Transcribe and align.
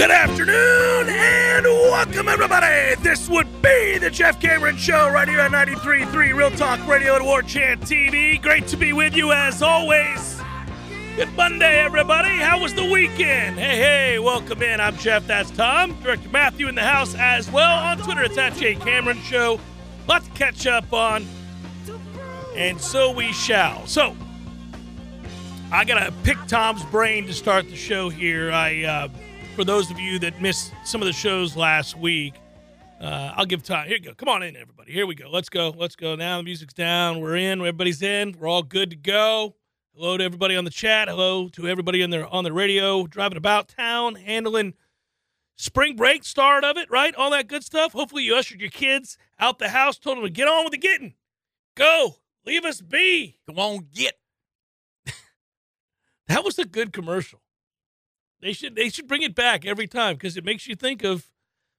Good 0.00 0.12
afternoon 0.12 1.14
and 1.14 1.66
welcome, 1.66 2.26
everybody. 2.26 2.94
This 3.02 3.28
would 3.28 3.60
be 3.60 3.98
the 3.98 4.08
Jeff 4.08 4.40
Cameron 4.40 4.78
Show 4.78 5.10
right 5.10 5.28
here 5.28 5.40
at 5.40 5.50
93.3 5.50 6.34
Real 6.34 6.50
Talk 6.52 6.88
Radio 6.88 7.16
and 7.16 7.24
War 7.26 7.42
Chant 7.42 7.82
TV. 7.82 8.40
Great 8.40 8.66
to 8.68 8.78
be 8.78 8.94
with 8.94 9.14
you 9.14 9.30
as 9.32 9.60
always. 9.60 10.40
Good 11.16 11.30
Monday, 11.36 11.80
everybody. 11.80 12.38
How 12.38 12.58
was 12.58 12.72
the 12.72 12.90
weekend? 12.90 13.58
Hey, 13.58 13.76
hey, 13.76 14.18
welcome 14.18 14.62
in. 14.62 14.80
I'm 14.80 14.96
Jeff. 14.96 15.26
That's 15.26 15.50
Tom. 15.50 15.94
Director 16.00 16.30
Matthew 16.30 16.68
in 16.68 16.76
the 16.76 16.82
house 16.82 17.14
as 17.14 17.50
well. 17.50 17.84
On 17.84 17.98
Twitter, 17.98 18.22
it's 18.22 18.38
at 18.38 18.54
Jay 18.54 18.76
Cameron 18.76 19.20
Show. 19.20 19.60
Lots 20.08 20.26
to 20.28 20.32
catch 20.32 20.66
up 20.66 20.90
on. 20.94 21.26
And 22.56 22.80
so 22.80 23.12
we 23.12 23.34
shall. 23.34 23.86
So, 23.86 24.16
I 25.70 25.84
got 25.84 26.02
to 26.02 26.10
pick 26.22 26.38
Tom's 26.46 26.86
brain 26.86 27.26
to 27.26 27.34
start 27.34 27.68
the 27.68 27.76
show 27.76 28.08
here. 28.08 28.50
I. 28.50 28.84
Uh, 28.84 29.08
for 29.54 29.64
those 29.64 29.90
of 29.90 29.98
you 29.98 30.18
that 30.20 30.40
missed 30.40 30.72
some 30.84 31.00
of 31.00 31.06
the 31.06 31.12
shows 31.12 31.56
last 31.56 31.96
week, 31.96 32.34
uh, 33.00 33.32
I'll 33.36 33.46
give 33.46 33.62
time. 33.62 33.88
Here 33.88 33.96
you 33.96 34.02
go. 34.02 34.14
Come 34.14 34.28
on 34.28 34.42
in, 34.42 34.56
everybody. 34.56 34.92
Here 34.92 35.06
we 35.06 35.14
go. 35.14 35.30
Let's 35.30 35.48
go. 35.48 35.70
Let's 35.70 35.96
go. 35.96 36.14
Now 36.14 36.36
the 36.36 36.42
music's 36.42 36.74
down. 36.74 37.20
We're 37.20 37.36
in. 37.36 37.60
Everybody's 37.60 38.02
in. 38.02 38.36
We're 38.38 38.48
all 38.48 38.62
good 38.62 38.90
to 38.90 38.96
go. 38.96 39.56
Hello 39.94 40.16
to 40.16 40.24
everybody 40.24 40.56
on 40.56 40.64
the 40.64 40.70
chat. 40.70 41.08
Hello 41.08 41.48
to 41.48 41.66
everybody 41.66 42.02
in 42.02 42.10
there 42.10 42.26
on 42.26 42.44
the 42.44 42.52
radio, 42.52 43.06
driving 43.06 43.38
about 43.38 43.68
town, 43.68 44.14
handling 44.14 44.74
spring 45.56 45.96
break 45.96 46.24
start 46.24 46.64
of 46.64 46.76
it, 46.76 46.90
right? 46.90 47.14
All 47.14 47.30
that 47.30 47.48
good 47.48 47.64
stuff. 47.64 47.92
Hopefully 47.92 48.22
you 48.22 48.36
ushered 48.36 48.60
your 48.60 48.70
kids 48.70 49.18
out 49.38 49.58
the 49.58 49.70
house, 49.70 49.98
told 49.98 50.18
them 50.18 50.24
to 50.24 50.30
get 50.30 50.48
on 50.48 50.64
with 50.64 50.72
the 50.72 50.78
getting. 50.78 51.14
Go. 51.74 52.16
Leave 52.46 52.64
us 52.64 52.80
be. 52.80 53.38
Come 53.46 53.58
on, 53.58 53.88
get. 53.94 54.14
that 56.28 56.44
was 56.44 56.58
a 56.58 56.64
good 56.64 56.92
commercial. 56.92 57.40
They 58.40 58.52
should 58.52 58.74
they 58.74 58.88
should 58.88 59.06
bring 59.06 59.22
it 59.22 59.34
back 59.34 59.66
every 59.66 59.86
time 59.86 60.14
because 60.14 60.36
it 60.36 60.44
makes 60.44 60.66
you 60.66 60.74
think 60.74 61.04
of 61.04 61.26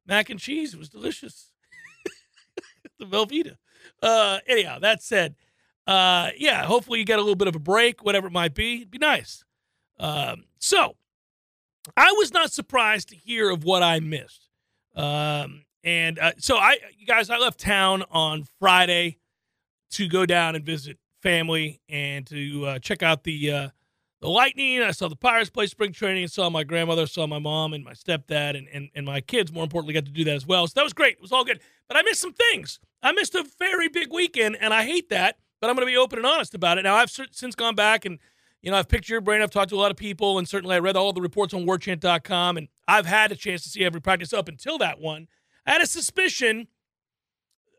mac 0.05 0.29
and 0.29 0.39
cheese. 0.39 0.73
It 0.73 0.79
was 0.79 0.89
delicious. 0.89 1.51
the 2.99 3.05
Velveeta. 3.05 3.57
Uh, 4.01 4.39
anyhow, 4.47 4.79
that 4.79 5.01
said, 5.01 5.35
uh, 5.87 6.29
yeah, 6.37 6.63
hopefully 6.65 6.99
you 6.99 7.05
get 7.05 7.19
a 7.19 7.21
little 7.21 7.35
bit 7.35 7.47
of 7.47 7.55
a 7.55 7.59
break, 7.59 8.03
whatever 8.03 8.27
it 8.27 8.33
might 8.33 8.53
be. 8.53 8.77
It'd 8.77 8.91
be 8.91 8.97
nice. 8.97 9.43
Um, 9.99 10.45
so 10.59 10.95
I 11.97 12.11
was 12.17 12.31
not 12.33 12.51
surprised 12.51 13.09
to 13.09 13.15
hear 13.15 13.49
of 13.49 13.63
what 13.63 13.83
I 13.83 13.99
missed. 13.99 14.49
Um, 14.95 15.65
and 15.83 16.19
uh, 16.19 16.33
so 16.37 16.57
I, 16.57 16.77
you 16.97 17.07
guys, 17.07 17.29
I 17.29 17.37
left 17.37 17.59
town 17.59 18.03
on 18.11 18.43
Friday 18.59 19.17
to 19.91 20.07
go 20.07 20.25
down 20.25 20.55
and 20.55 20.63
visit 20.63 20.97
family 21.21 21.81
and 21.89 22.25
to 22.27 22.65
uh, 22.65 22.79
check 22.79 23.03
out 23.03 23.23
the 23.23 23.51
uh, 23.51 23.69
the 24.21 24.29
Lightning. 24.29 24.81
I 24.81 24.91
saw 24.91 25.07
the 25.07 25.15
Pirates 25.15 25.49
play 25.49 25.65
spring 25.65 25.91
training. 25.91 26.27
saw 26.27 26.49
my 26.49 26.63
grandmother, 26.63 27.07
saw 27.07 27.27
my 27.27 27.39
mom 27.39 27.73
and 27.73 27.83
my 27.83 27.93
stepdad, 27.93 28.57
and, 28.57 28.67
and, 28.71 28.89
and 28.95 29.05
my 29.05 29.19
kids, 29.19 29.51
more 29.51 29.63
importantly, 29.63 29.93
got 29.93 30.05
to 30.05 30.11
do 30.11 30.23
that 30.23 30.35
as 30.35 30.45
well. 30.45 30.67
So 30.67 30.73
that 30.75 30.83
was 30.83 30.93
great. 30.93 31.15
It 31.15 31.21
was 31.21 31.31
all 31.31 31.43
good. 31.43 31.59
But 31.87 31.97
I 31.97 32.03
missed 32.03 32.21
some 32.21 32.33
things. 32.33 32.79
I 33.03 33.11
missed 33.11 33.35
a 33.35 33.43
very 33.59 33.89
big 33.89 34.13
weekend, 34.13 34.57
and 34.61 34.73
I 34.73 34.83
hate 34.83 35.09
that, 35.09 35.39
but 35.59 35.69
I'm 35.69 35.75
going 35.75 35.87
to 35.87 35.91
be 35.91 35.97
open 35.97 36.19
and 36.19 36.25
honest 36.25 36.53
about 36.53 36.77
it. 36.77 36.83
Now, 36.83 36.95
I've 36.95 37.09
since 37.09 37.55
gone 37.55 37.75
back 37.75 38.05
and, 38.05 38.19
you 38.61 38.69
know, 38.69 38.77
I've 38.77 38.87
picked 38.87 39.09
your 39.09 39.21
brain. 39.21 39.41
I've 39.41 39.49
talked 39.49 39.69
to 39.71 39.75
a 39.75 39.81
lot 39.81 39.91
of 39.91 39.97
people, 39.97 40.37
and 40.37 40.47
certainly 40.47 40.75
I 40.75 40.79
read 40.79 40.95
all 40.95 41.13
the 41.13 41.21
reports 41.21 41.53
on 41.53 41.65
warchant.com, 41.65 42.57
and 42.57 42.67
I've 42.87 43.07
had 43.07 43.31
a 43.31 43.35
chance 43.35 43.63
to 43.63 43.69
see 43.69 43.83
every 43.83 44.01
practice 44.01 44.33
up 44.33 44.47
until 44.47 44.77
that 44.77 44.99
one. 44.99 45.27
I 45.65 45.71
had 45.71 45.81
a 45.81 45.87
suspicion 45.87 46.67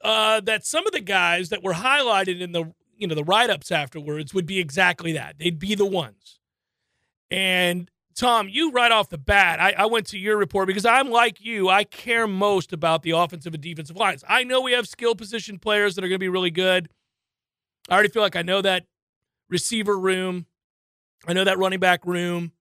uh, 0.02 0.40
that 0.40 0.66
some 0.66 0.86
of 0.86 0.92
the 0.92 1.00
guys 1.00 1.50
that 1.50 1.62
were 1.62 1.74
highlighted 1.74 2.40
in 2.40 2.50
the 2.50 2.72
you 2.96 3.06
know 3.06 3.14
the 3.14 3.24
write-ups 3.24 3.70
afterwards 3.70 4.32
would 4.34 4.46
be 4.46 4.58
exactly 4.58 5.12
that. 5.12 5.38
They'd 5.38 5.58
be 5.58 5.74
the 5.74 5.86
ones. 5.86 6.38
And 7.30 7.90
tom 8.14 8.46
you 8.46 8.70
right 8.72 8.92
off 8.92 9.08
the 9.08 9.16
bat 9.16 9.58
I, 9.58 9.72
I, 9.72 9.86
went 9.86 10.06
to 10.08 10.18
your 10.18 10.36
report 10.36 10.66
because 10.66 10.84
i'm 10.84 11.10
like 11.10 11.40
you. 11.40 11.70
I 11.70 11.84
care 11.84 12.26
most 12.26 12.74
about 12.74 13.02
the 13.02 13.12
offensive 13.12 13.54
and 13.54 13.62
defensive 13.62 13.96
lines. 13.96 14.22
I 14.28 14.44
know 14.44 14.60
we 14.60 14.72
have 14.72 14.86
skill 14.86 15.14
position 15.14 15.58
players 15.58 15.94
that 15.94 16.04
are 16.04 16.08
going 16.08 16.18
to 16.18 16.24
be 16.24 16.28
really 16.28 16.50
good. 16.50 16.90
I 17.88 17.94
already 17.94 18.10
feel 18.10 18.22
like 18.22 18.36
i 18.36 18.42
know 18.42 18.60
that 18.60 18.84
receiver 19.48 19.98
room. 19.98 20.46
I 21.26 21.32
know 21.32 21.44
that 21.44 21.58
running 21.58 21.78
back 21.78 22.04
room. 22.04 22.52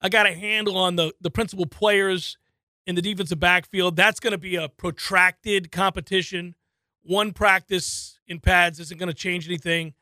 I 0.00 0.08
got 0.08 0.26
a 0.26 0.32
handle 0.32 0.78
on 0.78 0.96
the 0.96 1.12
the 1.20 1.30
principal 1.30 1.66
players 1.66 2.38
in 2.86 2.94
the 2.94 3.02
defensive 3.02 3.38
backfield. 3.38 3.96
That's 3.96 4.20
going 4.20 4.32
to 4.32 4.38
be 4.38 4.56
a 4.56 4.68
protracted 4.68 5.70
competition. 5.70 6.54
One 7.02 7.32
practice 7.32 8.19
in 8.30 8.40
pads 8.40 8.80
isn't 8.80 8.98
going 8.98 9.08
to 9.08 9.14
change 9.14 9.46
anything. 9.46 9.92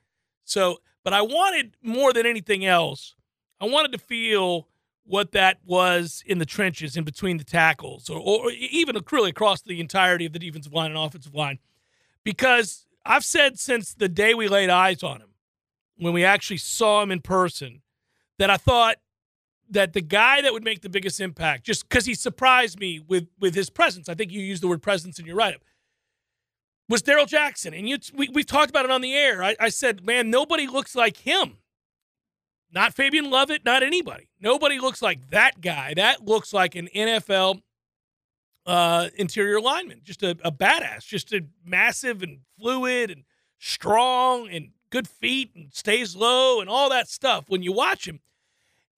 So, 0.45 0.79
but 1.03 1.13
I 1.13 1.23
wanted 1.23 1.77
more 1.83 2.13
than 2.13 2.27
anything 2.27 2.65
else, 2.65 3.17
I 3.61 3.67
wanted 3.67 3.93
to 3.93 3.99
feel 3.99 4.69
what 5.05 5.33
that 5.33 5.59
was 5.65 6.23
in 6.27 6.39
the 6.39 6.45
trenches 6.45 6.97
in 6.97 7.03
between 7.03 7.39
the 7.39 7.45
tackles 7.45 8.11
or, 8.11 8.19
or 8.21 8.51
even 8.51 8.95
really 9.11 9.31
across 9.31 9.63
the 9.63 9.81
entirety 9.81 10.27
of 10.27 10.35
the 10.35 10.39
defensive 10.39 10.73
line 10.73 10.91
and 10.91 10.99
offensive 10.99 11.35
line. 11.35 11.59
Because 12.25 12.87
I've 13.07 13.25
said 13.25 13.59
since 13.59 13.95
the 13.95 14.09
day 14.09 14.35
we 14.35 14.49
laid 14.49 14.69
eyes 14.69 15.03
on 15.03 15.23
him, 15.23 15.31
when 15.97 16.13
we 16.13 16.25
actually 16.25 16.59
saw 16.59 17.03
him 17.03 17.11
in 17.11 17.21
person, 17.21 17.81
that 18.39 18.51
I 18.51 18.59
thought 18.59 18.97
that 19.71 19.95
the 19.95 20.03
guy 20.03 20.43
that 20.43 20.53
would 20.53 20.65
make 20.65 20.83
the 20.83 20.91
biggest 20.91 21.21
impact, 21.21 21.65
just 21.65 21.89
because 21.89 22.05
he 22.05 22.15
surprised 22.15 22.79
me 22.79 23.01
with 23.01 23.29
with 23.41 23.55
his 23.55 23.71
presence, 23.71 24.09
I 24.09 24.15
think 24.15 24.31
you 24.31 24.41
used 24.41 24.63
the 24.63 24.69
word 24.69 24.83
presence 24.83 25.19
in 25.19 25.27
your 25.27 25.37
write 25.37 25.55
up, 25.55 25.63
was 26.89 27.03
Darrell 27.03 27.27
Jackson. 27.27 27.75
And 27.75 27.89
you, 27.89 27.99
we, 28.15 28.29
we've 28.29 28.47
talked 28.47 28.71
about 28.71 28.85
it 28.85 28.91
on 28.91 29.01
the 29.01 29.15
air. 29.15 29.43
I, 29.43 29.57
I 29.61 29.69
said, 29.69 30.05
man, 30.05 30.31
nobody 30.31 30.67
looks 30.67 30.95
like 30.95 31.19
him. 31.19 31.59
Not 32.71 32.95
Fabian 32.95 33.31
Lovett, 33.31 33.65
not 33.65 33.83
anybody. 33.83 34.29
Nobody 34.41 34.79
looks 34.79 35.01
like 35.01 35.31
that 35.31 35.61
guy. 35.61 35.95
That 35.95 36.27
looks 36.27 36.53
like 36.53 36.75
an 36.75 36.89
NFL 36.95 37.63
uh, 38.67 39.09
interior 39.17 39.61
lineman, 39.61 40.01
just 40.05 40.23
a, 40.23 40.37
a 40.45 40.53
badass, 40.53 41.07
just 41.07 41.33
a 41.33 41.47
massive 41.65 42.23
and 42.23 42.41
fluid 42.59 43.11
and 43.11 43.25
strong 43.59 44.49
and 44.51 44.71
good 44.91 45.09
feet 45.09 45.53
and 45.55 45.73
stays 45.73 46.15
low 46.15 46.61
and 46.61 46.69
all 46.69 46.91
that 46.91 47.09
stuff 47.09 47.45
when 47.49 47.63
you 47.63 47.73
watch 47.73 48.07
him. 48.07 48.21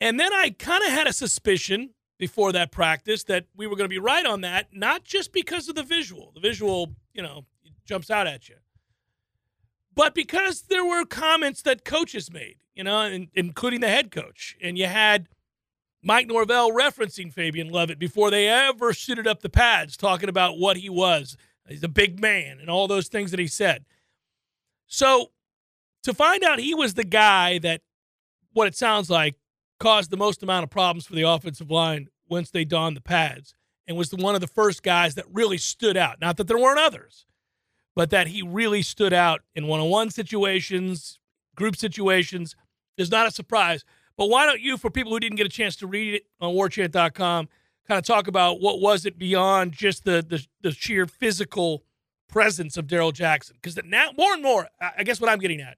And 0.00 0.18
then 0.18 0.32
I 0.32 0.50
kind 0.50 0.82
of 0.82 0.90
had 0.90 1.06
a 1.06 1.12
suspicion 1.12 1.90
before 2.18 2.52
that 2.52 2.72
practice 2.72 3.24
that 3.24 3.46
we 3.56 3.66
were 3.66 3.76
going 3.76 3.88
to 3.88 3.94
be 3.94 3.98
right 3.98 4.26
on 4.26 4.40
that, 4.40 4.68
not 4.72 5.04
just 5.04 5.32
because 5.32 5.68
of 5.68 5.74
the 5.74 5.82
visual. 5.82 6.32
The 6.34 6.40
visual, 6.40 6.94
you 7.14 7.22
know, 7.22 7.44
jumps 7.84 8.10
out 8.10 8.26
at 8.26 8.48
you. 8.48 8.56
But 9.94 10.14
because 10.14 10.62
there 10.62 10.84
were 10.84 11.04
comments 11.04 11.62
that 11.62 11.84
coaches 11.84 12.32
made, 12.32 12.56
you 12.74 12.84
know, 12.84 13.26
including 13.34 13.80
the 13.80 13.88
head 13.88 14.10
coach, 14.10 14.56
and 14.62 14.78
you 14.78 14.86
had 14.86 15.28
Mike 16.02 16.26
Norvell 16.26 16.70
referencing 16.70 17.32
Fabian 17.32 17.68
Lovett 17.68 17.98
before 17.98 18.30
they 18.30 18.48
ever 18.48 18.92
suited 18.92 19.26
up 19.26 19.42
the 19.42 19.50
pads, 19.50 19.96
talking 19.96 20.28
about 20.28 20.58
what 20.58 20.78
he 20.78 20.88
was. 20.88 21.36
He's 21.68 21.84
a 21.84 21.88
big 21.88 22.20
man 22.20 22.58
and 22.60 22.70
all 22.70 22.88
those 22.88 23.08
things 23.08 23.30
that 23.30 23.40
he 23.40 23.46
said. 23.46 23.84
So 24.86 25.30
to 26.02 26.14
find 26.14 26.42
out 26.42 26.58
he 26.58 26.74
was 26.74 26.94
the 26.94 27.04
guy 27.04 27.58
that, 27.58 27.82
what 28.52 28.66
it 28.66 28.74
sounds 28.74 29.10
like, 29.10 29.36
caused 29.78 30.10
the 30.10 30.16
most 30.16 30.42
amount 30.42 30.64
of 30.64 30.70
problems 30.70 31.06
for 31.06 31.14
the 31.14 31.22
offensive 31.22 31.70
line 31.70 32.08
once 32.28 32.50
they 32.50 32.64
donned 32.64 32.96
the 32.96 33.02
pads 33.02 33.54
and 33.86 33.96
was 33.96 34.10
the, 34.10 34.16
one 34.16 34.34
of 34.34 34.40
the 34.40 34.46
first 34.46 34.82
guys 34.82 35.14
that 35.16 35.26
really 35.32 35.58
stood 35.58 35.96
out. 35.96 36.20
Not 36.20 36.36
that 36.38 36.46
there 36.48 36.58
weren't 36.58 36.78
others, 36.78 37.26
but 38.00 38.08
that 38.08 38.28
he 38.28 38.40
really 38.40 38.80
stood 38.80 39.12
out 39.12 39.42
in 39.54 39.66
one 39.66 39.78
on 39.78 39.90
one 39.90 40.08
situations, 40.08 41.18
group 41.54 41.76
situations 41.76 42.56
is 42.96 43.10
not 43.10 43.26
a 43.26 43.30
surprise. 43.30 43.84
But 44.16 44.30
why 44.30 44.46
don't 44.46 44.62
you, 44.62 44.78
for 44.78 44.90
people 44.90 45.12
who 45.12 45.20
didn't 45.20 45.36
get 45.36 45.44
a 45.44 45.50
chance 45.50 45.76
to 45.76 45.86
read 45.86 46.14
it 46.14 46.22
on 46.40 46.54
warchant.com, 46.54 47.50
kind 47.86 47.98
of 47.98 48.04
talk 48.06 48.26
about 48.26 48.58
what 48.58 48.80
was 48.80 49.04
it 49.04 49.18
beyond 49.18 49.72
just 49.72 50.04
the, 50.04 50.24
the, 50.26 50.42
the 50.62 50.72
sheer 50.72 51.06
physical 51.06 51.84
presence 52.26 52.78
of 52.78 52.86
Darrell 52.86 53.12
Jackson? 53.12 53.56
Because 53.60 53.78
now, 53.84 54.12
more 54.16 54.32
and 54.32 54.42
more, 54.42 54.66
I 54.80 55.04
guess 55.04 55.20
what 55.20 55.28
I'm 55.28 55.38
getting 55.38 55.60
at, 55.60 55.76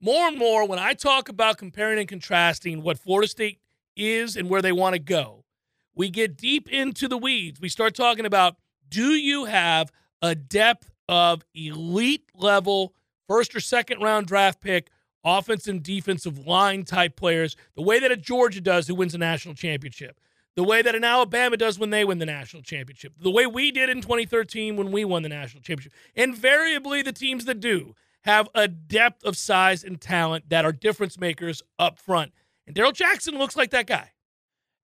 more 0.00 0.28
and 0.28 0.38
more 0.38 0.64
when 0.64 0.78
I 0.78 0.94
talk 0.94 1.28
about 1.28 1.58
comparing 1.58 1.98
and 1.98 2.06
contrasting 2.06 2.84
what 2.84 3.00
Florida 3.00 3.26
State 3.26 3.58
is 3.96 4.36
and 4.36 4.48
where 4.48 4.62
they 4.62 4.70
want 4.70 4.92
to 4.92 5.00
go, 5.00 5.44
we 5.92 6.08
get 6.08 6.36
deep 6.36 6.68
into 6.68 7.08
the 7.08 7.18
weeds. 7.18 7.60
We 7.60 7.68
start 7.68 7.96
talking 7.96 8.26
about 8.26 8.54
do 8.88 9.08
you 9.08 9.46
have 9.46 9.90
a 10.22 10.36
depth 10.36 10.92
of 11.08 11.44
elite 11.54 12.24
level 12.34 12.94
first 13.28 13.54
or 13.54 13.60
second 13.60 14.00
round 14.00 14.26
draft 14.26 14.60
pick 14.60 14.90
offensive 15.24 15.74
and 15.74 15.82
defensive 15.82 16.46
line 16.46 16.84
type 16.84 17.16
players, 17.16 17.56
the 17.74 17.82
way 17.82 17.98
that 17.98 18.12
a 18.12 18.16
Georgia 18.16 18.60
does 18.60 18.86
who 18.86 18.94
wins 18.94 19.14
a 19.14 19.18
national 19.18 19.54
championship, 19.54 20.20
the 20.54 20.62
way 20.62 20.82
that 20.82 20.94
an 20.94 21.04
Alabama 21.04 21.56
does 21.56 21.78
when 21.78 21.90
they 21.90 22.04
win 22.04 22.18
the 22.18 22.26
national 22.26 22.62
championship, 22.62 23.12
the 23.20 23.30
way 23.30 23.44
we 23.44 23.72
did 23.72 23.90
in 23.90 24.00
2013 24.00 24.76
when 24.76 24.92
we 24.92 25.04
won 25.04 25.22
the 25.22 25.28
national 25.28 25.62
championship. 25.62 25.92
Invariably, 26.14 27.02
the 27.02 27.12
teams 27.12 27.44
that 27.46 27.60
do 27.60 27.94
have 28.22 28.48
a 28.54 28.68
depth 28.68 29.24
of 29.24 29.36
size 29.36 29.84
and 29.84 30.00
talent 30.00 30.48
that 30.48 30.64
are 30.64 30.72
difference 30.72 31.18
makers 31.18 31.62
up 31.78 31.98
front. 31.98 32.32
And 32.66 32.74
Darrell 32.74 32.92
Jackson 32.92 33.36
looks 33.36 33.56
like 33.56 33.70
that 33.70 33.86
guy. 33.86 34.12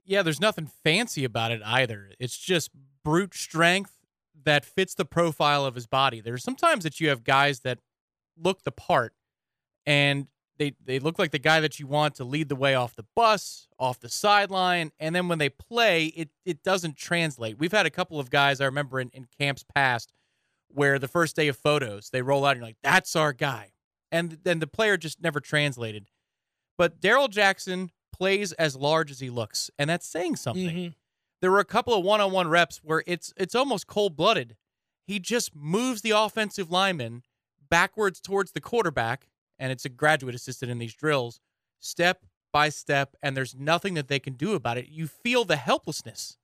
Yeah, 0.05 0.23
there's 0.23 0.41
nothing 0.41 0.67
fancy 0.67 1.25
about 1.25 1.53
it 1.53 1.63
either. 1.65 2.11
It's 2.19 2.37
just 2.37 2.71
brute 3.05 3.35
strength 3.35 3.97
that 4.45 4.65
fits 4.65 4.95
the 4.95 5.05
profile 5.05 5.65
of 5.65 5.75
his 5.75 5.87
body. 5.87 6.21
There's 6.21 6.43
sometimes 6.43 6.85
that 6.85 7.01
you 7.01 7.09
have 7.09 7.25
guys 7.25 7.61
that 7.61 7.79
look 8.37 8.65
the 8.65 8.73
part 8.73 9.15
and 9.87 10.27
they 10.59 10.75
they 10.85 10.99
look 10.99 11.19
like 11.19 11.31
the 11.31 11.39
guy 11.39 11.61
that 11.61 11.81
you 11.81 11.87
want 11.87 12.15
to 12.17 12.25
lead 12.25 12.49
the 12.49 12.57
way 12.57 12.75
off 12.75 12.95
the 12.95 13.07
bus, 13.17 13.69
off 13.79 13.99
the 13.99 14.09
sideline, 14.09 14.93
and 15.01 15.15
then 15.15 15.29
when 15.29 15.39
they 15.39 15.49
play, 15.49 16.07
it 16.07 16.31
it 16.45 16.63
doesn't 16.63 16.97
translate. 16.97 17.59
We've 17.59 17.73
had 17.73 17.87
a 17.87 17.91
couple 17.91 18.21
of 18.21 18.31
guys 18.31 18.61
I 18.61 18.67
remember 18.67 19.01
in, 19.01 19.11
in 19.13 19.27
camps 19.39 19.65
past 19.75 20.13
where 20.69 20.99
the 20.99 21.09
first 21.09 21.37
day 21.37 21.49
of 21.49 21.57
photos 21.57 22.11
they 22.11 22.23
roll 22.23 22.45
out 22.45 22.53
and 22.53 22.59
you're 22.59 22.67
like, 22.67 22.77
that's 22.83 23.17
our 23.17 23.33
guy, 23.33 23.73
and 24.11 24.39
then 24.45 24.59
the 24.59 24.67
player 24.67 24.97
just 24.97 25.23
never 25.23 25.41
translated. 25.41 26.07
But 26.79 27.01
Darrell 27.01 27.29
Jackson 27.29 27.91
plays 28.13 28.53
as 28.53 28.77
large 28.77 29.11
as 29.11 29.21
he 29.21 29.31
looks, 29.31 29.71
and 29.79 29.89
that's 29.89 30.07
saying 30.07 30.37
something. 30.37 30.69
Mm-hmm. 30.69 30.93
There 31.43 31.51
were 31.51 31.59
a 31.59 31.65
couple 31.65 31.93
of 31.93 32.05
one-on-one 32.05 32.49
reps 32.49 32.81
where 32.83 33.03
it's 33.07 33.35
it's 33.37 33.55
almost 33.55 33.87
cold-blooded. 33.87 34.57
He 35.07 35.19
just 35.19 35.55
moves 35.55 36.01
the 36.01 36.13
offensive 36.13 36.71
lineman 36.71 37.23
backwards 37.69 38.21
towards 38.21 38.53
the 38.53 38.61
quarterback 38.61 39.29
and 39.59 39.71
it's 39.71 39.85
a 39.85 39.89
graduate 39.89 40.35
assistant 40.35 40.71
in 40.71 40.79
these 40.79 40.95
drills, 40.95 41.41
step 41.79 42.25
by 42.53 42.69
step, 42.69 43.15
and 43.23 43.37
there's 43.37 43.55
nothing 43.55 43.95
that 43.95 44.09
they 44.09 44.19
can 44.19 44.35
do 44.35 44.55
about 44.55 44.79
it. 44.79 44.89
You 44.89 45.07
feel 45.07 45.45
the 45.45 45.57
helplessness 45.57 46.37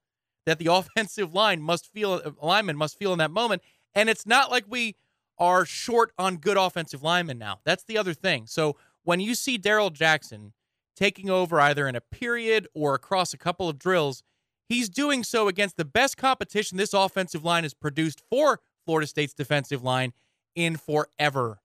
that 0.46 0.58
the 0.58 0.66
offensive 0.72 1.34
line 1.34 1.60
must 1.60 1.92
feel, 1.92 2.34
lineman 2.40 2.76
must 2.76 2.98
feel 2.98 3.12
in 3.12 3.18
that 3.18 3.30
moment. 3.30 3.62
And 3.94 4.08
it's 4.08 4.26
not 4.26 4.50
like 4.50 4.64
we 4.68 4.96
are 5.38 5.64
short 5.64 6.12
on 6.18 6.36
good 6.36 6.56
offensive 6.56 7.02
linemen 7.02 7.38
now. 7.38 7.60
That's 7.64 7.84
the 7.84 7.98
other 7.98 8.14
thing. 8.14 8.46
So 8.46 8.76
when 9.02 9.20
you 9.20 9.34
see 9.34 9.58
Darrell 9.58 9.90
Jackson 9.90 10.52
taking 10.96 11.30
over 11.30 11.60
either 11.60 11.86
in 11.86 11.94
a 11.94 12.00
period 12.00 12.66
or 12.74 12.94
across 12.94 13.32
a 13.32 13.38
couple 13.38 13.68
of 13.68 13.78
drills, 13.78 14.22
he's 14.68 14.88
doing 14.88 15.24
so 15.24 15.48
against 15.48 15.76
the 15.76 15.84
best 15.84 16.16
competition 16.16 16.78
this 16.78 16.92
offensive 16.92 17.44
line 17.44 17.62
has 17.64 17.74
produced 17.74 18.22
for 18.30 18.60
Florida 18.84 19.06
State's 19.06 19.34
defensive 19.34 19.82
line 19.82 20.12
in 20.54 20.76
forever, 20.76 21.60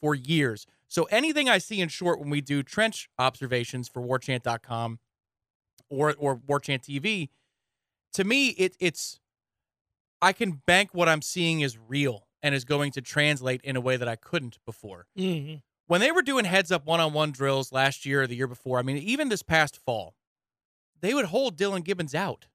for 0.00 0.14
years. 0.14 0.66
So 0.88 1.04
anything 1.04 1.48
I 1.48 1.58
see 1.58 1.80
in 1.80 1.88
short 1.88 2.20
when 2.20 2.30
we 2.30 2.40
do 2.40 2.62
trench 2.62 3.08
observations 3.18 3.88
for 3.88 4.02
warchant.com 4.02 4.98
or 5.88 6.14
or 6.18 6.36
warchant 6.36 6.82
TV, 6.82 7.28
to 8.12 8.24
me 8.24 8.48
it 8.50 8.76
it's 8.78 9.20
I 10.22 10.32
can 10.32 10.62
bank 10.66 10.90
what 10.92 11.08
I'm 11.08 11.22
seeing 11.22 11.60
is 11.60 11.76
real 11.76 12.26
and 12.42 12.54
is 12.54 12.64
going 12.64 12.92
to 12.92 13.00
translate 13.00 13.60
in 13.62 13.76
a 13.76 13.80
way 13.80 13.96
that 13.96 14.08
I 14.08 14.16
couldn't 14.16 14.58
before. 14.64 15.06
Mm-hmm. 15.18 15.56
When 15.88 16.00
they 16.00 16.12
were 16.12 16.22
doing 16.22 16.44
heads 16.44 16.72
up 16.72 16.84
one-on-one 16.86 17.32
drills 17.32 17.72
last 17.72 18.06
year 18.06 18.22
or 18.22 18.26
the 18.26 18.36
year 18.36 18.46
before, 18.46 18.78
I 18.78 18.82
mean 18.82 18.96
even 18.98 19.28
this 19.28 19.42
past 19.42 19.76
fall, 19.76 20.14
they 21.00 21.14
would 21.14 21.26
hold 21.26 21.56
Dylan 21.56 21.84
Gibbons 21.84 22.14
out. 22.14 22.46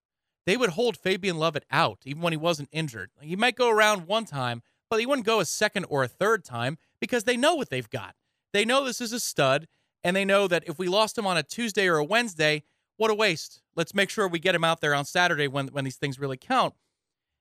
They 0.46 0.58
would 0.58 0.72
hold 0.72 0.98
Fabian 0.98 1.38
Lovett 1.38 1.66
out 1.72 2.00
even 2.06 2.22
when 2.22 2.34
he 2.34 2.38
wasn't 2.38 2.70
injured. 2.72 3.12
He 3.22 3.36
might 3.36 3.56
go 3.56 3.70
around 3.70 4.08
one 4.08 4.26
time, 4.26 4.64
but 4.90 5.00
he 5.00 5.06
wouldn't 5.06 5.26
go 5.26 5.40
a 5.40 5.46
second 5.46 5.86
or 5.90 6.04
a 6.04 6.08
third 6.08 6.44
time 6.44 6.78
because 7.00 7.24
they 7.24 7.38
know 7.38 7.56
what 7.56 7.70
they've 7.70 7.90
got. 7.90 8.16
They 8.54 8.66
know 8.66 8.84
this 8.84 9.02
is 9.02 9.14
a 9.14 9.20
stud, 9.20 9.68
and 10.04 10.16
they 10.16 10.26
know 10.26 10.48
that 10.48 10.64
if 10.68 10.80
we 10.80 10.88
lost 10.88 11.18
him 11.18 11.28
on 11.28 11.38
a 11.38 11.44
Tuesday 11.44 11.88
or 11.88 11.98
a 11.98 12.04
Wednesday, 12.04 12.64
what 12.98 13.12
a 13.12 13.16
waste. 13.16 13.62
Let's 13.76 13.96
make 13.96 14.10
sure 14.10 14.28
we 14.28 14.40
get 14.40 14.56
him 14.56 14.64
out 14.64 14.82
there 14.82 14.94
on 14.94 15.06
Saturday 15.06 15.48
when, 15.48 15.68
when 15.68 15.86
these 15.86 15.96
things 15.96 16.20
really 16.20 16.38
count. 16.38 16.74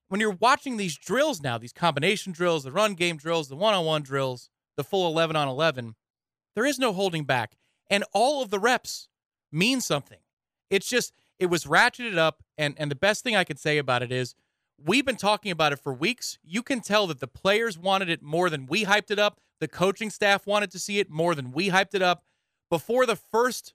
When 0.08 0.20
you're 0.20 0.30
watching 0.30 0.76
these 0.76 0.96
drills 0.96 1.40
now, 1.40 1.58
these 1.58 1.72
combination 1.72 2.32
drills, 2.32 2.64
the 2.64 2.72
run 2.72 2.94
game 2.94 3.16
drills, 3.16 3.48
the 3.48 3.56
one 3.56 3.74
on 3.74 3.84
one 3.84 4.02
drills, 4.02 4.50
the 4.76 4.84
full 4.84 5.06
11 5.08 5.36
on 5.36 5.48
11, 5.48 5.94
there 6.54 6.66
is 6.66 6.78
no 6.78 6.92
holding 6.92 7.24
back. 7.24 7.56
And 7.88 8.04
all 8.12 8.42
of 8.42 8.50
the 8.50 8.58
reps 8.58 9.08
mean 9.52 9.80
something. 9.80 10.18
It's 10.70 10.88
just, 10.88 11.12
it 11.38 11.46
was 11.46 11.64
ratcheted 11.64 12.16
up. 12.16 12.42
And, 12.56 12.74
and 12.78 12.90
the 12.90 12.96
best 12.96 13.22
thing 13.24 13.36
I 13.36 13.44
could 13.44 13.58
say 13.58 13.78
about 13.78 14.02
it 14.02 14.12
is 14.12 14.34
we've 14.82 15.04
been 15.04 15.16
talking 15.16 15.50
about 15.50 15.72
it 15.72 15.78
for 15.78 15.92
weeks. 15.92 16.38
You 16.42 16.62
can 16.62 16.80
tell 16.80 17.06
that 17.08 17.20
the 17.20 17.26
players 17.26 17.76
wanted 17.78 18.08
it 18.08 18.22
more 18.22 18.48
than 18.48 18.66
we 18.66 18.84
hyped 18.84 19.10
it 19.10 19.18
up. 19.18 19.40
The 19.60 19.68
coaching 19.68 20.10
staff 20.10 20.46
wanted 20.46 20.70
to 20.70 20.78
see 20.78 20.98
it 20.98 21.10
more 21.10 21.34
than 21.34 21.52
we 21.52 21.68
hyped 21.68 21.94
it 21.94 22.02
up. 22.02 22.24
Before 22.70 23.04
the 23.04 23.16
first 23.16 23.74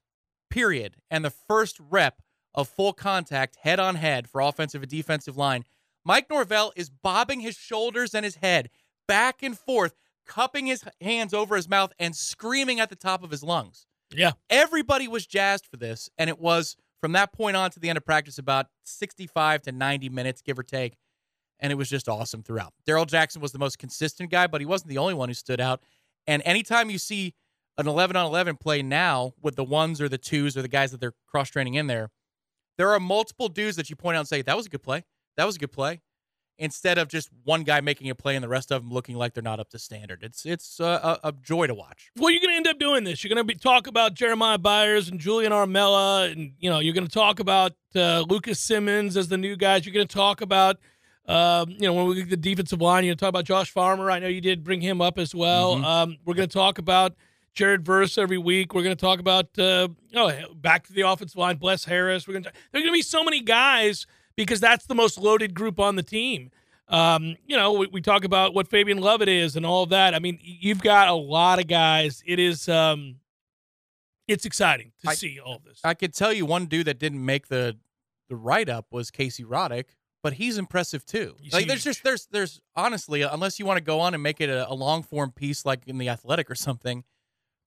period 0.50 0.96
and 1.12 1.24
the 1.24 1.30
first 1.30 1.80
rep 1.80 2.22
of 2.54 2.70
full 2.70 2.94
contact 2.94 3.58
head 3.62 3.80
on 3.80 3.96
head 3.96 4.30
for 4.30 4.42
offensive 4.42 4.82
and 4.82 4.90
defensive 4.90 5.38
line, 5.38 5.66
Mike 6.04 6.30
Norvell 6.30 6.72
is 6.76 6.90
bobbing 6.90 7.42
his 7.42 7.56
shoulders 7.56 8.16
and 8.16 8.24
his 8.24 8.36
head 8.36 8.70
back 9.08 9.44
and 9.44 9.58
forth, 9.58 9.96
cupping 10.26 10.66
his 10.66 10.84
hands 11.02 11.34
over 11.34 11.56
his 11.56 11.70
mouth 11.70 11.92
and 12.00 12.16
screaming 12.16 12.80
at 12.80 12.90
the 12.90 12.96
top 12.96 13.24
of 13.24 13.32
his 13.32 13.44
lungs. 13.44 13.86
Yeah. 14.12 14.34
Everybody 14.50 15.08
was 15.08 15.26
jazzed 15.26 15.68
for 15.68 15.78
this, 15.78 16.10
and 16.18 16.30
it 16.30 16.40
was 16.40 16.78
from 17.02 17.12
that 17.14 17.34
point 17.34 17.56
on 17.56 17.72
to 17.72 17.80
the 17.80 17.90
end 17.90 17.98
of 17.98 18.06
practice 18.06 18.38
about 18.38 18.68
65 18.84 19.64
to 19.64 19.72
90 19.72 20.10
minutes, 20.10 20.42
give 20.42 20.58
or 20.58 20.64
take 20.64 20.98
and 21.60 21.72
it 21.72 21.76
was 21.76 21.90
just 21.90 22.10
awesome 22.10 22.44
throughout. 22.44 22.74
Darrell 22.86 23.06
Jackson 23.06 23.42
was 23.42 23.52
the 23.52 23.60
most 23.60 23.80
consistent 23.80 24.30
guy, 24.30 24.48
but 24.48 24.62
he 24.62 24.66
wasn't 24.66 24.90
the 24.90 24.98
only 24.98 25.14
one 25.14 25.30
who 25.30 25.34
stood 25.34 25.62
out. 25.62 25.82
And 26.28 26.42
anytime 26.46 26.90
you 26.90 26.98
see 26.98 27.34
an 27.78 27.88
11 27.88 28.16
on 28.16 28.26
11 28.26 28.58
play 28.58 28.82
now 28.82 29.34
with 29.42 29.56
the 29.56 29.64
ones 29.64 30.02
or 30.02 30.10
the 30.10 30.18
twos 30.18 30.58
or 30.58 30.62
the 30.62 30.68
guys 30.68 30.92
that 30.92 31.00
they're 31.00 31.14
cross 31.28 31.50
training 31.50 31.76
in 31.76 31.88
there, 31.88 32.10
there 32.78 32.90
are 32.92 33.00
multiple 33.00 33.48
dudes 33.48 33.78
that 33.78 33.90
you 33.90 33.96
point 33.96 34.18
out 34.18 34.22
and 34.22 34.28
say, 34.28 34.42
that 34.42 34.58
was 34.58 34.66
a 34.66 34.70
good 34.70 34.84
play. 34.84 35.06
That 35.38 35.46
was 35.46 35.56
a 35.56 35.60
good 35.60 35.72
play. 35.72 36.02
Instead 36.58 36.98
of 36.98 37.10
just 37.10 37.30
one 37.44 37.64
guy 37.64 37.82
making 37.82 38.10
a 38.10 38.16
play 38.16 38.36
and 38.36 38.44
the 38.44 38.48
rest 38.48 38.72
of 38.72 38.82
them 38.82 38.92
looking 38.92 39.16
like 39.16 39.34
they're 39.34 39.44
not 39.44 39.60
up 39.60 39.70
to 39.72 39.80
standard. 39.80 40.24
It's 40.24 40.46
it's 40.46 40.80
a, 40.80 41.20
a 41.22 41.34
joy 41.34 41.68
to 41.68 41.74
watch. 41.74 42.12
Well, 42.16 42.32
you're 42.32 42.40
going 42.40 42.54
to 42.54 42.56
end 42.56 42.68
up 42.68 42.80
doing 42.80 43.04
this. 43.04 43.24
You're 43.24 43.36
going 43.36 43.46
to 43.46 43.54
be 43.54 43.56
talk 43.56 43.88
about 43.88 44.14
Jeremiah 44.14 44.58
Byers 44.58 45.10
and 45.10 45.20
Julian 45.20 45.52
Armella, 45.52 46.32
and 46.32 46.54
you 46.60 46.70
know 46.70 46.80
you're 46.80 46.94
going 46.94 47.08
to 47.08 47.14
talk 47.14 47.42
about 47.42 47.74
uh, 47.94 48.24
Lucas 48.30 48.60
Simmons 48.60 49.18
as 49.18 49.28
the 49.28 49.38
new 49.38 49.58
guys. 49.58 49.86
You're 49.86 49.94
going 49.94 50.08
to 50.08 50.16
talk 50.16 50.40
about 50.40 50.78
um, 51.28 51.72
you 51.72 51.82
know, 51.82 51.94
when 51.94 52.08
we 52.08 52.16
get 52.16 52.30
the 52.30 52.38
defensive 52.38 52.82
line, 52.82 53.04
you 53.04 53.12
know, 53.12 53.16
talk 53.16 53.30
about 53.30 53.46
Josh 53.46 53.72
Farmer. 53.72 54.12
I 54.12 54.20
know 54.20 54.28
you 54.28 54.42
did 54.42 54.64
bring 54.64 54.82
him 54.82 55.02
up 55.02 55.18
as 55.18 55.34
well. 55.34 55.76
Mm-hmm. 55.76 55.86
Um, 55.86 56.18
we're 56.24 56.36
going 56.36 56.48
to 56.48 56.54
talk 56.54 56.78
about 56.78 57.16
Jared 57.54 57.84
Verse 57.84 58.18
every 58.18 58.38
week. 58.38 58.74
We're 58.74 58.84
going 58.84 58.96
to 58.96 59.02
talk 59.02 59.20
about 59.20 59.48
uh, 59.58 59.88
oh, 60.16 60.32
back 60.56 60.86
to 60.88 60.94
the 60.94 61.02
offensive 61.02 61.38
line, 61.38 61.58
Bless 61.58 61.86
Harris. 61.86 62.28
We're 62.28 62.34
going 62.34 62.44
to 62.44 62.52
there's 62.72 62.84
going 62.84 62.94
to 62.94 62.98
be 62.98 63.02
so 63.02 63.24
many 63.24 63.42
guys 63.42 64.06
because 64.36 64.60
that's 64.60 64.86
the 64.86 64.96
most 64.96 65.18
loaded 65.18 65.54
group 65.54 65.80
on 65.80 65.96
the 65.96 66.04
team. 66.04 66.52
Um, 66.88 67.36
you 67.46 67.58
know, 67.58 67.74
we, 67.74 67.88
we, 67.88 68.02
talk 68.02 68.24
about 68.24 68.54
what 68.54 68.68
Fabian 68.68 69.00
Lovett 69.00 69.28
is 69.28 69.56
and 69.56 69.66
all 69.66 69.84
of 69.84 69.90
that. 69.90 70.14
I 70.14 70.20
mean, 70.20 70.38
you've 70.42 70.84
got 70.84 71.08
a 71.08 71.14
lot 71.14 71.58
of 71.58 71.66
guys. 71.66 72.22
It 72.28 72.38
is 72.38 72.70
um, 72.70 73.16
it's 74.28 74.46
exciting 74.46 74.92
to 75.04 75.10
I, 75.10 75.16
see 75.16 75.40
all 75.40 75.60
this. 75.66 75.80
I 75.84 75.96
could 75.96 76.14
tell 76.14 76.32
you 76.32 76.46
one 76.46 76.68
dude 76.68 76.86
that 76.86 77.00
didn't 77.00 77.26
make 77.26 77.48
the 77.48 77.78
the 78.30 78.36
write 78.36 78.70
up 78.70 78.88
was 78.92 79.10
Casey 79.10 79.44
Roddick 79.44 79.86
but 80.26 80.34
he's 80.34 80.58
impressive 80.58 81.06
too. 81.06 81.36
You 81.40 81.52
like 81.54 81.62
see, 81.62 81.68
there's 81.68 81.84
just 81.84 82.04
there's 82.04 82.26
there's 82.32 82.60
honestly 82.76 83.22
unless 83.22 83.60
you 83.60 83.66
want 83.68 83.78
to 83.78 83.84
go 83.84 84.00
on 84.00 84.16
and 84.16 84.24
make 84.24 84.42
it 84.42 84.50
a, 84.50 84.68
a 84.68 84.74
long 84.74 85.04
form 85.04 85.30
piece 85.30 85.68
like 85.68 85.82
in 85.86 86.00
the 86.00 86.10
Athletic 86.10 86.50
or 86.50 86.56
something, 86.56 87.04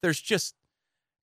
there's 0.03 0.21
just 0.21 0.57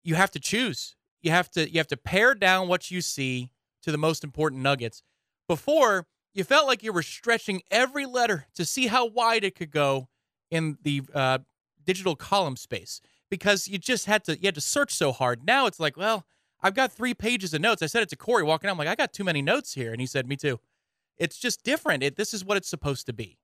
you 0.01 0.15
have 0.15 0.31
to 0.31 0.39
choose. 0.39 0.95
You 1.21 1.31
have 1.31 1.51
to 1.51 1.69
you 1.69 1.77
have 1.77 1.89
to 1.89 1.97
pare 1.97 2.35
down 2.35 2.69
what 2.69 2.89
you 2.89 3.01
see 3.01 3.49
to 3.81 3.91
the 3.91 3.97
most 3.97 4.23
important 4.23 4.61
nuggets. 4.61 5.03
Before 5.47 6.07
you 6.33 6.43
felt 6.43 6.67
like 6.67 6.83
you 6.83 6.91
were 6.91 7.03
stretching 7.03 7.61
every 7.71 8.05
letter 8.05 8.47
to 8.55 8.65
see 8.65 8.87
how 8.87 9.05
wide 9.05 9.43
it 9.43 9.55
could 9.55 9.71
go 9.71 10.09
in 10.51 10.77
the 10.83 11.01
uh, 11.13 11.39
digital 11.85 12.15
column 12.15 12.57
space 12.57 13.01
because 13.29 13.67
you 13.67 13.77
just 13.77 14.05
had 14.05 14.23
to 14.25 14.35
you 14.37 14.47
had 14.47 14.55
to 14.55 14.61
search 14.61 14.93
so 14.93 15.11
hard. 15.11 15.45
Now 15.45 15.65
it's 15.65 15.79
like, 15.79 15.97
well, 15.97 16.25
I've 16.61 16.75
got 16.75 16.91
three 16.91 17.13
pages 17.13 17.53
of 17.53 17.61
notes. 17.61 17.81
I 17.81 17.87
said 17.87 18.03
it 18.03 18.09
to 18.09 18.15
Corey 18.15 18.43
walking 18.43 18.69
out. 18.69 18.73
I'm 18.73 18.77
like, 18.77 18.87
I 18.87 18.95
got 18.95 19.13
too 19.13 19.23
many 19.23 19.41
notes 19.41 19.73
here, 19.73 19.91
and 19.91 20.01
he 20.01 20.07
said, 20.07 20.27
me 20.27 20.35
too. 20.35 20.59
It's 21.17 21.37
just 21.37 21.63
different. 21.63 22.03
It, 22.03 22.15
this 22.15 22.33
is 22.33 22.43
what 22.43 22.57
it's 22.57 22.67
supposed 22.67 23.05
to 23.05 23.13
be. 23.13 23.37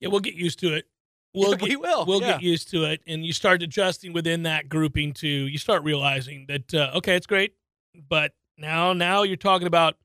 Yeah, 0.00 0.08
we'll 0.08 0.20
get 0.20 0.34
used 0.34 0.58
to 0.60 0.74
it. 0.74 0.86
We'll 1.36 1.56
we 1.56 1.74
will. 1.74 2.06
We'll 2.06 2.20
yeah. 2.20 2.34
get 2.34 2.42
used 2.42 2.70
to 2.70 2.84
it, 2.84 3.00
and 3.08 3.26
you 3.26 3.32
start 3.32 3.60
adjusting 3.60 4.12
within 4.12 4.44
that 4.44 4.68
grouping 4.68 5.12
too. 5.12 5.26
You 5.26 5.58
start 5.58 5.82
realizing 5.82 6.46
that 6.46 6.72
uh, 6.72 6.92
okay, 6.94 7.16
it's 7.16 7.26
great, 7.26 7.54
but 8.08 8.30
now 8.56 8.92
now 8.92 9.24
you're 9.24 9.36
talking 9.36 9.66
about 9.66 9.96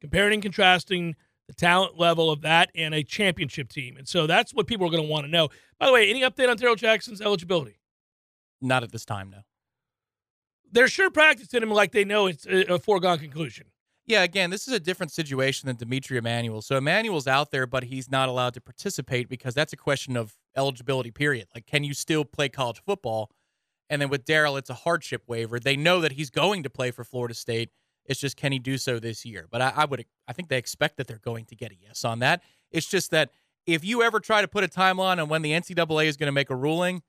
comparing 0.00 0.34
and 0.34 0.42
contrasting 0.42 1.16
the 1.46 1.54
talent 1.54 1.98
level 1.98 2.30
of 2.30 2.42
that 2.42 2.70
and 2.74 2.94
a 2.94 3.02
championship 3.02 3.68
team, 3.68 3.96
and 3.96 4.06
so 4.06 4.26
that's 4.26 4.52
what 4.52 4.66
people 4.66 4.86
are 4.86 4.90
going 4.90 5.02
to 5.02 5.08
want 5.08 5.24
to 5.24 5.30
know. 5.30 5.48
By 5.78 5.86
the 5.86 5.92
way, 5.92 6.10
any 6.10 6.22
update 6.22 6.48
on 6.48 6.56
Darrell 6.56 6.74
Jackson's 6.74 7.20
eligibility? 7.20 7.78
Not 8.60 8.82
at 8.82 8.92
this 8.92 9.04
time, 9.04 9.30
no. 9.30 9.38
They're 10.70 10.88
sure 10.88 11.10
practicing 11.10 11.62
him 11.62 11.70
like 11.70 11.92
they 11.92 12.04
know 12.04 12.26
it's 12.26 12.46
a 12.46 12.78
foregone 12.78 13.18
conclusion. 13.18 13.68
Yeah, 14.08 14.22
again, 14.22 14.48
this 14.48 14.66
is 14.66 14.72
a 14.72 14.80
different 14.80 15.12
situation 15.12 15.66
than 15.66 15.76
D'Mitri 15.76 16.16
Emmanuel. 16.16 16.62
So 16.62 16.76
Emmanuel's 16.76 17.26
out 17.26 17.50
there, 17.50 17.66
but 17.66 17.84
he's 17.84 18.10
not 18.10 18.30
allowed 18.30 18.54
to 18.54 18.60
participate 18.60 19.28
because 19.28 19.54
that's 19.54 19.74
a 19.74 19.76
question 19.76 20.16
of 20.16 20.34
eligibility, 20.56 21.10
period. 21.10 21.48
Like, 21.54 21.66
can 21.66 21.84
you 21.84 21.92
still 21.92 22.24
play 22.24 22.48
college 22.48 22.80
football? 22.84 23.30
And 23.90 24.00
then 24.00 24.08
with 24.08 24.24
Darrell, 24.24 24.56
it's 24.56 24.70
a 24.70 24.74
hardship 24.74 25.24
waiver. 25.26 25.60
They 25.60 25.76
know 25.76 26.00
that 26.00 26.12
he's 26.12 26.30
going 26.30 26.62
to 26.62 26.70
play 26.70 26.90
for 26.90 27.04
Florida 27.04 27.34
State. 27.34 27.70
It's 28.08 28.18
just 28.18 28.36
can 28.36 28.50
he 28.50 28.58
do 28.58 28.78
so 28.78 28.98
this 28.98 29.24
year? 29.24 29.46
But 29.50 29.62
I, 29.62 29.72
I 29.76 29.84
would, 29.84 30.04
I 30.26 30.32
think 30.32 30.48
they 30.48 30.58
expect 30.58 30.96
that 30.96 31.06
they're 31.06 31.18
going 31.18 31.44
to 31.46 31.54
get 31.54 31.70
a 31.70 31.76
yes 31.80 32.04
on 32.04 32.18
that. 32.20 32.42
It's 32.72 32.86
just 32.86 33.10
that 33.12 33.30
if 33.66 33.84
you 33.84 34.02
ever 34.02 34.18
try 34.18 34.40
to 34.40 34.48
put 34.48 34.64
a 34.64 34.68
timeline 34.68 35.22
on 35.22 35.28
when 35.28 35.42
the 35.42 35.52
NCAA 35.52 36.06
is 36.06 36.16
going 36.16 36.26
to 36.26 36.32
make 36.32 36.50
a 36.50 36.56
ruling, 36.56 37.02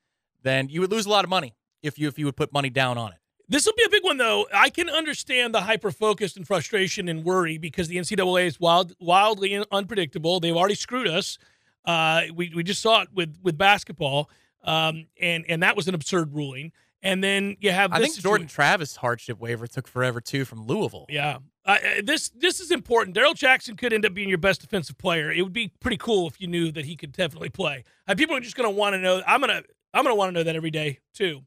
then 0.44 0.70
you 0.70 0.82
would 0.82 0.91
lose 0.91 1.06
a 1.06 1.10
lot 1.10 1.24
of 1.24 1.29
money 1.29 1.56
if 1.82 1.98
you 1.98 2.08
if 2.08 2.20
you 2.20 2.25
would 2.25 2.36
put 2.36 2.53
money 2.53 2.70
down 2.70 2.98
on 2.98 3.13
it. 3.13 3.20
This 3.48 3.65
will 3.65 3.74
be 3.75 3.84
a 3.84 3.89
big 3.89 4.03
one, 4.03 4.18
though. 4.18 4.46
I 4.53 4.70
can 4.70 4.89
understand 4.89 5.56
the 5.56 5.62
hyper 5.62 5.89
focus 5.89 6.38
and 6.38 6.46
frustration 6.46 7.10
and 7.10 7.24
worry 7.24 7.58
because 7.58 7.88
the 7.88 7.98
NCAA 7.98 8.46
is 8.46 8.60
wild, 8.60 8.94
wildly 9.00 9.63
unpredictable. 9.72 10.39
They've 10.39 10.56
already 10.56 10.75
screwed 10.75 11.08
us. 11.08 11.39
Uh, 11.84 12.24
we, 12.36 12.51
we 12.56 12.62
just 12.63 12.82
saw 12.82 13.01
it 13.01 13.10
with 13.12 13.38
with 13.41 13.58
basketball, 13.58 14.29
um, 14.63 15.08
and 15.20 15.46
and 15.50 15.63
that 15.63 15.75
was 15.75 15.88
an 15.88 15.96
absurd 15.96 16.36
ruling. 16.36 16.74
And 17.01 17.24
then 17.24 17.56
you 17.60 17.72
have. 17.72 17.94
I 17.94 18.00
this 18.00 18.13
think 18.13 18.24
Jordan 18.24 18.48
Travis 18.48 18.98
hardship 18.98 19.39
waiver 19.39 19.68
took 19.68 19.88
forever 19.88 20.20
too 20.20 20.44
from 20.46 20.65
Louisville. 20.65 21.06
Yeah. 21.10 21.38
Uh, 21.65 21.72
uh, 21.72 22.01
this 22.03 22.29
this 22.29 22.60
is 22.60 22.72
important. 22.72 23.15
Darrell 23.15 23.34
Jackson 23.34 23.75
could 23.75 23.94
end 23.94 24.06
up 24.06 24.13
being 24.13 24.27
your 24.27 24.38
best 24.38 24.62
defensive 24.62 24.98
player. 24.98 25.32
It 25.32 25.41
would 25.44 25.53
be 25.53 25.72
pretty 25.79 25.98
cool 25.98 26.27
if 26.27 26.41
you 26.41 26.48
knew 26.48 26.72
that 26.72 26.86
he 26.86 26.96
could 26.96 27.12
definitely 27.13 27.50
play. 27.50 27.84
Uh, 28.08 28.15
people 28.15 28.36
are 28.36 28.41
just 28.41 28.56
going 28.56 28.70
to 28.70 28.75
want 28.75 28.96
to 28.96 29.00
know. 29.00 29.22
I'm 29.25 29.39
gonna 29.39 29.62
I'm 29.94 30.03
gonna 30.03 30.15
want 30.15 30.29
to 30.29 30.34
know 30.34 30.44
that 30.44 30.56
every 30.56 30.72
day 30.72 31.00
too. 31.13 31.44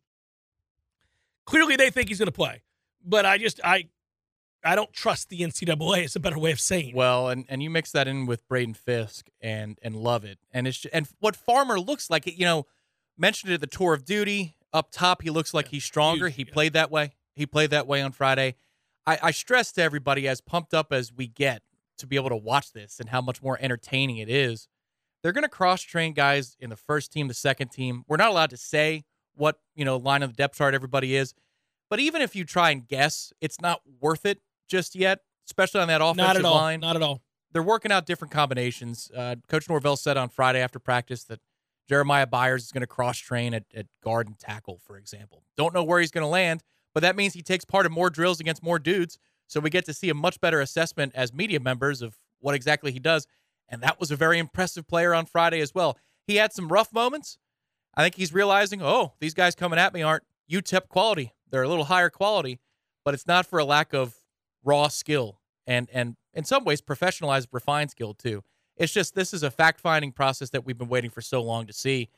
Clearly, 1.44 1.76
they 1.76 1.90
think 1.90 2.08
he's 2.08 2.18
going 2.18 2.28
to 2.28 2.32
play, 2.32 2.62
but 3.04 3.26
I 3.26 3.36
just 3.36 3.60
I 3.64 3.88
I 4.64 4.74
don't 4.74 4.92
trust 4.92 5.28
the 5.28 5.40
NCAA. 5.40 6.04
It's 6.04 6.16
a 6.16 6.20
better 6.20 6.38
way 6.38 6.52
of 6.52 6.60
saying. 6.60 6.90
it. 6.90 6.94
Well, 6.94 7.28
and, 7.28 7.44
and 7.48 7.62
you 7.62 7.68
mix 7.68 7.90
that 7.92 8.06
in 8.06 8.26
with 8.26 8.46
Braden 8.48 8.74
Fiske 8.74 9.28
and 9.40 9.78
and 9.82 9.96
Lovett, 9.96 10.38
and 10.52 10.66
it's 10.66 10.78
just, 10.78 10.94
and 10.94 11.08
what 11.18 11.36
Farmer 11.36 11.78
looks 11.78 12.08
like. 12.08 12.26
You 12.26 12.44
know, 12.46 12.66
mentioned 13.18 13.50
it 13.50 13.54
at 13.56 13.60
the 13.60 13.66
tour 13.66 13.92
of 13.92 14.04
duty 14.04 14.54
up 14.72 14.90
top. 14.90 15.22
He 15.22 15.30
looks 15.30 15.54
like 15.54 15.68
he's 15.68 15.84
stronger. 15.84 16.28
huge, 16.28 16.36
he 16.36 16.44
yeah. 16.48 16.54
played 16.54 16.72
that 16.74 16.90
way. 16.90 17.12
He 17.34 17.46
played 17.46 17.70
that 17.70 17.86
way 17.86 18.02
on 18.02 18.12
Friday. 18.12 18.56
I, 19.06 19.18
I 19.22 19.30
stress 19.30 19.72
to 19.72 19.82
everybody 19.82 20.28
as 20.28 20.40
pumped 20.40 20.74
up 20.74 20.92
as 20.92 21.12
we 21.12 21.26
get 21.26 21.62
to 21.98 22.06
be 22.06 22.16
able 22.16 22.30
to 22.30 22.36
watch 22.36 22.72
this 22.72 23.00
and 23.00 23.08
how 23.08 23.20
much 23.20 23.42
more 23.42 23.58
entertaining 23.60 24.18
it 24.18 24.28
is. 24.28 24.68
They're 25.22 25.32
going 25.32 25.44
to 25.44 25.48
cross 25.48 25.82
train 25.82 26.14
guys 26.14 26.56
in 26.58 26.70
the 26.70 26.76
first 26.76 27.12
team, 27.12 27.28
the 27.28 27.34
second 27.34 27.68
team. 27.68 28.04
We're 28.08 28.16
not 28.16 28.30
allowed 28.30 28.50
to 28.50 28.56
say 28.56 29.04
what 29.34 29.60
you 29.74 29.84
know 29.84 29.96
line 29.96 30.22
of 30.22 30.30
the 30.30 30.36
depth 30.36 30.56
chart 30.56 30.74
everybody 30.74 31.16
is, 31.16 31.34
but 31.88 32.00
even 32.00 32.22
if 32.22 32.34
you 32.34 32.44
try 32.44 32.70
and 32.70 32.86
guess, 32.86 33.32
it's 33.40 33.60
not 33.60 33.80
worth 34.00 34.26
it 34.26 34.40
just 34.68 34.94
yet, 34.94 35.20
especially 35.46 35.80
on 35.80 35.88
that 35.88 36.00
offensive 36.00 36.16
not 36.26 36.36
at 36.36 36.44
all. 36.44 36.54
line 36.54 36.80
Not 36.80 36.96
at 36.96 37.02
all. 37.02 37.22
they're 37.52 37.62
working 37.62 37.92
out 37.92 38.04
different 38.04 38.32
combinations. 38.32 39.10
Uh, 39.16 39.36
Coach 39.48 39.68
Norvell 39.68 39.96
said 39.96 40.16
on 40.16 40.28
Friday 40.28 40.60
after 40.60 40.78
practice 40.78 41.24
that 41.24 41.40
Jeremiah 41.88 42.26
Byers 42.26 42.64
is 42.64 42.72
going 42.72 42.82
to 42.82 42.86
cross 42.86 43.18
train 43.18 43.54
at, 43.54 43.64
at 43.74 43.86
guard 44.02 44.26
and 44.26 44.38
tackle, 44.38 44.80
for 44.86 44.96
example. 44.96 45.42
Don't 45.56 45.74
know 45.74 45.84
where 45.84 46.00
he's 46.00 46.10
going 46.10 46.24
to 46.24 46.28
land, 46.28 46.62
but 46.94 47.00
that 47.00 47.16
means 47.16 47.34
he 47.34 47.42
takes 47.42 47.64
part 47.64 47.86
in 47.86 47.92
more 47.92 48.10
drills 48.10 48.40
against 48.40 48.62
more 48.62 48.78
dudes. 48.78 49.18
So 49.46 49.60
we 49.60 49.70
get 49.70 49.84
to 49.86 49.94
see 49.94 50.08
a 50.08 50.14
much 50.14 50.40
better 50.40 50.60
assessment 50.60 51.12
as 51.14 51.32
media 51.32 51.60
members 51.60 52.02
of 52.02 52.16
what 52.40 52.54
exactly 52.54 52.92
he 52.92 52.98
does. 52.98 53.26
And 53.68 53.82
that 53.82 53.98
was 54.00 54.10
a 54.10 54.16
very 54.16 54.38
impressive 54.38 54.86
player 54.86 55.14
on 55.14 55.26
Friday 55.26 55.60
as 55.60 55.74
well. 55.74 55.98
He 56.26 56.36
had 56.36 56.52
some 56.52 56.68
rough 56.68 56.92
moments. 56.92 57.38
I 57.94 58.02
think 58.02 58.14
he's 58.14 58.32
realizing, 58.32 58.80
oh, 58.82 59.14
these 59.20 59.34
guys 59.34 59.54
coming 59.54 59.78
at 59.78 59.92
me 59.92 60.02
aren't 60.02 60.24
UTEP 60.50 60.88
quality. 60.88 61.32
They're 61.50 61.62
a 61.62 61.68
little 61.68 61.84
higher 61.84 62.10
quality, 62.10 62.60
but 63.04 63.14
it's 63.14 63.26
not 63.26 63.46
for 63.46 63.58
a 63.58 63.64
lack 63.64 63.92
of 63.92 64.14
raw 64.64 64.88
skill 64.88 65.40
and 65.66 65.88
and 65.92 66.16
in 66.34 66.44
some 66.44 66.64
ways 66.64 66.80
professionalized 66.80 67.48
refined 67.52 67.90
skill 67.90 68.14
too 68.14 68.42
it's 68.82 68.92
just 68.92 69.14
this 69.14 69.32
is 69.32 69.42
a 69.42 69.50
fact-finding 69.50 70.12
process 70.12 70.50
that 70.50 70.64
we've 70.66 70.78
been 70.78 70.88
waiting 70.88 71.10
for 71.10 71.20
so 71.22 71.42
long 71.42 71.66
to 71.66 71.72
see 71.72 72.08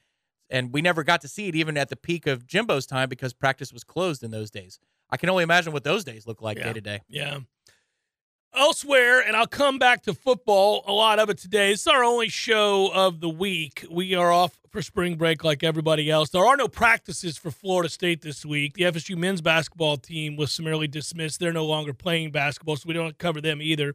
and 0.50 0.72
we 0.72 0.82
never 0.82 1.02
got 1.04 1.20
to 1.20 1.28
see 1.28 1.48
it 1.48 1.54
even 1.54 1.76
at 1.76 1.88
the 1.88 1.96
peak 1.96 2.26
of 2.26 2.46
jimbo's 2.46 2.86
time 2.86 3.08
because 3.08 3.32
practice 3.32 3.72
was 3.72 3.84
closed 3.84 4.22
in 4.22 4.30
those 4.30 4.50
days 4.50 4.78
i 5.10 5.16
can 5.16 5.28
only 5.30 5.42
imagine 5.44 5.72
what 5.72 5.84
those 5.84 6.04
days 6.04 6.26
look 6.26 6.40
like 6.42 6.56
Yeah. 6.58 6.64
day 6.64 6.72
to 6.72 6.80
day 6.80 7.00
Yeah. 7.08 7.38
Elsewhere, 8.56 9.18
and 9.18 9.34
I'll 9.36 9.48
come 9.48 9.80
back 9.80 10.02
to 10.02 10.14
football, 10.14 10.84
a 10.86 10.92
lot 10.92 11.18
of 11.18 11.28
it 11.28 11.38
today. 11.38 11.72
It's 11.72 11.88
our 11.88 12.04
only 12.04 12.28
show 12.28 12.88
of 12.94 13.18
the 13.18 13.28
week. 13.28 13.84
We 13.90 14.14
are 14.14 14.30
off 14.30 14.56
for 14.70 14.80
spring 14.80 15.16
break 15.16 15.42
like 15.42 15.64
everybody 15.64 16.08
else. 16.08 16.30
There 16.30 16.44
are 16.44 16.56
no 16.56 16.68
practices 16.68 17.36
for 17.36 17.50
Florida 17.50 17.88
State 17.88 18.22
this 18.22 18.46
week. 18.46 18.74
The 18.74 18.84
FSU 18.84 19.16
men's 19.16 19.40
basketball 19.40 19.96
team 19.96 20.36
was 20.36 20.52
summarily 20.52 20.86
dismissed. 20.86 21.40
They're 21.40 21.52
no 21.52 21.66
longer 21.66 21.92
playing 21.92 22.30
basketball, 22.30 22.76
so 22.76 22.86
we 22.86 22.94
don't 22.94 23.18
cover 23.18 23.40
them 23.40 23.60
either. 23.60 23.92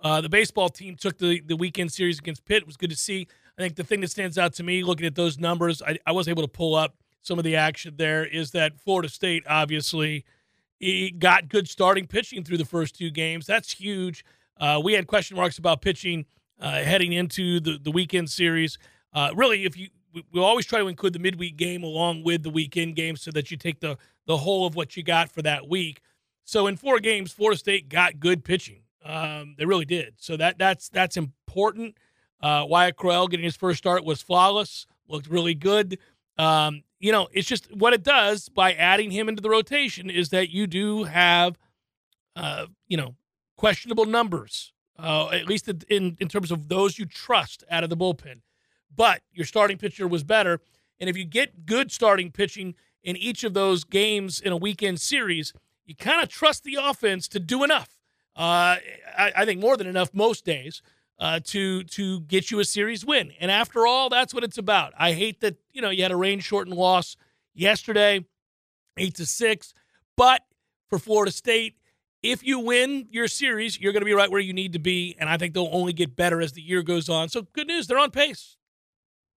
Uh, 0.00 0.20
the 0.20 0.28
baseball 0.28 0.68
team 0.68 0.96
took 0.96 1.18
the, 1.18 1.40
the 1.40 1.56
weekend 1.56 1.92
series 1.92 2.18
against 2.18 2.44
Pitt. 2.44 2.62
It 2.62 2.66
was 2.66 2.76
good 2.76 2.90
to 2.90 2.96
see. 2.96 3.26
I 3.58 3.62
think 3.62 3.76
the 3.76 3.84
thing 3.84 4.00
that 4.00 4.10
stands 4.10 4.38
out 4.38 4.52
to 4.54 4.62
me 4.62 4.84
looking 4.84 5.06
at 5.06 5.14
those 5.14 5.38
numbers, 5.38 5.82
I, 5.82 5.98
I 6.06 6.12
was 6.12 6.28
able 6.28 6.42
to 6.42 6.48
pull 6.48 6.74
up 6.74 6.96
some 7.20 7.38
of 7.38 7.44
the 7.44 7.56
action 7.56 7.94
there, 7.96 8.24
is 8.24 8.52
that 8.52 8.80
Florida 8.80 9.08
State 9.08 9.44
obviously– 9.48 10.24
got 11.18 11.48
good 11.48 11.68
starting 11.68 12.06
pitching 12.06 12.44
through 12.44 12.58
the 12.58 12.64
first 12.64 12.96
two 12.96 13.10
games. 13.10 13.46
That's 13.46 13.72
huge. 13.72 14.24
Uh, 14.60 14.80
we 14.82 14.92
had 14.92 15.06
question 15.06 15.36
marks 15.36 15.58
about 15.58 15.82
pitching 15.82 16.24
uh, 16.60 16.82
heading 16.82 17.12
into 17.12 17.60
the, 17.60 17.78
the 17.82 17.90
weekend 17.90 18.30
series. 18.30 18.78
Uh, 19.12 19.30
really, 19.34 19.64
if 19.64 19.76
you 19.76 19.88
we, 20.12 20.24
we 20.32 20.40
always 20.40 20.66
try 20.66 20.78
to 20.78 20.88
include 20.88 21.12
the 21.12 21.18
midweek 21.18 21.56
game 21.56 21.82
along 21.82 22.24
with 22.24 22.42
the 22.42 22.50
weekend 22.50 22.96
game 22.96 23.16
so 23.16 23.30
that 23.32 23.50
you 23.50 23.56
take 23.56 23.80
the 23.80 23.98
the 24.26 24.36
whole 24.36 24.66
of 24.66 24.74
what 24.74 24.96
you 24.96 25.02
got 25.02 25.30
for 25.30 25.42
that 25.42 25.68
week. 25.68 26.00
So 26.44 26.66
in 26.66 26.76
four 26.76 26.98
games, 26.98 27.32
Florida 27.32 27.58
State 27.58 27.88
got 27.88 28.20
good 28.20 28.44
pitching. 28.44 28.82
Um, 29.08 29.54
they 29.56 29.64
really 29.64 29.86
did. 29.86 30.14
So 30.18 30.36
that 30.36 30.58
that's 30.58 30.90
that's 30.90 31.16
important. 31.16 31.96
Uh, 32.42 32.64
Wyatt 32.68 32.96
Crowell 32.96 33.26
getting 33.26 33.44
his 33.44 33.56
first 33.56 33.78
start 33.78 34.04
was 34.04 34.20
flawless. 34.20 34.86
Looked 35.08 35.28
really 35.28 35.54
good. 35.54 35.98
Um, 36.36 36.82
you 37.00 37.10
know, 37.10 37.28
it's 37.32 37.48
just 37.48 37.74
what 37.74 37.94
it 37.94 38.02
does 38.02 38.50
by 38.50 38.74
adding 38.74 39.10
him 39.10 39.28
into 39.28 39.40
the 39.40 39.48
rotation 39.48 40.10
is 40.10 40.28
that 40.28 40.50
you 40.50 40.66
do 40.66 41.04
have, 41.04 41.58
uh, 42.36 42.66
you 42.86 42.96
know, 42.96 43.14
questionable 43.56 44.04
numbers, 44.04 44.72
uh, 44.98 45.30
at 45.30 45.46
least 45.46 45.68
in 45.88 46.16
in 46.20 46.28
terms 46.28 46.52
of 46.52 46.68
those 46.68 46.98
you 46.98 47.06
trust 47.06 47.64
out 47.70 47.82
of 47.82 47.90
the 47.90 47.96
bullpen. 47.96 48.42
But 48.94 49.22
your 49.32 49.46
starting 49.46 49.78
pitcher 49.78 50.06
was 50.06 50.22
better, 50.22 50.60
and 51.00 51.08
if 51.08 51.16
you 51.16 51.24
get 51.24 51.64
good 51.64 51.90
starting 51.90 52.30
pitching 52.30 52.74
in 53.02 53.16
each 53.16 53.42
of 53.42 53.54
those 53.54 53.84
games 53.84 54.38
in 54.38 54.52
a 54.52 54.56
weekend 54.56 55.00
series, 55.00 55.54
you 55.86 55.94
kind 55.94 56.22
of 56.22 56.28
trust 56.28 56.62
the 56.64 56.76
offense 56.78 57.26
to 57.28 57.40
do 57.40 57.64
enough. 57.64 57.97
Uh, 58.38 58.78
I, 59.18 59.32
I 59.36 59.44
think 59.44 59.60
more 59.60 59.76
than 59.76 59.88
enough 59.88 60.14
most 60.14 60.44
days 60.44 60.80
uh, 61.18 61.40
to 61.44 61.82
to 61.82 62.20
get 62.20 62.50
you 62.50 62.60
a 62.60 62.64
series 62.64 63.04
win. 63.04 63.32
And 63.40 63.50
after 63.50 63.86
all, 63.86 64.08
that's 64.08 64.32
what 64.32 64.44
it's 64.44 64.58
about. 64.58 64.92
I 64.96 65.12
hate 65.12 65.40
that 65.40 65.56
you 65.72 65.82
know 65.82 65.90
you 65.90 66.02
had 66.02 66.12
a 66.12 66.16
rain 66.16 66.38
shortened 66.38 66.76
loss 66.76 67.16
yesterday, 67.54 68.24
eight 68.96 69.16
to 69.16 69.26
six, 69.26 69.74
but 70.16 70.42
for 70.88 71.00
Florida 71.00 71.32
State, 71.32 71.74
if 72.22 72.44
you 72.44 72.60
win 72.60 73.08
your 73.10 73.26
series, 73.26 73.80
you're 73.80 73.92
going 73.92 74.02
to 74.02 74.06
be 74.06 74.14
right 74.14 74.30
where 74.30 74.40
you 74.40 74.52
need 74.52 74.72
to 74.74 74.78
be, 74.78 75.16
and 75.18 75.28
I 75.28 75.36
think 75.36 75.54
they'll 75.54 75.68
only 75.72 75.92
get 75.92 76.14
better 76.14 76.40
as 76.40 76.52
the 76.52 76.62
year 76.62 76.82
goes 76.82 77.08
on. 77.08 77.28
So 77.28 77.42
good 77.52 77.66
news, 77.66 77.88
they're 77.88 77.98
on 77.98 78.12
pace. 78.12 78.56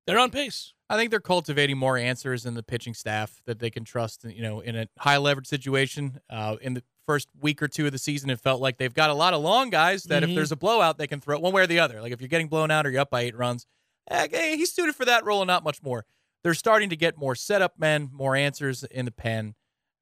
They're 0.05 0.19
on 0.19 0.29
pace. 0.31 0.73
I 0.89 0.97
think 0.97 1.09
they're 1.09 1.19
cultivating 1.19 1.77
more 1.77 1.97
answers 1.97 2.45
in 2.45 2.53
the 2.53 2.63
pitching 2.63 2.93
staff 2.93 3.41
that 3.45 3.59
they 3.59 3.69
can 3.69 3.83
trust. 3.83 4.25
You 4.25 4.41
know, 4.41 4.59
in 4.59 4.75
a 4.75 4.87
high 4.99 5.17
leverage 5.17 5.47
situation, 5.47 6.19
uh, 6.29 6.57
in 6.61 6.73
the 6.73 6.83
first 7.05 7.27
week 7.39 7.61
or 7.61 7.67
two 7.67 7.85
of 7.85 7.91
the 7.91 7.97
season, 7.97 8.29
it 8.29 8.39
felt 8.39 8.61
like 8.61 8.77
they've 8.77 8.93
got 8.93 9.09
a 9.09 9.13
lot 9.13 9.33
of 9.33 9.41
long 9.41 9.69
guys 9.69 10.03
that 10.03 10.23
Mhm. 10.23 10.29
if 10.29 10.35
there's 10.35 10.51
a 10.51 10.55
blowout, 10.55 10.97
they 10.97 11.07
can 11.07 11.19
throw 11.19 11.35
it 11.35 11.41
one 11.41 11.53
way 11.53 11.63
or 11.63 11.67
the 11.67 11.79
other. 11.79 12.01
Like 12.01 12.11
if 12.11 12.21
you're 12.21 12.27
getting 12.27 12.47
blown 12.47 12.71
out 12.71 12.85
or 12.85 12.91
you're 12.91 13.01
up 13.01 13.09
by 13.09 13.21
eight 13.21 13.35
runs, 13.35 13.65
eh, 14.09 14.27
hey, 14.31 14.57
he's 14.57 14.71
suited 14.73 14.95
for 14.95 15.05
that 15.05 15.25
role 15.25 15.41
and 15.41 15.47
not 15.47 15.63
much 15.63 15.81
more. 15.83 16.05
They're 16.43 16.53
starting 16.53 16.89
to 16.89 16.95
get 16.95 17.17
more 17.17 17.35
setup 17.35 17.77
men, 17.79 18.09
more 18.11 18.35
answers 18.35 18.83
in 18.83 19.05
the 19.05 19.11
pen. 19.11 19.55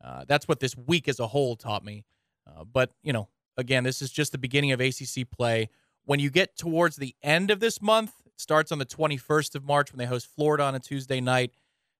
Uh, 0.03 0.23
that's 0.27 0.47
what 0.47 0.59
this 0.59 0.75
week 0.77 1.07
as 1.07 1.19
a 1.19 1.27
whole 1.27 1.55
taught 1.55 1.83
me. 1.83 2.05
Uh, 2.47 2.63
but 2.63 2.91
you 3.03 3.11
know, 3.13 3.27
again, 3.57 3.83
this 3.83 4.01
is 4.01 4.11
just 4.11 4.31
the 4.31 4.37
beginning 4.37 4.71
of 4.71 4.79
ACC 4.79 5.25
play. 5.25 5.69
When 6.05 6.19
you 6.19 6.29
get 6.29 6.57
towards 6.57 6.95
the 6.95 7.15
end 7.21 7.51
of 7.51 7.59
this 7.59 7.81
month, 7.81 8.13
it 8.25 8.33
starts 8.39 8.71
on 8.71 8.79
the 8.79 8.85
21st 8.85 9.55
of 9.55 9.63
March 9.63 9.91
when 9.91 9.99
they 9.99 10.05
host 10.05 10.27
Florida 10.33 10.63
on 10.63 10.75
a 10.75 10.79
Tuesday 10.79 11.19
night. 11.21 11.51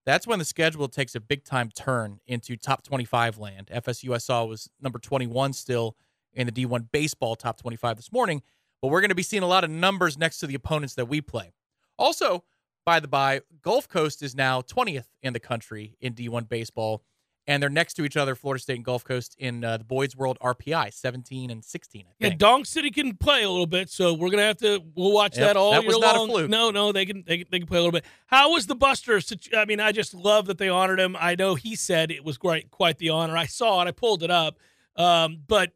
That's 0.09 0.25
when 0.25 0.39
the 0.39 0.45
schedule 0.45 0.87
takes 0.87 1.13
a 1.13 1.19
big 1.19 1.43
time 1.43 1.69
turn 1.69 2.19
into 2.25 2.57
top 2.57 2.81
25 2.81 3.37
land. 3.37 3.69
FSU 3.71 4.15
I 4.15 4.17
saw 4.17 4.43
was 4.43 4.67
number 4.81 4.97
21 4.97 5.53
still 5.53 5.95
in 6.33 6.47
the 6.47 6.51
D1 6.51 6.87
baseball 6.91 7.35
top 7.35 7.61
25 7.61 7.95
this 7.95 8.11
morning, 8.11 8.41
but 8.81 8.87
we're 8.87 9.01
going 9.01 9.09
to 9.09 9.15
be 9.15 9.21
seeing 9.21 9.43
a 9.43 9.47
lot 9.47 9.63
of 9.63 9.69
numbers 9.69 10.17
next 10.17 10.39
to 10.39 10.47
the 10.47 10.55
opponents 10.55 10.95
that 10.95 11.05
we 11.05 11.21
play. 11.21 11.53
Also, 11.99 12.43
by 12.87 12.99
the 12.99 13.07
by, 13.07 13.41
Gulf 13.61 13.87
Coast 13.87 14.23
is 14.23 14.33
now 14.33 14.61
20th 14.61 15.05
in 15.21 15.33
the 15.33 15.39
country 15.39 15.95
in 16.01 16.15
D1 16.15 16.49
baseball, 16.49 17.03
and 17.49 17.63
they're 17.63 17.69
next 17.69 17.95
to 17.95 18.05
each 18.05 18.15
other, 18.15 18.35
Florida 18.35 18.61
State 18.61 18.75
and 18.75 18.85
Gulf 18.85 19.03
Coast, 19.03 19.35
in 19.39 19.63
uh, 19.63 19.77
the 19.77 19.83
Boyd's 19.83 20.15
World 20.15 20.37
RPI, 20.39 20.93
17 20.93 21.49
and 21.49 21.65
16, 21.65 22.05
I 22.07 22.13
Yeah, 22.19 22.29
think. 22.29 22.39
Dunk 22.39 22.65
City 22.67 22.91
can 22.91 23.17
play 23.17 23.41
a 23.41 23.49
little 23.49 23.65
bit, 23.65 23.89
so 23.89 24.13
we're 24.13 24.29
gonna 24.29 24.43
have 24.43 24.57
to. 24.57 24.83
We'll 24.95 25.11
watch 25.11 25.35
Yep, 25.35 25.47
that 25.47 25.57
all 25.57 25.71
that 25.71 25.81
year 25.81 25.87
was 25.87 25.99
not 25.99 26.15
a 26.15 26.21
long. 26.21 26.49
No, 26.49 26.69
no, 26.69 26.91
they 26.91 27.07
can, 27.07 27.23
they 27.25 27.39
can 27.39 27.47
they 27.49 27.57
can 27.57 27.67
play 27.67 27.79
a 27.79 27.81
little 27.81 27.91
bit. 27.91 28.05
How 28.27 28.51
was 28.51 28.67
the 28.67 28.75
Buster? 28.75 29.19
I 29.57 29.65
mean, 29.65 29.79
I 29.79 29.91
just 29.91 30.13
love 30.13 30.45
that 30.45 30.59
they 30.59 30.69
honored 30.69 30.99
him. 30.99 31.17
I 31.19 31.33
know 31.33 31.55
he 31.55 31.75
said 31.75 32.11
it 32.11 32.23
was 32.23 32.37
great, 32.37 32.69
quite 32.69 32.99
the 32.99 33.09
honor. 33.09 33.35
I 33.35 33.47
saw 33.47 33.81
it. 33.81 33.87
I 33.87 33.91
pulled 33.91 34.21
it 34.21 34.29
up, 34.29 34.59
um, 34.95 35.39
but 35.47 35.71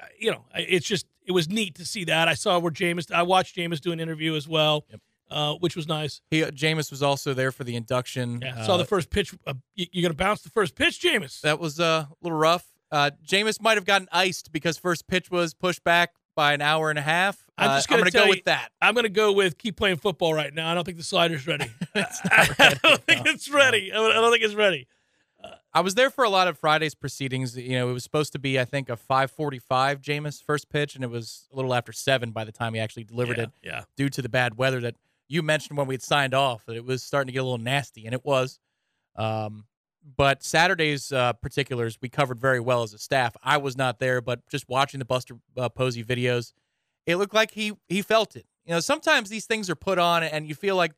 uh, 0.00 0.06
you 0.18 0.32
know, 0.32 0.44
it's 0.56 0.86
just 0.86 1.06
it 1.24 1.30
was 1.32 1.48
neat 1.48 1.76
to 1.76 1.84
see 1.86 2.04
that. 2.04 2.26
I 2.26 2.34
saw 2.34 2.58
where 2.58 2.72
Jameis. 2.72 3.12
I 3.12 3.22
watched 3.22 3.56
Jameis 3.56 3.80
do 3.80 3.92
an 3.92 4.00
interview 4.00 4.34
as 4.34 4.48
well, 4.48 4.84
Yep. 4.90 5.00
Uh, 5.34 5.54
which 5.54 5.76
was 5.76 5.86
nice. 5.88 6.20
He, 6.30 6.42
uh, 6.44 6.50
Jameis 6.50 6.90
was 6.90 7.02
also 7.02 7.34
there 7.34 7.52
for 7.52 7.64
the 7.64 7.76
induction. 7.76 8.40
Yeah, 8.40 8.60
Uh, 8.60 8.64
saw 8.66 8.76
the 8.76 8.84
first 8.84 9.10
pitch. 9.10 9.34
Uh, 9.46 9.54
you, 9.74 9.86
you're 9.92 10.02
gonna 10.08 10.14
bounce 10.14 10.42
the 10.42 10.50
first 10.50 10.74
pitch, 10.76 11.00
Jameis. 11.02 11.40
That 11.42 11.58
was 11.60 11.78
uh, 11.80 12.06
a 12.08 12.14
little 12.22 12.38
rough. 12.38 12.64
Uh, 12.90 13.10
Jameis 13.26 13.60
might 13.60 13.76
have 13.76 13.84
gotten 13.84 14.08
iced 14.12 14.52
because 14.52 14.78
first 14.78 15.06
pitch 15.08 15.30
was 15.30 15.52
pushed 15.52 15.82
back 15.84 16.10
by 16.36 16.52
an 16.54 16.62
hour 16.62 16.90
and 16.90 16.98
a 16.98 17.02
half. 17.02 17.44
I'm 17.58 17.76
just 17.76 17.88
gonna 17.88 18.02
I'm 18.04 18.10
tell 18.10 18.22
go 18.22 18.26
you- 18.26 18.36
with 18.36 18.44
that. 18.44 18.70
I'm 18.80 18.94
going 18.94 19.04
to 19.04 19.08
go 19.10 19.32
with 19.32 19.58
keep 19.58 19.76
playing 19.76 19.96
football 19.96 20.32
right 20.34 20.52
now. 20.54 20.70
I 20.70 20.74
don't 20.74 20.84
think 20.84 20.96
the 20.98 21.04
slider's 21.04 21.46
ready. 21.46 21.66
I 21.94 22.48
ready, 22.58 22.78
don't 22.82 23.02
think 23.04 23.26
it's 23.26 23.48
ready. 23.50 23.92
I 23.92 23.96
don't 23.96 24.10
I 24.10 24.14
don't 24.14 24.32
think 24.32 24.44
it's 24.44 24.54
ready. 24.54 24.86
I 25.76 25.80
was 25.80 25.94
there 25.94 26.08
for 26.08 26.24
a 26.24 26.30
lot 26.30 26.46
of 26.48 26.56
Friday's 26.58 26.94
proceedings. 26.94 27.56
You 27.56 27.72
know, 27.72 27.90
it 27.90 27.92
was 27.92 28.04
supposed 28.04 28.32
to 28.32 28.38
be, 28.38 28.58
I 28.60 28.64
think, 28.64 28.88
a 28.88 28.96
5:45 28.96 30.00
Jameis 30.00 30.42
first 30.42 30.70
pitch, 30.70 30.94
and 30.94 31.02
it 31.04 31.10
was 31.10 31.48
a 31.52 31.56
little 31.56 31.74
after 31.74 31.92
seven 31.92 32.30
by 32.30 32.44
the 32.44 32.52
time 32.52 32.74
he 32.74 32.80
actually 32.80 33.04
delivered 33.04 33.36
yeah, 33.38 33.42
it, 33.44 33.50
Yeah. 33.62 33.84
due 33.96 34.08
to 34.08 34.22
the 34.22 34.28
bad 34.28 34.56
weather 34.56 34.80
that 34.80 34.94
you 35.28 35.42
mentioned 35.42 35.78
when 35.78 35.86
we 35.86 35.94
had 35.94 36.02
signed 36.02 36.34
off. 36.34 36.64
That 36.66 36.76
it 36.76 36.84
was 36.84 37.02
starting 37.02 37.28
to 37.28 37.32
get 37.32 37.40
a 37.40 37.44
little 37.44 37.58
nasty, 37.58 38.04
and 38.06 38.14
it 38.14 38.24
was. 38.24 38.58
Um, 39.16 39.66
But 40.16 40.42
Saturday's 40.42 41.12
uh, 41.12 41.32
particulars 41.32 41.98
we 42.02 42.08
covered 42.10 42.38
very 42.38 42.60
well 42.60 42.82
as 42.82 42.92
a 42.92 42.98
staff. 42.98 43.36
I 43.42 43.56
was 43.56 43.76
not 43.76 43.98
there, 43.98 44.20
but 44.20 44.46
just 44.50 44.68
watching 44.68 44.98
the 44.98 45.06
Buster 45.06 45.36
uh, 45.56 45.70
Posey 45.70 46.04
videos, 46.04 46.52
it 47.06 47.16
looked 47.16 47.34
like 47.34 47.52
he 47.52 47.72
he 47.88 48.02
felt 48.02 48.36
it. 48.36 48.46
You 48.66 48.74
know, 48.74 48.80
sometimes 48.80 49.30
these 49.30 49.46
things 49.46 49.70
are 49.70 49.76
put 49.76 49.98
on, 49.98 50.22
and 50.22 50.46
you 50.46 50.54
feel 50.54 50.76
like 50.76 50.92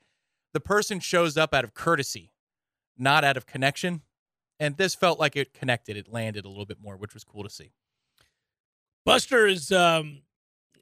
the 0.53 0.61
person 0.61 1.01
shows 1.01 1.37
up 1.37 1.55
out 1.55 1.65
of 1.65 1.75
courtesy, 1.75 2.33
not 2.97 3.23
out 3.25 3.37
of 3.37 3.47
connection. 3.47 4.03
And 4.59 4.77
this 4.77 4.95
felt 4.95 5.21
like 5.21 5.37
it 5.37 5.53
connected. 5.53 5.97
It 5.97 6.09
landed 6.09 6.45
a 6.45 6.49
little 6.49 6.65
bit 6.65 6.81
more, 6.81 6.97
which 6.97 7.13
was 7.13 7.25
cool 7.25 7.43
to 7.43 7.51
see. 7.51 7.73
Buster 9.05 9.47
is 9.47 9.71
um, 9.71 10.23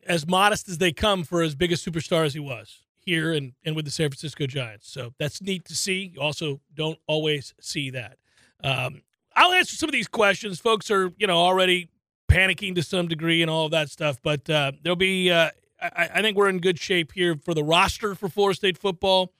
as 0.06 0.26
modest 0.26 0.68
as 0.68 0.78
they 0.78 0.92
come 0.92 1.24
for 1.24 1.42
as 1.42 1.54
big 1.54 1.72
a 1.72 1.74
superstar 1.74 2.24
as 2.24 2.32
he 2.34 2.40
was 2.40 2.83
here 3.04 3.32
and, 3.32 3.52
and 3.64 3.76
with 3.76 3.84
the 3.84 3.90
San 3.90 4.08
Francisco 4.10 4.46
Giants. 4.46 4.90
So 4.90 5.12
that's 5.18 5.40
neat 5.42 5.64
to 5.66 5.74
see. 5.74 6.12
You 6.14 6.20
also 6.20 6.60
don't 6.74 6.98
always 7.06 7.54
see 7.60 7.90
that. 7.90 8.18
Um, 8.62 9.02
I'll 9.36 9.52
answer 9.52 9.76
some 9.76 9.88
of 9.88 9.92
these 9.92 10.08
questions. 10.08 10.60
Folks 10.60 10.90
are, 10.90 11.12
you 11.18 11.26
know, 11.26 11.36
already 11.36 11.88
panicking 12.28 12.74
to 12.76 12.82
some 12.82 13.08
degree 13.08 13.42
and 13.42 13.50
all 13.50 13.66
of 13.66 13.70
that 13.72 13.90
stuff, 13.90 14.18
but 14.22 14.48
uh, 14.48 14.72
there'll 14.82 14.96
be, 14.96 15.30
uh, 15.30 15.50
I, 15.80 16.08
I 16.14 16.22
think 16.22 16.36
we're 16.36 16.48
in 16.48 16.58
good 16.58 16.78
shape 16.78 17.12
here 17.12 17.36
for 17.36 17.52
the 17.52 17.62
roster 17.62 18.14
for 18.14 18.28
Florida 18.28 18.56
State 18.56 18.78
football. 18.78 19.32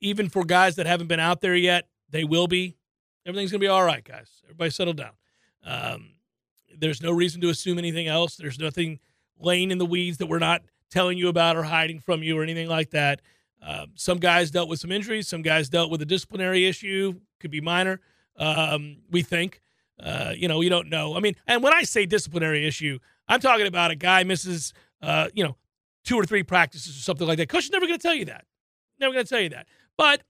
Even 0.00 0.28
for 0.28 0.44
guys 0.44 0.76
that 0.76 0.86
haven't 0.86 1.06
been 1.06 1.20
out 1.20 1.40
there 1.40 1.56
yet, 1.56 1.88
they 2.10 2.24
will 2.24 2.46
be. 2.46 2.76
Everything's 3.24 3.50
going 3.50 3.60
to 3.60 3.64
be 3.64 3.68
all 3.68 3.84
right, 3.84 4.04
guys. 4.04 4.42
Everybody 4.44 4.70
settle 4.70 4.92
down. 4.92 5.12
Um, 5.64 6.10
there's 6.78 7.02
no 7.02 7.12
reason 7.12 7.40
to 7.40 7.48
assume 7.48 7.78
anything 7.78 8.06
else. 8.06 8.36
There's 8.36 8.58
nothing 8.58 9.00
laying 9.38 9.70
in 9.70 9.78
the 9.78 9.86
weeds 9.86 10.18
that 10.18 10.26
we're 10.26 10.38
not 10.38 10.62
telling 10.90 11.18
you 11.18 11.28
about 11.28 11.56
or 11.56 11.62
hiding 11.62 12.00
from 12.00 12.22
you 12.22 12.38
or 12.38 12.42
anything 12.42 12.68
like 12.68 12.90
that. 12.90 13.20
Um, 13.62 13.92
some 13.94 14.18
guys 14.18 14.50
dealt 14.50 14.68
with 14.68 14.80
some 14.80 14.92
injuries. 14.92 15.28
Some 15.28 15.42
guys 15.42 15.68
dealt 15.68 15.90
with 15.90 16.02
a 16.02 16.06
disciplinary 16.06 16.66
issue. 16.66 17.14
Could 17.40 17.50
be 17.50 17.60
minor. 17.60 18.00
Um, 18.36 18.98
we 19.10 19.22
think. 19.22 19.60
Uh, 19.98 20.32
you 20.36 20.46
know, 20.46 20.58
we 20.58 20.68
don't 20.68 20.90
know. 20.90 21.16
I 21.16 21.20
mean, 21.20 21.34
and 21.46 21.62
when 21.62 21.72
I 21.72 21.82
say 21.82 22.04
disciplinary 22.04 22.66
issue, 22.66 22.98
I'm 23.28 23.40
talking 23.40 23.66
about 23.66 23.90
a 23.90 23.96
guy 23.96 24.24
misses, 24.24 24.74
uh, 25.02 25.28
you 25.34 25.42
know, 25.42 25.56
two 26.04 26.16
or 26.16 26.24
three 26.24 26.42
practices 26.42 26.96
or 26.96 27.00
something 27.00 27.26
like 27.26 27.38
that. 27.38 27.48
Coach 27.48 27.64
is 27.64 27.70
never 27.70 27.86
going 27.86 27.98
to 27.98 28.02
tell 28.02 28.14
you 28.14 28.26
that. 28.26 28.44
Never 29.00 29.14
going 29.14 29.24
to 29.24 29.28
tell 29.28 29.40
you 29.40 29.48
that. 29.50 29.66
But 29.96 30.22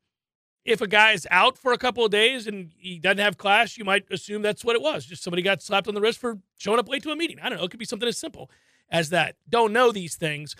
if 0.64 0.80
a 0.80 0.86
guy 0.86 1.12
is 1.12 1.26
out 1.30 1.58
for 1.58 1.72
a 1.72 1.78
couple 1.78 2.04
of 2.04 2.10
days 2.10 2.46
and 2.46 2.72
he 2.76 2.98
doesn't 2.98 3.18
have 3.18 3.38
class, 3.38 3.76
you 3.76 3.84
might 3.84 4.04
assume 4.10 4.42
that's 4.42 4.64
what 4.64 4.76
it 4.76 4.82
was. 4.82 5.04
Just 5.04 5.22
somebody 5.22 5.42
got 5.42 5.62
slapped 5.62 5.88
on 5.88 5.94
the 5.94 6.00
wrist 6.00 6.18
for 6.18 6.38
showing 6.58 6.78
up 6.78 6.88
late 6.88 7.02
to 7.02 7.10
a 7.10 7.16
meeting. 7.16 7.38
I 7.40 7.48
don't 7.48 7.58
know. 7.58 7.64
It 7.64 7.70
could 7.70 7.80
be 7.80 7.86
something 7.86 8.08
as 8.08 8.18
simple 8.18 8.50
as 8.90 9.10
that. 9.10 9.36
Don't 9.48 9.72
know 9.72 9.92
these 9.92 10.16
things. 10.16 10.56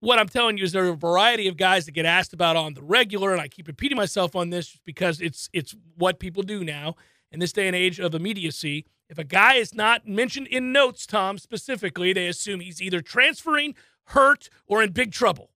What 0.00 0.18
I'm 0.18 0.28
telling 0.28 0.58
you 0.58 0.64
is 0.64 0.72
there 0.72 0.84
are 0.86 0.90
a 0.90 0.96
variety 0.96 1.46
of 1.46 1.56
guys 1.56 1.86
that 1.86 1.92
get 1.92 2.06
asked 2.06 2.32
about 2.32 2.56
on 2.56 2.74
the 2.74 2.82
regular, 2.82 3.32
and 3.32 3.40
I 3.40 3.48
keep 3.48 3.68
repeating 3.68 3.96
myself 3.96 4.34
on 4.34 4.50
this 4.50 4.78
because 4.84 5.20
it's 5.20 5.48
it's 5.52 5.76
what 5.96 6.18
people 6.18 6.42
do 6.42 6.64
now 6.64 6.96
in 7.30 7.38
this 7.38 7.52
day 7.52 7.66
and 7.66 7.76
age 7.76 8.00
of 8.00 8.14
immediacy. 8.14 8.84
If 9.08 9.18
a 9.18 9.24
guy 9.24 9.54
is 9.54 9.74
not 9.74 10.08
mentioned 10.08 10.48
in 10.48 10.72
notes, 10.72 11.06
Tom 11.06 11.38
specifically, 11.38 12.12
they 12.12 12.26
assume 12.26 12.60
he's 12.60 12.82
either 12.82 13.00
transferring, 13.00 13.74
hurt, 14.06 14.48
or 14.66 14.82
in 14.82 14.90
big 14.90 15.12
trouble. 15.12 15.50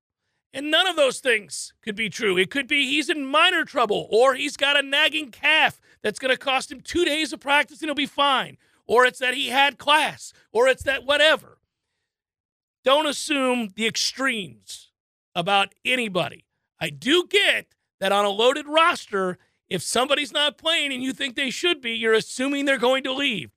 And 0.52 0.70
none 0.70 0.86
of 0.86 0.96
those 0.96 1.20
things 1.20 1.74
could 1.82 1.96
be 1.96 2.08
true. 2.08 2.38
It 2.38 2.50
could 2.50 2.66
be 2.66 2.86
he's 2.86 3.10
in 3.10 3.26
minor 3.26 3.64
trouble, 3.64 4.08
or 4.10 4.34
he's 4.34 4.56
got 4.56 4.78
a 4.78 4.82
nagging 4.82 5.30
calf 5.30 5.80
that's 6.02 6.18
going 6.18 6.30
to 6.30 6.38
cost 6.38 6.70
him 6.70 6.80
two 6.80 7.04
days 7.04 7.32
of 7.32 7.40
practice 7.40 7.80
and 7.80 7.88
he'll 7.88 7.94
be 7.94 8.06
fine, 8.06 8.56
or 8.86 9.04
it's 9.04 9.18
that 9.18 9.34
he 9.34 9.48
had 9.48 9.76
class, 9.76 10.32
or 10.52 10.68
it's 10.68 10.84
that 10.84 11.04
whatever. 11.04 11.55
Don't 12.86 13.08
assume 13.08 13.70
the 13.74 13.84
extremes 13.84 14.92
about 15.34 15.74
anybody. 15.84 16.44
I 16.80 16.88
do 16.88 17.26
get 17.28 17.66
that 17.98 18.12
on 18.12 18.24
a 18.24 18.30
loaded 18.30 18.68
roster, 18.68 19.38
if 19.68 19.82
somebody's 19.82 20.32
not 20.32 20.56
playing 20.56 20.92
and 20.92 21.02
you 21.02 21.12
think 21.12 21.34
they 21.34 21.50
should 21.50 21.80
be, 21.80 21.90
you're 21.94 22.14
assuming 22.14 22.64
they're 22.64 22.78
going 22.78 23.02
to 23.02 23.12
leave. 23.12 23.50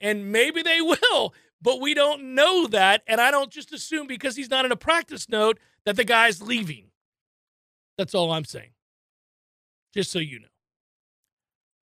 And 0.00 0.30
maybe 0.30 0.62
they 0.62 0.80
will, 1.12 1.34
but 1.60 1.80
we 1.80 1.94
don't 1.94 2.36
know 2.36 2.68
that. 2.68 3.02
And 3.08 3.20
I 3.20 3.32
don't 3.32 3.50
just 3.50 3.72
assume 3.72 4.06
because 4.06 4.36
he's 4.36 4.50
not 4.50 4.64
in 4.64 4.70
a 4.70 4.76
practice 4.76 5.28
note 5.28 5.58
that 5.84 5.96
the 5.96 6.04
guy's 6.04 6.40
leaving. 6.40 6.92
That's 7.98 8.14
all 8.14 8.30
I'm 8.30 8.44
saying. 8.44 8.70
Just 9.92 10.12
so 10.12 10.20
you 10.20 10.38
know. 10.38 10.46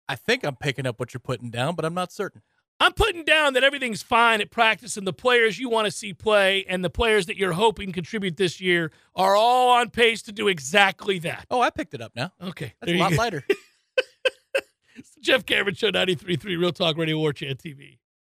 I 0.08 0.14
think 0.14 0.44
I'm 0.44 0.54
picking 0.54 0.86
up 0.86 1.00
what 1.00 1.14
you're 1.14 1.20
putting 1.20 1.50
down, 1.50 1.74
but 1.74 1.84
I'm 1.84 1.94
not 1.94 2.12
certain. 2.12 2.42
I'm 2.82 2.94
putting 2.94 3.24
down 3.24 3.52
that 3.52 3.62
everything's 3.62 4.02
fine 4.02 4.40
at 4.40 4.50
practice 4.50 4.96
and 4.96 5.06
the 5.06 5.12
players 5.12 5.56
you 5.56 5.68
want 5.68 5.84
to 5.84 5.92
see 5.92 6.12
play 6.12 6.64
and 6.68 6.84
the 6.84 6.90
players 6.90 7.26
that 7.26 7.36
you're 7.36 7.52
hoping 7.52 7.92
contribute 7.92 8.36
this 8.36 8.60
year 8.60 8.90
are 9.14 9.36
all 9.36 9.70
on 9.70 9.90
pace 9.90 10.20
to 10.22 10.32
do 10.32 10.48
exactly 10.48 11.20
that. 11.20 11.46
Oh, 11.48 11.60
I 11.60 11.70
picked 11.70 11.94
it 11.94 12.00
up 12.00 12.10
now. 12.16 12.32
Okay. 12.42 12.74
That's 12.80 12.90
a 12.90 12.98
lot 12.98 13.12
go. 13.12 13.18
lighter. 13.18 13.44
Jeff 15.20 15.46
Cameron 15.46 15.76
Show 15.76 15.92
93.3 15.92 16.42
Real 16.58 16.72
Talk 16.72 16.96
Radio 16.96 17.18
War 17.18 17.32
Chant 17.32 17.62
TV. 17.62 17.98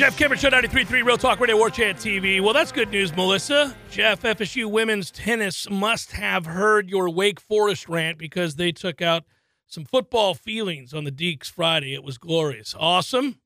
Jeff 0.00 0.16
Cameron, 0.16 0.40
Show 0.40 0.48
93.3 0.48 1.04
Real 1.04 1.18
Talk 1.18 1.40
Radio 1.40 1.58
War 1.58 1.68
Chant 1.68 1.98
TV. 1.98 2.40
Well, 2.40 2.54
that's 2.54 2.72
good 2.72 2.88
news, 2.88 3.14
Melissa. 3.14 3.76
Jeff, 3.90 4.22
FSU 4.22 4.64
women's 4.64 5.10
tennis 5.10 5.68
must 5.68 6.12
have 6.12 6.46
heard 6.46 6.88
your 6.88 7.10
Wake 7.10 7.38
Forest 7.38 7.86
rant 7.86 8.16
because 8.16 8.54
they 8.54 8.72
took 8.72 9.02
out 9.02 9.24
some 9.66 9.84
football 9.84 10.32
feelings 10.32 10.94
on 10.94 11.04
the 11.04 11.12
Deacs 11.12 11.50
Friday. 11.50 11.92
It 11.92 12.02
was 12.02 12.16
glorious. 12.16 12.74
Awesome. 12.80 13.40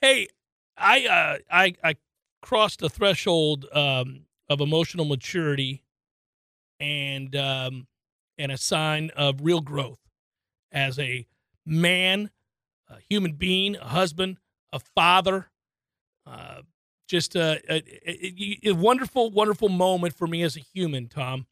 Hey, 0.00 0.26
I 0.76 1.06
uh, 1.06 1.38
I, 1.48 1.74
I 1.84 1.94
crossed 2.42 2.82
a 2.82 2.88
threshold 2.88 3.66
um, 3.72 4.22
of 4.50 4.60
emotional 4.60 5.04
maturity 5.04 5.84
and 6.80 7.36
um, 7.36 7.86
and 8.36 8.50
a 8.50 8.58
sign 8.58 9.12
of 9.16 9.42
real 9.42 9.60
growth 9.60 10.00
as 10.72 10.98
a 10.98 11.24
man 11.64 12.30
a 12.88 12.96
human 13.08 13.32
being, 13.32 13.76
a 13.76 13.88
husband, 13.88 14.38
a 14.72 14.80
father. 14.94 15.50
Uh, 16.26 16.62
just 17.08 17.36
a, 17.36 17.60
a, 17.68 17.82
a, 18.06 18.58
a, 18.70 18.72
wonderful, 18.72 19.30
wonderful 19.30 19.68
moment 19.68 20.14
for 20.14 20.26
me 20.26 20.42
as 20.42 20.56
a 20.56 20.60
human, 20.60 21.08
Tom. 21.08 21.46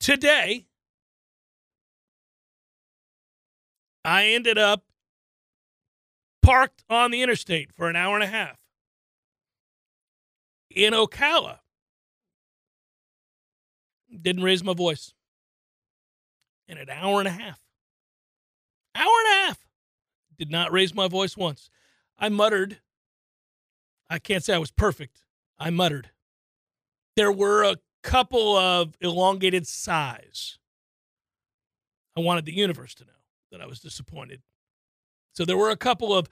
Today, 0.00 0.66
I 4.04 4.28
ended 4.28 4.58
up 4.58 4.84
parked 6.42 6.82
on 6.88 7.10
the 7.10 7.22
interstate 7.22 7.72
for 7.72 7.88
an 7.88 7.96
hour 7.96 8.14
and 8.14 8.24
a 8.24 8.26
half 8.26 8.58
in 10.70 10.92
Ocala. 10.92 11.58
Didn't 14.20 14.42
raise 14.42 14.64
my 14.64 14.74
voice 14.74 15.14
in 16.68 16.78
an 16.78 16.90
hour 16.90 17.20
and 17.20 17.28
a 17.28 17.32
half. 17.32 17.60
Hour 18.94 19.12
and 19.26 19.28
a 19.28 19.46
half. 19.46 19.58
Did 20.42 20.50
not 20.50 20.72
raise 20.72 20.92
my 20.92 21.06
voice 21.06 21.36
once. 21.36 21.70
I 22.18 22.28
muttered. 22.28 22.78
I 24.10 24.18
can't 24.18 24.42
say 24.42 24.52
I 24.52 24.58
was 24.58 24.72
perfect. 24.72 25.22
I 25.56 25.70
muttered. 25.70 26.10
There 27.14 27.30
were 27.30 27.62
a 27.62 27.76
couple 28.02 28.56
of 28.56 28.96
elongated 29.00 29.68
sighs. 29.68 30.58
I 32.16 32.22
wanted 32.22 32.44
the 32.44 32.56
universe 32.56 32.92
to 32.96 33.04
know 33.04 33.12
that 33.52 33.60
I 33.60 33.66
was 33.66 33.78
disappointed. 33.78 34.42
So 35.32 35.44
there 35.44 35.56
were 35.56 35.70
a 35.70 35.76
couple 35.76 36.12
of. 36.12 36.28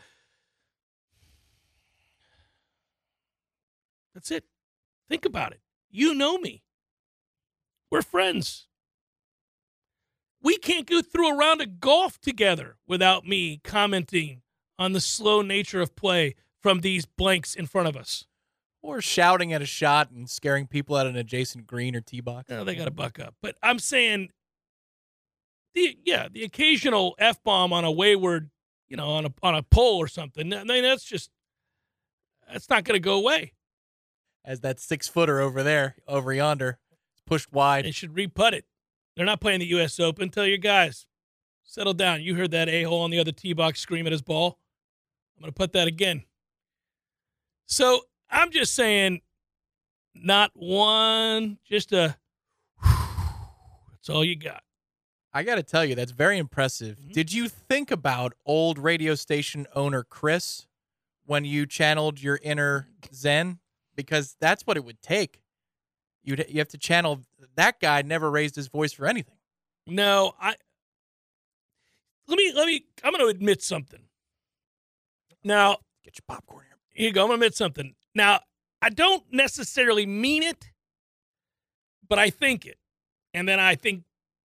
That's 4.13 4.33
it. 4.33 4.43
Think 5.09 5.25
about 5.25 5.53
it. 5.53 5.61
You 5.89 6.15
know 6.15 6.37
me. 6.37 6.65
We're 7.93 8.03
friends. 8.03 8.67
We 10.43 10.57
can't 10.57 10.87
go 10.87 11.03
through 11.03 11.31
a 11.31 11.37
round 11.37 11.61
of 11.61 11.81
golf 11.81 12.21
together 12.21 12.77
without 12.87 13.27
me 13.27 13.61
commenting 13.63 14.43
on 14.79 14.93
the 14.93 15.01
slow 15.01 15.43
nature 15.43 15.81
of 15.81 15.95
play 15.95 16.35
from 16.61 16.81
these 16.81 17.05
blanks 17.07 17.55
in 17.55 17.67
front 17.67 17.89
of 17.89 17.97
us. 17.97 18.27
Or 18.83 19.03
shouting 19.03 19.53
at 19.53 19.61
a 19.61 19.67
shot 19.67 20.11
and 20.11 20.29
scaring 20.29 20.67
people 20.67 20.97
at 20.97 21.07
an 21.07 21.15
adjacent 21.15 21.67
green 21.67 21.95
or 21.95 22.01
tee 22.01 22.23
box. 22.23 22.49
No, 22.49 22.65
they 22.65 22.75
got 22.75 22.87
to 22.87 22.91
buck 22.91 23.21
up. 23.21 23.35
But 23.43 23.57
I'm 23.63 23.79
saying, 23.79 24.31
the 25.75 25.99
yeah, 26.03 26.29
the 26.33 26.45
occasional 26.45 27.15
f 27.19 27.43
bomb 27.45 27.75
on 27.75 27.85
a 27.85 27.93
wayward, 27.93 28.49
you 28.89 28.97
know, 28.97 29.11
on 29.11 29.27
a 29.27 29.33
on 29.43 29.55
a 29.55 29.63
pole 29.63 29.99
or 29.99 30.09
something. 30.09 30.55
I 30.55 30.65
mean, 30.65 30.83
that's 30.83 31.05
just 31.05 31.31
that's 32.51 32.71
not 32.71 32.85
going 32.85 32.95
to 32.95 33.05
go 33.05 33.17
away. 33.19 33.53
As 34.47 34.61
that 34.61 34.81
six 34.81 35.07
footer 35.07 35.41
over 35.41 35.63
there, 35.63 35.97
over 36.09 36.33
yonder, 36.33 36.79
pushed 37.27 37.53
wide. 37.53 37.85
They 37.85 37.91
should 37.91 38.17
re-putt 38.17 38.55
it. 38.55 38.65
They're 39.21 39.27
not 39.27 39.43
playing 39.43 39.61
the 39.61 39.67
U.S. 39.67 40.01
Open. 40.01 40.31
Tell 40.31 40.47
your 40.47 40.57
guys, 40.57 41.05
settle 41.63 41.93
down. 41.93 42.23
You 42.23 42.37
heard 42.37 42.53
that 42.53 42.71
a 42.71 42.85
hole 42.85 43.03
on 43.03 43.11
the 43.11 43.19
other 43.19 43.33
tee 43.33 43.53
box 43.53 43.79
scream 43.79 44.07
at 44.07 44.13
his 44.13 44.23
ball. 44.23 44.59
I'm 45.37 45.43
going 45.43 45.53
to 45.53 45.55
put 45.55 45.75
that 45.75 45.87
again. 45.87 46.23
So 47.67 48.01
I'm 48.31 48.51
just 48.51 48.75
saying, 48.75 49.21
not 50.15 50.53
one, 50.55 51.59
just 51.69 51.93
a. 51.93 52.17
That's 52.83 54.09
all 54.09 54.25
you 54.25 54.37
got. 54.37 54.63
I 55.35 55.43
got 55.43 55.57
to 55.57 55.63
tell 55.63 55.85
you, 55.85 55.95
that's 55.95 56.13
very 56.13 56.39
impressive. 56.39 56.97
Mhm. 56.99 57.13
Did 57.13 57.31
you 57.31 57.47
think 57.51 57.91
about 57.91 58.33
old 58.47 58.79
radio 58.79 59.15
station 59.15 59.67
owner 59.75 60.03
Chris 60.03 60.67
when 61.27 61.45
you 61.45 61.67
channeled 61.67 62.23
your 62.23 62.41
inner 62.43 62.89
Zen? 63.13 63.59
Because 63.95 64.35
that's 64.41 64.67
what 64.67 64.79
it 64.79 64.85
would 64.87 65.03
take. 65.03 65.43
You'd 66.23 66.45
you 66.49 66.59
have 66.59 66.69
to 66.69 66.79
channel 66.79 67.23
that 67.57 67.81
guy. 67.81 68.03
Never 68.03 68.31
raised 68.31 68.57
his 68.57 68.69
voice 68.69 68.93
for 68.93 69.07
anything. 69.07 69.37
No, 69.87 70.35
I. 70.41 70.55
Let 72.29 72.37
me 72.37 72.53
let 72.55 72.67
me. 72.67 72.85
I'm 73.03 73.13
going 73.13 73.25
to 73.25 73.31
admit 73.31 73.63
something. 73.63 74.01
Now, 75.43 75.79
Get 76.05 76.17
your 76.17 76.25
popcorn 76.37 76.65
here. 76.67 76.77
here 76.91 77.09
you 77.09 77.13
go. 77.15 77.23
I'm 77.23 77.29
going 77.29 77.41
to 77.41 77.47
admit 77.47 77.57
something. 77.57 77.95
Now, 78.15 78.41
I 78.83 78.91
don't 78.91 79.23
necessarily 79.31 80.07
mean 80.07 80.43
it, 80.43 80.71
but 82.09 82.19
I 82.19 82.31
think 82.31 82.67
it. 82.67 82.79
And 83.35 83.49
then 83.49 83.61
I 83.61 83.75
think 83.75 84.05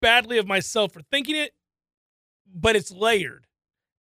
badly 0.01 0.39
of 0.39 0.47
myself 0.47 0.93
for 0.93 1.03
thinking 1.03 1.37
it, 1.37 1.53
but 2.55 2.77
it's 2.77 2.91
layered. 2.91 3.47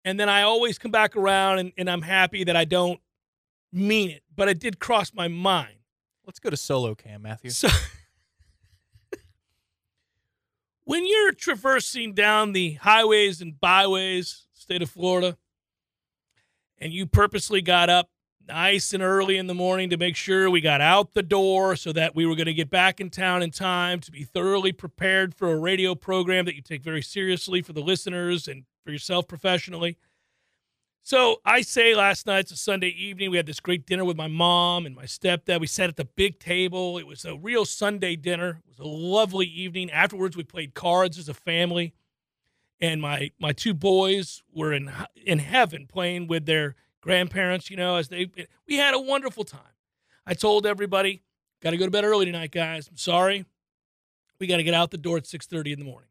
And 0.05 0.19
then 0.19 0.29
I 0.29 0.43
always 0.43 0.77
come 0.77 0.91
back 0.91 1.15
around 1.15 1.59
and, 1.59 1.71
and 1.77 1.89
I'm 1.89 2.01
happy 2.01 2.43
that 2.43 2.55
I 2.55 2.65
don't 2.65 2.99
mean 3.71 4.09
it, 4.09 4.23
but 4.35 4.47
it 4.49 4.59
did 4.59 4.79
cross 4.79 5.13
my 5.13 5.27
mind. 5.27 5.78
Let's 6.29 6.37
go 6.37 6.51
to 6.51 6.57
solo 6.57 6.93
cam, 6.93 7.23
Matthew. 7.23 7.49
So, 7.49 7.69
when 10.83 11.07
you're 11.07 11.31
traversing 11.31 12.13
down 12.13 12.51
the 12.51 12.73
highways 12.73 13.41
and 13.41 13.59
byways, 13.59 14.45
state 14.53 14.83
of 14.83 14.91
Florida, 14.91 15.39
and 16.77 16.93
you 16.93 17.07
purposely 17.07 17.63
got 17.63 17.89
up 17.89 18.11
nice 18.47 18.93
and 18.93 19.01
early 19.01 19.37
in 19.37 19.47
the 19.47 19.55
morning 19.55 19.89
to 19.89 19.97
make 19.97 20.15
sure 20.15 20.51
we 20.51 20.61
got 20.61 20.81
out 20.81 21.15
the 21.15 21.23
door 21.23 21.75
so 21.75 21.91
that 21.93 22.13
we 22.15 22.27
were 22.27 22.35
going 22.35 22.45
to 22.45 22.53
get 22.53 22.69
back 22.69 23.01
in 23.01 23.09
town 23.09 23.41
in 23.41 23.49
time 23.49 23.99
to 24.01 24.11
be 24.11 24.23
thoroughly 24.23 24.71
prepared 24.71 25.33
for 25.33 25.51
a 25.51 25.57
radio 25.57 25.95
program 25.95 26.45
that 26.45 26.55
you 26.55 26.61
take 26.61 26.83
very 26.83 27.01
seriously 27.01 27.63
for 27.63 27.73
the 27.73 27.81
listeners 27.81 28.47
and 28.47 28.65
for 28.85 28.91
yourself 28.91 29.27
professionally. 29.27 29.97
So 31.01 31.41
I 31.43 31.61
say 31.61 31.95
last 31.95 32.27
night, 32.27 32.41
it's 32.41 32.51
a 32.51 32.57
Sunday 32.57 32.89
evening. 32.89 33.31
We 33.31 33.37
had 33.37 33.45
this 33.45 33.59
great 33.59 33.85
dinner 33.87 34.05
with 34.05 34.17
my 34.17 34.27
mom 34.27 34.85
and 34.85 34.95
my 34.95 35.05
stepdad. 35.05 35.59
We 35.59 35.67
sat 35.67 35.89
at 35.89 35.95
the 35.95 36.05
big 36.05 36.39
table. 36.39 36.97
It 36.97 37.07
was 37.07 37.25
a 37.25 37.35
real 37.35 37.65
Sunday 37.65 38.15
dinner. 38.15 38.61
It 38.65 38.69
was 38.69 38.79
a 38.79 38.89
lovely 38.89 39.47
evening. 39.47 39.89
Afterwards, 39.91 40.37
we 40.37 40.43
played 40.43 40.73
cards 40.75 41.17
as 41.17 41.27
a 41.27 41.33
family, 41.33 41.93
and 42.79 43.01
my 43.01 43.31
my 43.39 43.53
two 43.53 43.73
boys 43.73 44.43
were 44.53 44.71
in 44.73 44.91
in 45.15 45.39
heaven 45.39 45.87
playing 45.87 46.27
with 46.27 46.45
their 46.45 46.75
grandparents. 47.01 47.71
You 47.71 47.77
know, 47.77 47.95
as 47.95 48.09
they 48.09 48.29
we 48.67 48.75
had 48.75 48.93
a 48.93 48.99
wonderful 48.99 49.43
time. 49.43 49.61
I 50.27 50.35
told 50.35 50.67
everybody, 50.67 51.23
got 51.61 51.71
to 51.71 51.77
go 51.77 51.85
to 51.85 51.91
bed 51.91 52.03
early 52.03 52.25
tonight, 52.25 52.51
guys. 52.51 52.87
I'm 52.87 52.97
sorry. 52.97 53.45
We 54.39 54.45
got 54.45 54.57
to 54.57 54.63
get 54.63 54.75
out 54.75 54.91
the 54.91 54.97
door 54.97 55.17
at 55.17 55.23
6:30 55.23 55.73
in 55.73 55.79
the 55.79 55.85
morning. 55.85 56.09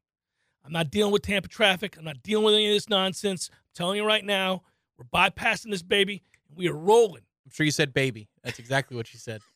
I'm 0.64 0.72
not 0.72 0.90
dealing 0.90 1.12
with 1.12 1.22
Tampa 1.22 1.48
traffic. 1.48 1.96
I'm 1.96 2.04
not 2.04 2.22
dealing 2.22 2.44
with 2.44 2.54
any 2.54 2.66
of 2.68 2.74
this 2.74 2.88
nonsense. 2.88 3.48
I'm 3.52 3.58
telling 3.74 3.96
you 3.96 4.04
right 4.04 4.24
now, 4.24 4.64
we're 4.98 5.04
bypassing 5.04 5.70
this 5.70 5.82
baby. 5.82 6.22
and 6.48 6.58
We 6.58 6.68
are 6.68 6.76
rolling. 6.76 7.22
I'm 7.46 7.52
sure 7.52 7.64
you 7.64 7.72
said 7.72 7.94
baby. 7.94 8.28
That's 8.42 8.58
exactly 8.58 8.96
what 8.96 9.12
you 9.12 9.18
said. 9.18 9.40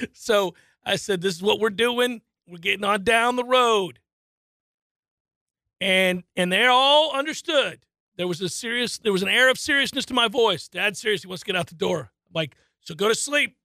So 0.12 0.54
I 0.84 0.96
said, 0.96 1.20
"This 1.20 1.34
is 1.34 1.42
what 1.42 1.60
we're 1.60 1.70
doing. 1.70 2.22
We're 2.48 2.58
getting 2.58 2.84
on 2.84 3.04
down 3.04 3.36
the 3.36 3.44
road." 3.44 3.98
And 5.80 6.22
and 6.36 6.52
they 6.52 6.66
all 6.66 7.12
understood. 7.12 7.80
There 8.16 8.28
was 8.28 8.40
a 8.40 8.48
serious, 8.48 8.98
there 8.98 9.12
was 9.12 9.22
an 9.22 9.28
air 9.28 9.50
of 9.50 9.58
seriousness 9.58 10.04
to 10.06 10.14
my 10.14 10.28
voice. 10.28 10.68
Dad 10.68 10.96
seriously 10.96 11.28
wants 11.28 11.42
to 11.42 11.46
get 11.46 11.56
out 11.56 11.66
the 11.66 11.74
door. 11.74 12.10
I'm 12.26 12.32
like, 12.34 12.56
so 12.80 12.94
go 12.94 13.08
to 13.08 13.14
sleep. 13.14 13.56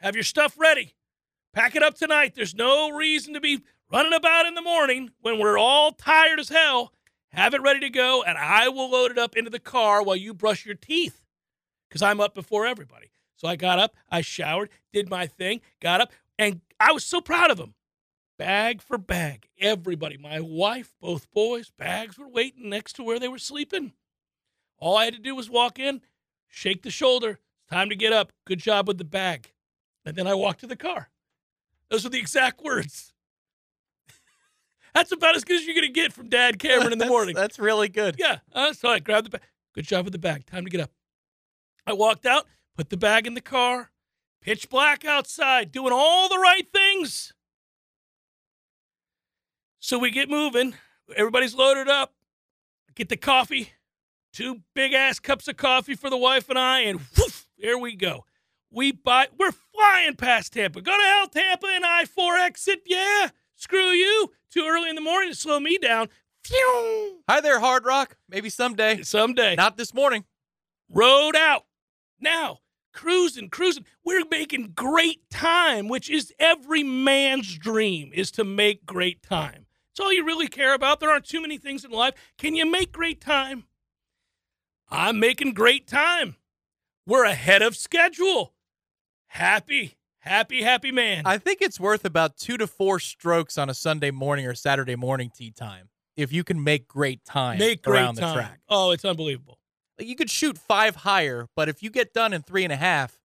Have 0.00 0.14
your 0.14 0.22
stuff 0.22 0.54
ready. 0.58 0.94
Pack 1.54 1.74
it 1.74 1.82
up 1.82 1.94
tonight. 1.94 2.34
There's 2.34 2.54
no 2.54 2.90
reason 2.90 3.32
to 3.34 3.40
be 3.40 3.62
running 3.90 4.12
about 4.12 4.46
in 4.46 4.54
the 4.54 4.60
morning 4.60 5.10
when 5.22 5.38
we're 5.38 5.58
all 5.58 5.92
tired 5.92 6.38
as 6.38 6.50
hell. 6.50 6.92
Have 7.36 7.52
it 7.52 7.60
ready 7.60 7.80
to 7.80 7.90
go, 7.90 8.22
and 8.22 8.38
I 8.38 8.68
will 8.68 8.90
load 8.90 9.10
it 9.10 9.18
up 9.18 9.36
into 9.36 9.50
the 9.50 9.58
car 9.58 10.02
while 10.02 10.16
you 10.16 10.32
brush 10.32 10.64
your 10.64 10.74
teeth 10.74 11.22
because 11.86 12.00
I'm 12.00 12.18
up 12.18 12.34
before 12.34 12.64
everybody. 12.64 13.10
So 13.36 13.46
I 13.46 13.56
got 13.56 13.78
up, 13.78 13.94
I 14.10 14.22
showered, 14.22 14.70
did 14.90 15.10
my 15.10 15.26
thing, 15.26 15.60
got 15.78 16.00
up, 16.00 16.12
and 16.38 16.62
I 16.80 16.92
was 16.92 17.04
so 17.04 17.20
proud 17.20 17.50
of 17.50 17.60
him. 17.60 17.74
Bag 18.38 18.80
for 18.80 18.96
bag, 18.96 19.48
everybody, 19.60 20.16
my 20.16 20.40
wife, 20.40 20.94
both 20.98 21.30
boys, 21.30 21.70
bags 21.76 22.16
were 22.18 22.28
waiting 22.28 22.70
next 22.70 22.94
to 22.94 23.02
where 23.02 23.18
they 23.18 23.28
were 23.28 23.38
sleeping. 23.38 23.92
All 24.78 24.96
I 24.96 25.04
had 25.04 25.14
to 25.14 25.20
do 25.20 25.34
was 25.34 25.50
walk 25.50 25.78
in, 25.78 26.00
shake 26.48 26.84
the 26.84 26.90
shoulder. 26.90 27.38
It's 27.58 27.70
time 27.70 27.90
to 27.90 27.96
get 27.96 28.14
up. 28.14 28.32
Good 28.46 28.60
job 28.60 28.88
with 28.88 28.96
the 28.96 29.04
bag. 29.04 29.52
And 30.06 30.16
then 30.16 30.26
I 30.26 30.32
walked 30.32 30.60
to 30.60 30.66
the 30.66 30.74
car. 30.74 31.10
Those 31.90 32.04
were 32.04 32.10
the 32.10 32.18
exact 32.18 32.62
words. 32.64 33.12
That's 34.96 35.12
about 35.12 35.36
as 35.36 35.44
good 35.44 35.56
as 35.56 35.66
you're 35.66 35.74
going 35.74 35.86
to 35.86 35.92
get 35.92 36.14
from 36.14 36.30
Dad 36.30 36.58
Cameron 36.58 36.90
in 36.94 36.98
the 36.98 37.04
morning. 37.14 37.34
That's 37.34 37.58
really 37.58 37.90
good. 37.90 38.16
Yeah. 38.18 38.38
Uh, 38.50 38.72
so 38.72 38.88
I 38.88 38.98
grabbed 38.98 39.26
the 39.26 39.30
bag. 39.30 39.42
Good 39.74 39.86
job 39.86 40.06
with 40.06 40.12
the 40.12 40.18
bag. 40.18 40.46
Time 40.46 40.64
to 40.64 40.70
get 40.70 40.80
up. 40.80 40.90
I 41.86 41.92
walked 41.92 42.24
out, 42.24 42.46
put 42.78 42.88
the 42.88 42.96
bag 42.96 43.26
in 43.26 43.34
the 43.34 43.42
car, 43.42 43.90
pitch 44.40 44.70
black 44.70 45.04
outside, 45.04 45.70
doing 45.70 45.92
all 45.92 46.30
the 46.30 46.38
right 46.38 46.66
things. 46.72 47.34
So 49.80 49.98
we 49.98 50.10
get 50.10 50.30
moving. 50.30 50.72
Everybody's 51.14 51.54
loaded 51.54 51.88
up. 51.88 52.14
Get 52.94 53.10
the 53.10 53.18
coffee, 53.18 53.72
two 54.32 54.62
big 54.74 54.94
ass 54.94 55.18
cups 55.18 55.46
of 55.46 55.58
coffee 55.58 55.94
for 55.94 56.08
the 56.08 56.16
wife 56.16 56.48
and 56.48 56.58
I, 56.58 56.80
and 56.80 57.00
whoof, 57.18 57.46
there 57.58 57.76
we 57.76 57.96
go. 57.96 58.24
We 58.70 58.92
buy, 58.92 59.28
we're 59.38 59.52
flying 59.52 60.16
past 60.16 60.54
Tampa. 60.54 60.80
Go 60.80 60.96
to 60.96 61.06
hell, 61.06 61.28
Tampa, 61.28 61.66
and 61.66 61.84
I 61.84 62.06
4 62.06 62.36
exit. 62.38 62.80
Yeah. 62.86 63.28
Screw 63.56 63.90
you. 63.90 64.32
Too 64.50 64.66
early 64.68 64.88
in 64.88 64.94
the 64.94 65.00
morning 65.00 65.30
to 65.30 65.36
slow 65.36 65.58
me 65.58 65.78
down. 65.78 66.08
Phew. 66.44 67.22
Hi 67.28 67.40
there, 67.40 67.58
Hard 67.58 67.84
Rock. 67.84 68.16
Maybe 68.28 68.48
someday. 68.48 69.02
Someday. 69.02 69.56
Not 69.56 69.76
this 69.76 69.92
morning. 69.92 70.24
Road 70.88 71.34
out. 71.34 71.64
Now, 72.20 72.60
cruising, 72.92 73.50
cruising. 73.50 73.84
We're 74.04 74.24
making 74.30 74.72
great 74.74 75.28
time, 75.30 75.88
which 75.88 76.08
is 76.08 76.32
every 76.38 76.82
man's 76.82 77.58
dream 77.58 78.10
is 78.14 78.30
to 78.32 78.44
make 78.44 78.86
great 78.86 79.22
time. 79.22 79.66
It's 79.90 80.00
all 80.00 80.12
you 80.12 80.24
really 80.24 80.48
care 80.48 80.74
about. 80.74 81.00
There 81.00 81.10
aren't 81.10 81.24
too 81.24 81.40
many 81.42 81.58
things 81.58 81.84
in 81.84 81.90
life. 81.90 82.14
Can 82.38 82.54
you 82.54 82.66
make 82.66 82.92
great 82.92 83.20
time? 83.20 83.64
I'm 84.88 85.18
making 85.18 85.54
great 85.54 85.88
time. 85.88 86.36
We're 87.06 87.24
ahead 87.24 87.62
of 87.62 87.76
schedule. 87.76 88.52
Happy, 89.28 89.95
happy, 90.26 90.62
happy 90.62 90.92
man. 90.92 91.22
I 91.26 91.38
think 91.38 91.62
it's 91.62 91.78
worth 91.80 92.04
about 92.04 92.36
two 92.36 92.56
to 92.58 92.66
four 92.66 92.98
strokes 93.00 93.56
on 93.58 93.68
a 93.70 93.74
Sunday 93.74 94.10
morning 94.10 94.46
or 94.46 94.54
Saturday 94.54 94.96
morning 94.96 95.30
tee 95.34 95.50
time 95.50 95.88
if 96.16 96.32
you 96.32 96.44
can 96.44 96.62
make 96.62 96.88
great 96.88 97.24
time 97.24 97.58
make 97.58 97.82
great 97.82 98.00
around 98.00 98.14
time. 98.16 98.28
the 98.28 98.34
track. 98.34 98.60
Oh, 98.68 98.90
it's 98.90 99.04
unbelievable. 99.04 99.58
Like 99.98 100.08
you 100.08 100.16
could 100.16 100.30
shoot 100.30 100.58
five 100.58 100.96
higher, 100.96 101.48
but 101.56 101.68
if 101.68 101.82
you 101.82 101.90
get 101.90 102.12
done 102.12 102.32
in 102.32 102.42
three 102.42 102.64
and 102.64 102.72
a 102.72 102.76
half, 102.76 103.18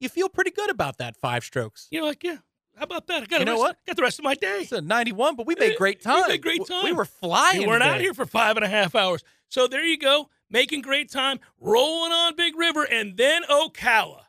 you 0.00 0.08
feel 0.08 0.28
pretty 0.28 0.50
good 0.50 0.70
about 0.70 0.98
that 0.98 1.16
five 1.16 1.44
strokes. 1.44 1.86
You're 1.90 2.04
like, 2.04 2.22
yeah, 2.24 2.36
how 2.76 2.84
about 2.84 3.06
that? 3.06 3.22
I 3.22 3.26
got 3.26 3.38
You 3.40 3.46
know 3.46 3.52
rest, 3.52 3.60
what? 3.62 3.76
Got 3.86 3.96
the 3.96 4.02
rest 4.02 4.18
of 4.18 4.24
my 4.24 4.34
day. 4.34 4.60
It's 4.62 4.72
a 4.72 4.80
91, 4.80 5.36
but 5.36 5.46
we 5.46 5.54
made 5.58 5.76
great 5.76 5.98
we 6.00 6.02
time. 6.12 6.28
made 6.28 6.42
great 6.42 6.58
W- 6.58 6.82
We 6.82 6.88
time. 6.90 6.96
were 6.96 7.04
flying. 7.04 7.60
We 7.60 7.66
weren't 7.66 7.82
out 7.82 8.00
here 8.00 8.12
for 8.14 8.26
five 8.26 8.56
and 8.56 8.64
a 8.64 8.68
half 8.68 8.94
hours. 8.94 9.22
So 9.48 9.66
there 9.68 9.84
you 9.84 9.96
go, 9.98 10.28
making 10.50 10.82
great 10.82 11.10
time, 11.10 11.38
rolling 11.60 12.12
on 12.12 12.34
Big 12.36 12.56
River, 12.56 12.82
and 12.84 13.16
then 13.16 13.42
Ocala, 13.44 14.22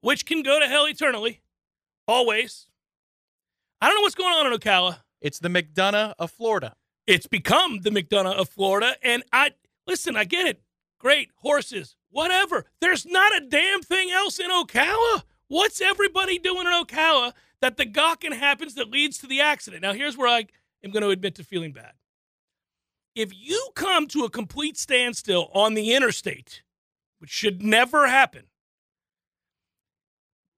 which 0.00 0.26
can 0.26 0.42
go 0.42 0.58
to 0.60 0.66
hell 0.66 0.86
eternally, 0.88 1.40
always. 2.10 2.66
I 3.80 3.86
don't 3.86 3.96
know 3.96 4.02
what's 4.02 4.14
going 4.14 4.34
on 4.34 4.52
in 4.52 4.58
Ocala. 4.58 4.98
It's 5.20 5.38
the 5.38 5.48
McDonough 5.48 6.14
of 6.18 6.30
Florida. 6.30 6.74
It's 7.06 7.26
become 7.26 7.80
the 7.80 7.90
McDonough 7.90 8.34
of 8.34 8.48
Florida, 8.48 8.96
and 9.02 9.22
I 9.32 9.52
listen. 9.86 10.16
I 10.16 10.24
get 10.24 10.46
it. 10.46 10.62
Great 10.98 11.30
horses, 11.36 11.96
whatever. 12.10 12.66
There's 12.80 13.06
not 13.06 13.34
a 13.36 13.46
damn 13.46 13.80
thing 13.80 14.10
else 14.10 14.38
in 14.38 14.50
Ocala. 14.50 15.22
What's 15.48 15.80
everybody 15.80 16.38
doing 16.38 16.66
in 16.66 16.72
Ocala 16.72 17.32
that 17.60 17.76
the 17.76 17.86
gawking 17.86 18.32
happens 18.32 18.74
that 18.74 18.90
leads 18.90 19.18
to 19.18 19.26
the 19.26 19.40
accident? 19.40 19.82
Now, 19.82 19.92
here's 19.92 20.16
where 20.16 20.28
I 20.28 20.46
am 20.84 20.90
going 20.90 21.02
to 21.02 21.10
admit 21.10 21.36
to 21.36 21.44
feeling 21.44 21.72
bad. 21.72 21.92
If 23.14 23.32
you 23.34 23.70
come 23.74 24.06
to 24.08 24.24
a 24.24 24.30
complete 24.30 24.76
standstill 24.76 25.50
on 25.54 25.74
the 25.74 25.94
interstate, 25.94 26.62
which 27.18 27.30
should 27.30 27.62
never 27.62 28.06
happen. 28.06 28.49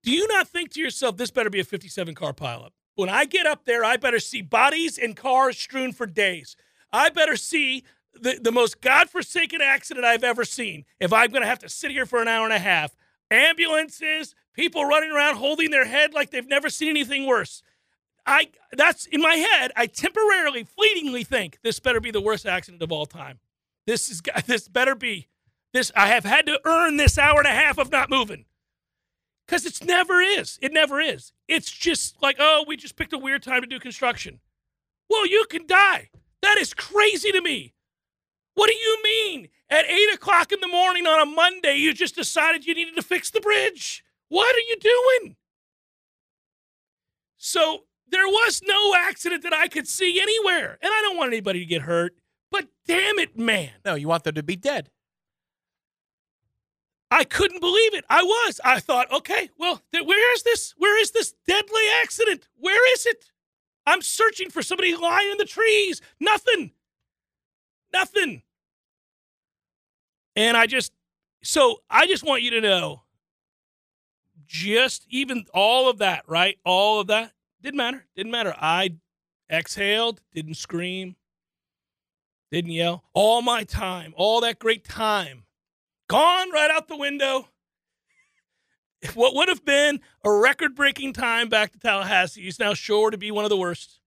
Do 0.02 0.10
you 0.10 0.26
not 0.28 0.48
think 0.48 0.72
to 0.72 0.80
yourself, 0.80 1.16
this 1.16 1.30
better 1.30 1.50
be 1.50 1.60
a 1.60 1.64
57 1.64 2.14
car 2.14 2.32
pileup? 2.32 2.70
When 2.94 3.08
I 3.08 3.24
get 3.24 3.46
up 3.46 3.64
there, 3.64 3.84
I 3.84 3.96
better 3.96 4.18
see 4.18 4.42
bodies 4.42 4.98
and 4.98 5.16
cars 5.16 5.56
strewn 5.56 5.92
for 5.92 6.06
days. 6.06 6.56
I 6.92 7.08
better 7.08 7.36
see 7.36 7.84
the, 8.12 8.38
the 8.42 8.52
most 8.52 8.80
godforsaken 8.80 9.60
accident 9.62 10.04
I've 10.04 10.24
ever 10.24 10.44
seen 10.44 10.84
if 11.00 11.12
I'm 11.12 11.30
going 11.30 11.42
to 11.42 11.48
have 11.48 11.60
to 11.60 11.68
sit 11.68 11.90
here 11.90 12.04
for 12.04 12.20
an 12.20 12.28
hour 12.28 12.44
and 12.44 12.52
a 12.52 12.58
half. 12.58 12.94
Ambulances, 13.30 14.34
people 14.52 14.84
running 14.84 15.10
around 15.10 15.36
holding 15.36 15.70
their 15.70 15.86
head 15.86 16.12
like 16.12 16.30
they've 16.30 16.48
never 16.48 16.68
seen 16.68 16.90
anything 16.90 17.26
worse. 17.26 17.62
I 18.26 18.48
that's 18.72 19.06
in 19.06 19.20
my 19.20 19.34
head. 19.34 19.72
I 19.74 19.86
temporarily, 19.86 20.64
fleetingly 20.64 21.24
think 21.24 21.58
this 21.62 21.80
better 21.80 22.00
be 22.00 22.10
the 22.10 22.20
worst 22.20 22.44
accident 22.44 22.82
of 22.82 22.92
all 22.92 23.06
time. 23.06 23.38
This 23.86 24.10
is 24.10 24.20
this 24.46 24.68
better 24.68 24.94
be 24.94 25.28
this. 25.72 25.90
I 25.96 26.08
have 26.08 26.24
had 26.24 26.46
to 26.46 26.60
earn 26.64 26.98
this 26.98 27.18
hour 27.18 27.38
and 27.38 27.48
a 27.48 27.52
half 27.52 27.78
of 27.78 27.90
not 27.90 28.10
moving 28.10 28.44
because 29.46 29.66
it's 29.66 29.82
never 29.82 30.20
is. 30.20 30.58
It 30.62 30.72
never 30.72 31.00
is. 31.00 31.32
It's 31.48 31.70
just 31.70 32.22
like 32.22 32.36
oh, 32.38 32.64
we 32.66 32.76
just 32.76 32.96
picked 32.96 33.12
a 33.12 33.18
weird 33.18 33.42
time 33.42 33.62
to 33.62 33.66
do 33.66 33.78
construction. 33.78 34.40
Well, 35.08 35.26
you 35.26 35.44
can 35.50 35.66
die. 35.66 36.10
That 36.42 36.58
is 36.58 36.74
crazy 36.74 37.30
to 37.32 37.40
me. 37.40 37.74
What 38.54 38.68
do 38.68 38.74
you 38.74 38.98
mean? 39.02 39.48
At 39.70 39.86
eight 39.86 40.14
o'clock 40.14 40.52
in 40.52 40.60
the 40.60 40.68
morning 40.68 41.06
on 41.06 41.20
a 41.20 41.30
Monday, 41.30 41.76
you 41.76 41.94
just 41.94 42.14
decided 42.14 42.66
you 42.66 42.74
needed 42.74 42.96
to 42.96 43.02
fix 43.02 43.30
the 43.30 43.40
bridge. 43.40 44.04
What 44.28 44.54
are 44.54 44.60
you 44.60 44.76
doing? 44.80 45.36
So 47.38 47.84
there 48.08 48.26
was 48.26 48.60
no 48.64 48.94
accident 48.94 49.42
that 49.42 49.54
I 49.54 49.68
could 49.68 49.88
see 49.88 50.20
anywhere. 50.20 50.78
And 50.80 50.92
I 50.92 51.00
don't 51.02 51.16
want 51.16 51.32
anybody 51.32 51.60
to 51.60 51.64
get 51.64 51.82
hurt, 51.82 52.14
but 52.50 52.66
damn 52.86 53.18
it, 53.18 53.38
man. 53.38 53.70
No, 53.84 53.94
you 53.94 54.08
want 54.08 54.24
them 54.24 54.34
to 54.34 54.42
be 54.42 54.56
dead. 54.56 54.90
I 57.12 57.24
couldn't 57.24 57.60
believe 57.60 57.92
it. 57.92 58.06
I 58.08 58.22
was. 58.22 58.58
I 58.64 58.80
thought, 58.80 59.12
okay, 59.12 59.50
well, 59.58 59.82
th- 59.92 60.06
where 60.06 60.34
is 60.34 60.44
this? 60.44 60.72
Where 60.78 60.98
is 60.98 61.10
this 61.10 61.34
deadly 61.46 61.82
accident? 62.02 62.48
Where 62.56 62.94
is 62.94 63.04
it? 63.04 63.30
I'm 63.86 64.00
searching 64.00 64.48
for 64.48 64.62
somebody 64.62 64.96
lying 64.96 65.30
in 65.32 65.36
the 65.36 65.44
trees. 65.44 66.00
Nothing. 66.18 66.72
Nothing. 67.92 68.42
And 70.36 70.56
I 70.56 70.66
just, 70.66 70.92
so 71.44 71.82
I 71.90 72.06
just 72.06 72.24
want 72.24 72.40
you 72.42 72.50
to 72.52 72.62
know, 72.62 73.02
just 74.46 75.06
even 75.10 75.44
all 75.52 75.90
of 75.90 75.98
that, 75.98 76.24
right? 76.26 76.56
All 76.64 76.98
of 76.98 77.08
that 77.08 77.32
didn't 77.60 77.76
matter. 77.76 78.06
Didn't 78.16 78.32
matter. 78.32 78.54
I 78.58 78.94
exhaled, 79.50 80.22
didn't 80.32 80.54
scream, 80.54 81.16
didn't 82.50 82.70
yell. 82.70 83.04
All 83.12 83.42
my 83.42 83.64
time, 83.64 84.14
all 84.16 84.40
that 84.40 84.58
great 84.58 84.82
time, 84.82 85.44
gone 86.12 86.50
right 86.50 86.70
out 86.70 86.88
the 86.88 86.96
window. 86.96 87.48
What 89.14 89.34
would 89.34 89.48
have 89.48 89.64
been 89.64 90.00
a 90.24 90.30
record 90.30 90.76
breaking 90.76 91.12
time 91.14 91.48
back 91.48 91.72
to 91.72 91.78
Tallahassee 91.78 92.46
is 92.46 92.58
now 92.60 92.72
sure 92.74 93.10
to 93.10 93.18
be 93.18 93.30
one 93.30 93.44
of 93.44 93.50
the 93.50 93.56
worst 93.56 93.98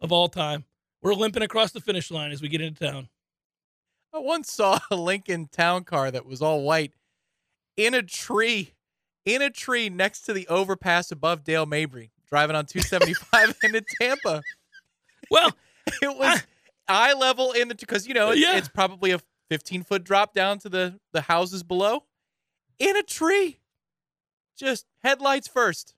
of 0.00 0.12
all 0.12 0.28
time. 0.28 0.64
We're 1.00 1.14
limping 1.14 1.42
across 1.42 1.72
the 1.72 1.80
finish 1.80 2.10
line 2.10 2.30
as 2.30 2.42
we 2.42 2.48
get 2.48 2.60
into 2.60 2.84
town. 2.84 3.08
I 4.12 4.18
once 4.18 4.52
saw 4.52 4.78
a 4.90 4.96
Lincoln 4.96 5.48
Town 5.50 5.84
car 5.84 6.10
that 6.10 6.26
was 6.26 6.42
all 6.42 6.62
white 6.62 6.92
in 7.76 7.94
a 7.94 8.02
tree, 8.02 8.74
in 9.24 9.40
a 9.42 9.50
tree 9.50 9.88
next 9.88 10.22
to 10.22 10.32
the 10.32 10.46
overpass 10.48 11.10
above 11.10 11.44
Dale 11.44 11.66
Mabry, 11.66 12.10
driving 12.28 12.56
on 12.56 12.66
275 12.66 13.56
into 13.62 13.82
Tampa. 14.00 14.42
Well, 15.30 15.52
it 16.02 16.16
was 16.18 16.42
eye 16.88 17.12
level 17.14 17.52
in 17.52 17.68
the 17.68 17.74
because 17.74 18.06
you 18.06 18.14
know 18.14 18.30
it's, 18.30 18.40
Yeah. 18.40 18.56
it's 18.58 18.68
probably 18.68 19.12
a 19.12 19.20
15 19.50 19.82
foot 19.82 20.04
drop 20.04 20.34
down 20.34 20.58
to 20.60 20.68
the 20.68 21.00
the 21.12 21.22
houses 21.22 21.62
below, 21.62 22.04
in 22.78 22.96
a 22.96 23.02
tree, 23.02 23.60
just 24.56 24.86
headlights 25.02 25.48
first. 25.48 25.94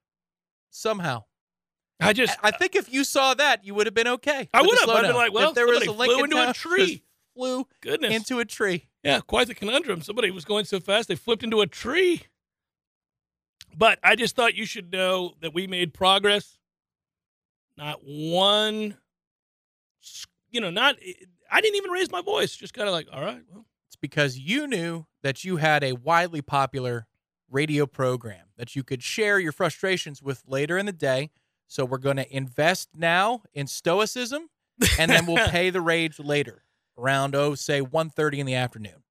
Somehow, 0.72 1.24
I 2.00 2.12
just, 2.12 2.38
I 2.42 2.50
think 2.50 2.76
if 2.76 2.92
you 2.92 3.04
saw 3.04 3.34
that, 3.34 3.64
you 3.64 3.74
would 3.74 3.86
have 3.86 3.94
been 3.94 4.08
okay. 4.08 4.48
I 4.54 4.62
would 4.62 4.78
have. 4.80 4.88
I'd 4.88 5.02
been 5.02 5.14
like, 5.14 5.32
well, 5.32 5.50
if 5.50 5.54
there 5.54 5.66
was 5.66 5.82
a 5.82 5.86
somebody 5.86 6.12
flew 6.12 6.22
Lincoln 6.22 6.38
into 6.38 6.50
a 6.50 6.54
tree. 6.54 7.02
flew 7.34 7.66
goodness. 7.80 8.14
into 8.14 8.38
a 8.38 8.44
tree. 8.44 8.88
Yeah, 9.02 9.20
quite 9.20 9.48
the 9.48 9.54
conundrum. 9.54 10.02
Somebody 10.02 10.30
was 10.30 10.44
going 10.44 10.64
so 10.64 10.80
fast 10.80 11.08
they 11.08 11.14
flipped 11.14 11.42
into 11.42 11.60
a 11.60 11.66
tree. 11.66 12.22
But 13.76 13.98
I 14.02 14.16
just 14.16 14.34
thought 14.34 14.54
you 14.54 14.66
should 14.66 14.92
know 14.92 15.34
that 15.40 15.54
we 15.54 15.66
made 15.66 15.94
progress. 15.94 16.58
Not 17.76 18.00
one, 18.02 18.96
you 20.50 20.60
know, 20.60 20.70
not, 20.70 20.96
eh, 21.04 21.12
I 21.50 21.60
didn't 21.60 21.76
even 21.76 21.90
raise 21.90 22.10
my 22.10 22.22
voice. 22.22 22.54
Just 22.56 22.74
kind 22.74 22.88
of 22.88 22.92
like, 22.92 23.08
all 23.12 23.20
right, 23.20 23.42
well, 23.52 23.66
It's 23.88 23.96
because 23.96 24.38
you 24.38 24.66
knew 24.66 25.06
that 25.22 25.44
you 25.44 25.56
had 25.56 25.82
a 25.82 25.92
widely 25.92 26.42
popular 26.42 27.06
radio 27.50 27.86
program 27.86 28.46
that 28.56 28.76
you 28.76 28.84
could 28.84 29.02
share 29.02 29.38
your 29.38 29.52
frustrations 29.52 30.22
with 30.22 30.42
later 30.46 30.78
in 30.78 30.86
the 30.86 30.92
day. 30.92 31.30
So 31.66 31.84
we're 31.84 31.98
going 31.98 32.16
to 32.16 32.36
invest 32.36 32.88
now 32.96 33.42
in 33.54 33.66
stoicism, 33.66 34.48
and 34.98 35.10
then 35.10 35.26
we'll 35.26 35.48
pay 35.50 35.70
the 35.70 35.80
rage 35.80 36.18
later, 36.18 36.64
around 36.98 37.34
oh, 37.34 37.54
say 37.54 37.80
1.30 37.80 38.38
in 38.38 38.46
the 38.46 38.54
afternoon. 38.54 39.02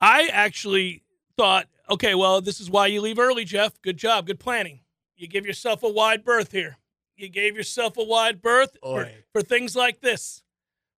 I 0.00 0.28
actually 0.28 1.02
thought, 1.36 1.68
okay, 1.88 2.14
well, 2.14 2.40
this 2.40 2.60
is 2.60 2.70
why 2.70 2.86
you 2.86 3.00
leave 3.00 3.18
early, 3.18 3.44
Jeff. 3.44 3.80
Good 3.82 3.96
job. 3.96 4.26
Good 4.26 4.40
planning. 4.40 4.80
You 5.16 5.26
give 5.26 5.46
yourself 5.46 5.82
a 5.82 5.88
wide 5.88 6.24
berth 6.24 6.52
here. 6.52 6.78
You 7.16 7.28
gave 7.28 7.56
yourself 7.56 7.98
a 7.98 8.04
wide 8.04 8.40
berth 8.40 8.78
for, 8.82 9.10
for 9.32 9.42
things 9.42 9.76
like 9.76 10.00
this 10.00 10.42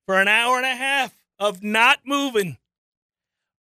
for 0.06 0.20
an 0.20 0.28
hour 0.28 0.56
and 0.56 0.66
a 0.66 0.74
half 0.74 1.14
of 1.38 1.62
not 1.62 2.00
moving. 2.04 2.58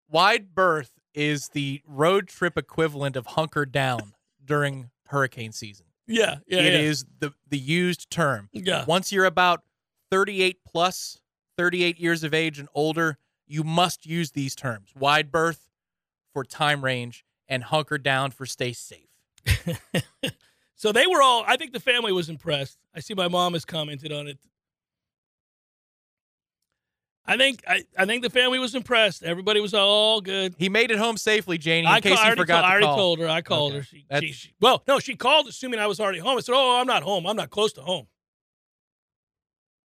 Wide 0.08 0.54
berth 0.54 0.92
is 1.14 1.48
the 1.50 1.82
road 1.86 2.28
trip 2.28 2.56
equivalent 2.56 3.16
of 3.16 3.26
hunker 3.26 3.66
down 3.66 4.14
during 4.44 4.90
hurricane 5.08 5.52
season. 5.52 5.86
Yeah, 6.06 6.36
yeah, 6.46 6.60
It 6.60 6.72
yeah. 6.72 6.78
is 6.80 7.04
the 7.20 7.32
the 7.48 7.58
used 7.58 8.10
term. 8.10 8.48
Yeah. 8.52 8.84
Once 8.86 9.12
you're 9.12 9.24
about 9.24 9.62
38 10.10 10.58
plus, 10.66 11.20
38 11.56 11.98
years 11.98 12.24
of 12.24 12.34
age 12.34 12.58
and 12.58 12.68
older, 12.74 13.18
you 13.46 13.62
must 13.62 14.04
use 14.04 14.32
these 14.32 14.54
terms. 14.54 14.90
Wide 14.98 15.30
berth 15.30 15.68
for 16.32 16.44
time 16.44 16.84
range 16.84 17.24
and 17.48 17.62
hunker 17.64 17.98
down 17.98 18.30
for 18.30 18.46
stay 18.46 18.72
safe. 18.72 19.08
so 20.74 20.92
they 20.92 21.06
were 21.06 21.22
all. 21.22 21.44
I 21.46 21.56
think 21.56 21.72
the 21.72 21.80
family 21.80 22.12
was 22.12 22.28
impressed. 22.28 22.78
I 22.94 23.00
see 23.00 23.14
my 23.14 23.28
mom 23.28 23.52
has 23.52 23.64
commented 23.64 24.12
on 24.12 24.26
it. 24.26 24.38
I 27.24 27.36
think 27.36 27.62
I, 27.68 27.84
I 27.96 28.04
think 28.04 28.22
the 28.24 28.30
family 28.30 28.58
was 28.58 28.74
impressed. 28.74 29.22
Everybody 29.22 29.60
was 29.60 29.74
all 29.74 30.20
good. 30.20 30.56
He 30.58 30.68
made 30.68 30.90
it 30.90 30.98
home 30.98 31.16
safely, 31.16 31.56
Janie, 31.56 31.86
in 31.86 31.92
I, 31.92 32.00
case 32.00 32.14
ca- 32.16 32.18
I 32.18 32.22
you 32.22 32.26
already, 32.26 32.40
forgot 32.40 32.54
told, 32.62 32.64
I 32.64 32.70
already 32.72 32.86
call. 32.86 32.96
told 32.96 33.18
her. 33.20 33.28
I 33.28 33.40
called 33.42 33.72
Okay. 33.72 33.78
her. 33.78 34.20
She, 34.20 34.26
she, 34.28 34.32
she- 34.32 34.54
well, 34.60 34.82
no, 34.88 34.98
she 34.98 35.14
called 35.14 35.46
assuming 35.46 35.78
I 35.78 35.86
was 35.86 36.00
already 36.00 36.18
home. 36.18 36.36
I 36.36 36.40
said, 36.40 36.54
"Oh, 36.56 36.80
I'm 36.80 36.86
not 36.86 37.04
home. 37.04 37.26
I'm 37.26 37.36
not 37.36 37.50
close 37.50 37.72
to 37.74 37.82
home." 37.82 38.08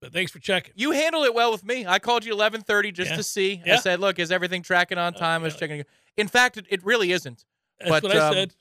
But 0.01 0.13
thanks 0.13 0.31
for 0.31 0.39
checking. 0.39 0.73
You 0.77 0.91
handled 0.91 1.25
it 1.25 1.33
well 1.33 1.51
with 1.51 1.63
me. 1.65 1.85
I 1.85 1.99
called 1.99 2.23
you 2.25 2.33
11:30 2.33 2.93
just 2.93 3.11
Yeah. 3.11 3.17
to 3.17 3.23
see. 3.23 3.61
I 3.65 3.75
said, 3.77 3.99
"Look, 3.99 4.17
is 4.17 4.31
everything 4.31 4.61
tracking 4.63 4.97
on 4.97 5.13
time?" 5.13 5.41
I 5.41 5.45
was 5.45 5.53
yeah. 5.55 5.59
checking. 5.59 5.83
In 6.17 6.27
fact, 6.27 6.57
it, 6.57 6.65
it 6.69 6.83
really 6.85 7.11
isn't. 7.11 7.43
That's 7.79 7.89
But, 7.91 8.03
what 8.03 8.15
I 8.15 8.27
um, 8.27 8.33
said. 8.33 8.53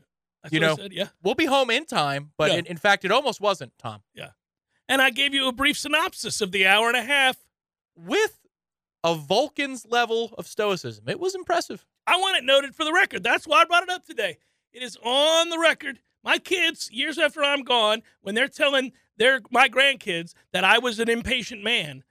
That's 0.43 0.53
you 0.55 0.61
what 0.61 0.67
know- 0.67 0.73
I 0.75 0.77
said. 0.77 0.93
Yeah. 0.93 1.09
We'll 1.23 1.35
be 1.35 1.47
home 1.47 1.71
in 1.71 1.87
time, 1.87 2.33
but 2.37 2.51
Yeah. 2.53 2.59
in, 2.59 2.67
in 2.67 2.77
fact, 2.77 3.05
it 3.05 3.11
almost 3.13 3.41
wasn't, 3.41 3.73
Tom. 3.79 4.03
Yeah, 4.15 4.31
and 4.89 5.01
I 5.01 5.11
gave 5.11 5.33
you 5.33 5.49
a 5.49 5.53
brief 5.53 5.79
synopsis 5.79 6.41
of 6.41 6.53
the 6.53 6.67
hour 6.67 6.89
and 6.89 6.97
a 6.97 7.03
half. 7.03 7.37
With 7.97 8.39
a 9.05 9.15
Vulcan's 9.15 9.87
level 9.87 10.35
of 10.39 10.47
stoicism, 10.47 11.09
it 11.09 11.21
was 11.21 11.35
impressive. 11.35 11.87
I 12.07 12.17
want 12.17 12.37
it 12.37 12.45
noted 12.45 12.75
for 12.75 12.85
the 12.85 12.93
record. 12.93 13.23
That's 13.23 13.47
why 13.47 13.63
I 13.63 13.65
brought 13.65 13.83
it 13.83 13.91
up 13.91 14.05
today. 14.05 14.39
It 14.73 14.83
is 14.83 14.97
on 15.03 15.51
the 15.51 15.59
record. 15.59 16.01
My 16.25 16.39
kids, 16.39 16.91
years 16.93 17.19
after 17.19 17.43
I'm 17.43 17.63
gone, 17.63 18.03
when 18.23 18.35
they're 18.35 18.49
telling 18.49 18.93
their 19.17 19.41
my 19.51 19.69
grandkids 19.69 20.35
that 20.53 20.65
I 20.65 20.79
was 20.79 20.99
an 20.99 21.09
impatient 21.09 21.63
man, 21.63 22.03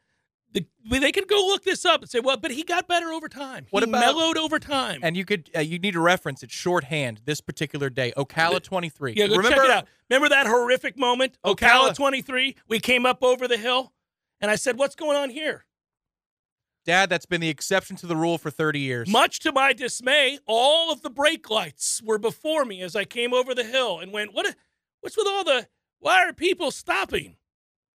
the, 0.53 0.65
they 0.89 1.11
could 1.11 1.27
go 1.27 1.35
look 1.35 1.63
this 1.63 1.85
up 1.85 2.01
and 2.01 2.09
say, 2.09 2.19
"Well, 2.19 2.37
but 2.37 2.51
he 2.51 2.63
got 2.63 2.87
better 2.87 3.09
over 3.09 3.27
time. 3.27 3.67
What 3.69 3.83
he 3.83 3.89
about- 3.89 3.99
mellowed 3.99 4.37
over 4.37 4.59
time." 4.59 5.01
And 5.03 5.17
you 5.17 5.25
could 5.25 5.49
uh, 5.55 5.59
you 5.59 5.77
need 5.77 5.91
to 5.91 5.99
reference 5.99 6.41
it 6.41 6.51
shorthand 6.51 7.21
this 7.25 7.41
particular 7.41 7.89
day. 7.89 8.13
Ocala 8.17 8.61
23. 8.63 9.13
yeah, 9.13 9.27
go 9.27 9.35
Remember 9.35 9.55
check 9.55 9.65
it 9.65 9.71
out. 9.71 9.87
Remember 10.09 10.29
that 10.29 10.47
horrific 10.47 10.97
moment? 10.97 11.37
Ocala 11.45 11.89
Ocala. 11.89 11.95
23. 11.95 12.55
We 12.69 12.79
came 12.79 13.05
up 13.05 13.23
over 13.23 13.47
the 13.47 13.57
hill, 13.57 13.93
and 14.39 14.49
I 14.49 14.55
said, 14.55 14.77
"What's 14.77 14.95
going 14.95 15.17
on 15.17 15.29
here?" 15.29 15.65
Dad, 16.87 17.09
that's 17.09 17.25
been 17.25 17.41
the 17.41 17.49
exception 17.49 17.97
to 17.97 18.07
the 18.07 18.15
rule 18.15 18.37
for 18.37 18.49
30 18.49 18.79
years. 18.79 19.09
Much 19.09 19.41
to 19.41 19.51
my 19.51 19.73
dismay, 19.73 20.39
all 20.47 20.89
of 20.89 21.01
the 21.01 21.09
brake 21.09 21.49
lights 21.49 22.01
were 22.01 22.17
before 22.17 22.63
me 22.63 22.81
as 22.81 22.95
I 22.95 23.03
came 23.03 23.33
over 23.33 23.53
the 23.53 23.65
hill 23.65 23.99
and 23.99 24.13
went, 24.13 24.33
"What? 24.33 24.55
What's 25.01 25.17
with 25.17 25.27
all 25.27 25.43
the? 25.43 25.67
Why 25.99 26.23
are 26.23 26.31
people 26.31 26.71
stopping? 26.71 27.35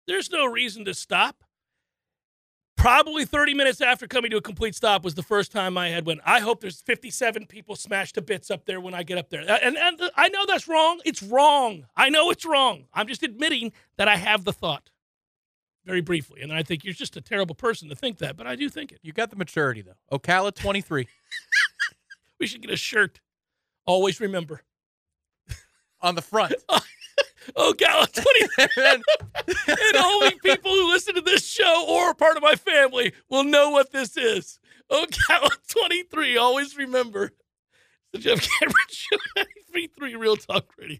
There's 0.08 0.32
no 0.32 0.46
reason 0.46 0.86
to 0.86 0.94
stop." 0.94 1.44
Probably 2.78 3.26
30 3.26 3.56
minutes 3.56 3.82
after 3.82 4.08
coming 4.08 4.32
to 4.32 4.38
a 4.38 4.42
complete 4.42 4.76
stop 4.76 5.04
was 5.04 5.16
the 5.16 5.24
first 5.24 5.52
time 5.52 5.74
my 5.74 5.90
head 5.90 6.06
went, 6.06 6.22
I 6.24 6.40
hope 6.40 6.62
there's 6.62 6.80
57 6.80 7.48
people 7.48 7.76
smashed 7.76 8.16
to 8.16 8.22
bits 8.22 8.52
up 8.52 8.66
there 8.66 8.80
when 8.80 8.94
I 8.94 9.02
get 9.02 9.18
up 9.18 9.30
there. 9.30 9.42
And, 9.42 9.76
and 9.76 10.12
I 10.16 10.30
know 10.30 10.46
that's 10.46 10.68
wrong. 10.68 11.02
It's 11.04 11.24
wrong. 11.24 11.88
I 11.96 12.10
know 12.10 12.30
it's 12.30 12.46
wrong. 12.46 12.86
I'm 12.94 13.08
just 13.08 13.24
admitting 13.24 13.74
that 13.98 14.08
I 14.08 14.16
have 14.18 14.44
the 14.44 14.54
thought 14.54 14.92
very 15.88 16.02
briefly. 16.02 16.42
And 16.42 16.52
I 16.54 16.62
think 16.62 16.84
you're 16.84 16.94
just 16.94 17.16
a 17.18 17.22
terrible 17.22 17.56
person 17.56 17.88
to 17.90 17.96
think 17.96 18.18
that, 18.20 18.36
but 18.38 18.46
I 18.46 18.56
do 18.56 18.70
think 18.70 18.92
it. 18.92 19.00
you 19.02 19.14
got 19.14 19.30
the 19.32 19.36
maturity 19.38 19.82
though. 19.82 20.18
Ocala 20.18 20.54
23. 20.54 21.08
We 22.40 22.46
should 22.46 22.62
get 22.62 22.70
a 22.70 22.78
shirt. 22.78 23.20
Always 23.88 24.20
remember. 24.20 24.62
On 26.02 26.14
the 26.14 26.22
front. 26.22 26.54
Gala 27.56 28.08
23. 28.08 28.68
And- 28.78 29.04
and 29.68 29.96
only 29.98 30.32
people 30.44 30.70
who 30.72 30.90
listen 30.92 31.16
to 31.16 31.22
this 31.22 31.44
show 31.48 31.86
or 31.90 32.10
are 32.10 32.14
part 32.14 32.38
of 32.38 32.44
my 32.44 32.54
family 32.56 33.14
will 33.30 33.44
know 33.44 33.72
what 33.72 33.92
this 33.92 34.16
is. 34.18 34.60
Ocala 34.92 35.50
23. 35.68 36.38
Always 36.38 36.78
remember. 36.78 37.32
The 38.14 38.20
Jeff 38.20 38.48
Cameron 38.60 38.76
Show 38.90 39.18
93.3 39.76 40.20
Real 40.20 40.36
Talk 40.36 40.72
Radio. 40.78 41.00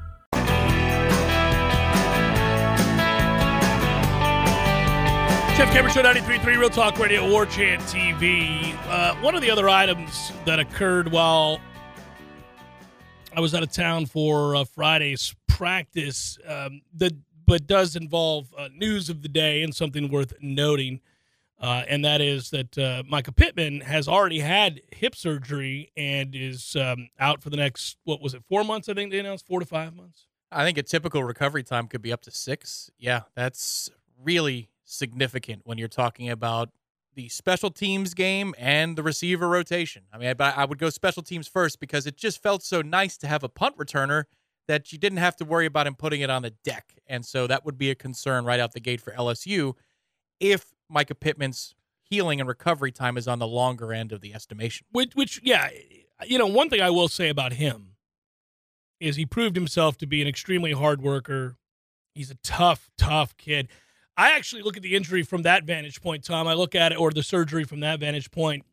Jeff 5.57 5.71
Cameron 5.73 5.93
Show 5.93 6.01
93.3 6.01 6.45
Real 6.57 6.69
Talk 6.69 6.97
Radio, 6.97 7.29
War 7.29 7.45
Chant 7.45 7.81
TV. 7.83 8.73
Uh, 8.87 9.15
one 9.15 9.35
of 9.35 9.41
the 9.41 9.51
other 9.51 9.67
items 9.67 10.31
that 10.45 10.59
occurred 10.59 11.11
while 11.11 11.59
I 13.35 13.41
was 13.41 13.53
out 13.53 13.61
of 13.61 13.71
town 13.71 14.05
for 14.05 14.55
uh, 14.55 14.63
Friday's 14.63 15.35
practice 15.47 16.37
um, 16.47 16.81
but 17.45 17.67
does 17.67 17.97
involve 17.97 18.53
uh, 18.57 18.69
news 18.73 19.09
of 19.09 19.21
the 19.21 19.27
day 19.27 19.61
and 19.61 19.75
something 19.75 20.09
worth 20.09 20.33
noting. 20.41 21.01
Uh, 21.59 21.83
and 21.87 22.05
that 22.05 22.21
is 22.21 22.49
that 22.51 22.77
uh, 22.77 23.03
Mycah 23.03 23.35
Pittman 23.35 23.81
has 23.81 24.07
already 24.07 24.39
had 24.39 24.81
hip 24.91 25.15
surgery 25.15 25.91
and 25.97 26.33
is 26.33 26.75
um, 26.77 27.09
out 27.19 27.43
for 27.43 27.49
the 27.49 27.57
next, 27.57 27.97
what 28.05 28.21
was 28.21 28.33
it, 28.33 28.41
four 28.47 28.63
months? 28.63 28.87
I 28.87 28.93
think 28.93 29.11
they 29.11 29.19
announced 29.19 29.45
four 29.45 29.59
to 29.59 29.65
five 29.65 29.95
months. 29.95 30.27
I 30.49 30.63
think 30.63 30.77
a 30.77 30.83
typical 30.83 31.23
recovery 31.23 31.63
time 31.63 31.87
could 31.87 32.01
be 32.01 32.13
up 32.13 32.21
to 32.21 32.31
six. 32.31 32.89
Yeah, 32.97 33.23
that's 33.35 33.89
really 34.23 34.69
significant 34.91 35.61
when 35.65 35.77
you're 35.77 35.87
talking 35.87 36.29
about 36.29 36.69
the 37.15 37.29
special 37.29 37.71
teams 37.71 38.13
game 38.13 38.55
and 38.57 38.97
the 38.97 39.03
receiver 39.03 39.47
rotation. 39.47 40.03
I 40.13 40.17
mean, 40.17 40.33
I, 40.39 40.49
I 40.49 40.65
would 40.65 40.77
go 40.77 40.89
special 40.89 41.23
teams 41.23 41.47
first 41.47 41.79
because 41.79 42.07
it 42.07 42.15
just 42.17 42.41
felt 42.41 42.63
so 42.63 42.81
nice 42.81 43.17
to 43.17 43.27
have 43.27 43.43
a 43.43 43.49
punt 43.49 43.77
returner 43.77 44.25
that 44.67 44.91
you 44.93 44.97
didn't 44.97 45.17
have 45.17 45.35
to 45.37 45.45
worry 45.45 45.65
about 45.65 45.87
him 45.87 45.95
putting 45.95 46.21
it 46.21 46.29
on 46.29 46.43
the 46.43 46.51
deck. 46.63 46.93
And 47.07 47.25
so 47.25 47.47
that 47.47 47.65
would 47.65 47.77
be 47.77 47.89
a 47.89 47.95
concern 47.95 48.45
right 48.45 48.59
out 48.59 48.73
the 48.73 48.79
gate 48.79 49.01
for 49.01 49.11
LSU 49.11 49.73
if 50.39 50.73
Mycah 50.93 51.19
Pittman's 51.19 51.75
healing 52.01 52.39
and 52.39 52.47
recovery 52.47 52.91
time 52.91 53.17
is 53.17 53.27
on 53.27 53.39
the 53.39 53.47
longer 53.47 53.93
end 53.93 54.11
of 54.11 54.21
the 54.21 54.33
estimation. 54.33 54.85
Which, 54.91 55.13
which, 55.15 55.41
yeah, 55.43 55.69
you 56.25 56.37
know, 56.37 56.47
one 56.47 56.69
thing 56.69 56.81
I 56.81 56.89
will 56.89 57.07
say 57.07 57.29
about 57.29 57.53
him 57.53 57.95
is 58.99 59.15
he 59.15 59.25
proved 59.25 59.55
himself 59.55 59.97
to 59.97 60.05
be 60.05 60.21
an 60.21 60.27
extremely 60.27 60.71
hard 60.71 61.01
worker. 61.01 61.57
He's 62.13 62.31
a 62.31 62.35
tough, 62.35 62.89
tough 62.97 63.35
kid. 63.35 63.67
I 64.17 64.35
actually 64.35 64.61
look 64.61 64.77
at 64.77 64.83
the 64.83 64.95
injury 64.95 65.23
from 65.23 65.43
that 65.43 65.63
vantage 65.63 66.01
point, 66.01 66.23
Tom. 66.23 66.47
I 66.47 66.53
look 66.53 66.75
at 66.75 66.91
it, 66.91 66.99
or 66.99 67.11
the 67.11 67.23
surgery 67.23 67.63
from 67.63 67.79
that 67.79 67.99
vantage 67.99 68.29
point. 68.31 68.65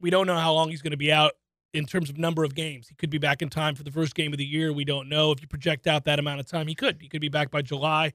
We 0.00 0.10
don't 0.10 0.26
know 0.26 0.38
how 0.38 0.54
long 0.54 0.70
he's 0.70 0.82
going 0.82 0.92
to 0.92 0.96
be 0.96 1.12
out 1.12 1.32
in 1.72 1.86
terms 1.86 2.10
of 2.10 2.18
number 2.18 2.44
of 2.44 2.54
games. 2.54 2.88
He 2.88 2.94
could 2.94 3.10
be 3.10 3.18
back 3.18 3.42
in 3.42 3.48
time 3.48 3.74
for 3.74 3.82
the 3.82 3.90
first 3.90 4.14
game 4.14 4.32
of 4.32 4.38
the 4.38 4.44
year. 4.44 4.72
We 4.72 4.84
don't 4.84 5.08
know. 5.08 5.30
If 5.30 5.40
you 5.40 5.46
project 5.46 5.86
out 5.86 6.04
that 6.04 6.18
amount 6.18 6.40
of 6.40 6.46
time, 6.46 6.66
he 6.66 6.74
could. 6.74 6.98
He 7.00 7.08
could 7.08 7.20
be 7.20 7.28
back 7.28 7.50
by 7.50 7.62
July 7.62 8.12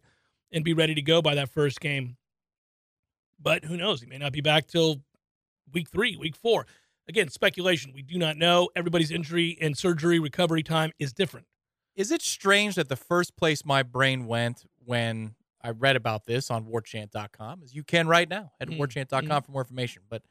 and 0.52 0.64
be 0.64 0.74
ready 0.74 0.96
to 0.96 1.02
go 1.02 1.22
by 1.22 1.36
that 1.36 1.50
first 1.50 1.80
game. 1.80 2.18
But 3.42 3.66
who 3.66 3.78
knows? 3.78 4.02
He 4.02 4.08
may 4.08 4.18
not 4.18 4.34
be 4.34 4.42
back 4.42 4.68
till 4.68 5.02
week 5.74 5.90
three, 5.90 6.16
week 6.16 6.36
four. 6.36 6.66
Again, 7.08 7.30
speculation. 7.30 7.92
We 7.94 8.02
do 8.02 8.18
not 8.18 8.38
know. 8.38 8.70
Everybody's 8.76 9.12
injury 9.12 9.58
and 9.62 9.78
surgery 9.78 10.20
recovery 10.20 10.64
time 10.64 10.92
is 10.98 11.14
different. 11.14 11.46
Is 11.96 12.12
it 12.12 12.22
strange 12.22 12.76
that 12.76 12.90
the 12.90 12.96
first 12.96 13.38
place 13.38 13.64
my 13.64 13.84
brain 13.84 14.26
went 14.26 14.66
when 14.84 15.36
I 15.66 15.72
read 15.72 15.96
about 15.96 16.26
this 16.26 16.52
on 16.52 16.66
warchant.com, 16.66 17.62
as 17.64 17.74
you 17.76 17.84
can 17.84 18.08
right 18.08 18.30
now 18.30 18.52
at 18.60 18.68
Mm, 18.70 18.78
warchant.com 18.78 19.28
mm. 19.28 19.46
for 19.46 19.52
more 19.52 19.62
information. 19.62 20.04
But 20.10 20.22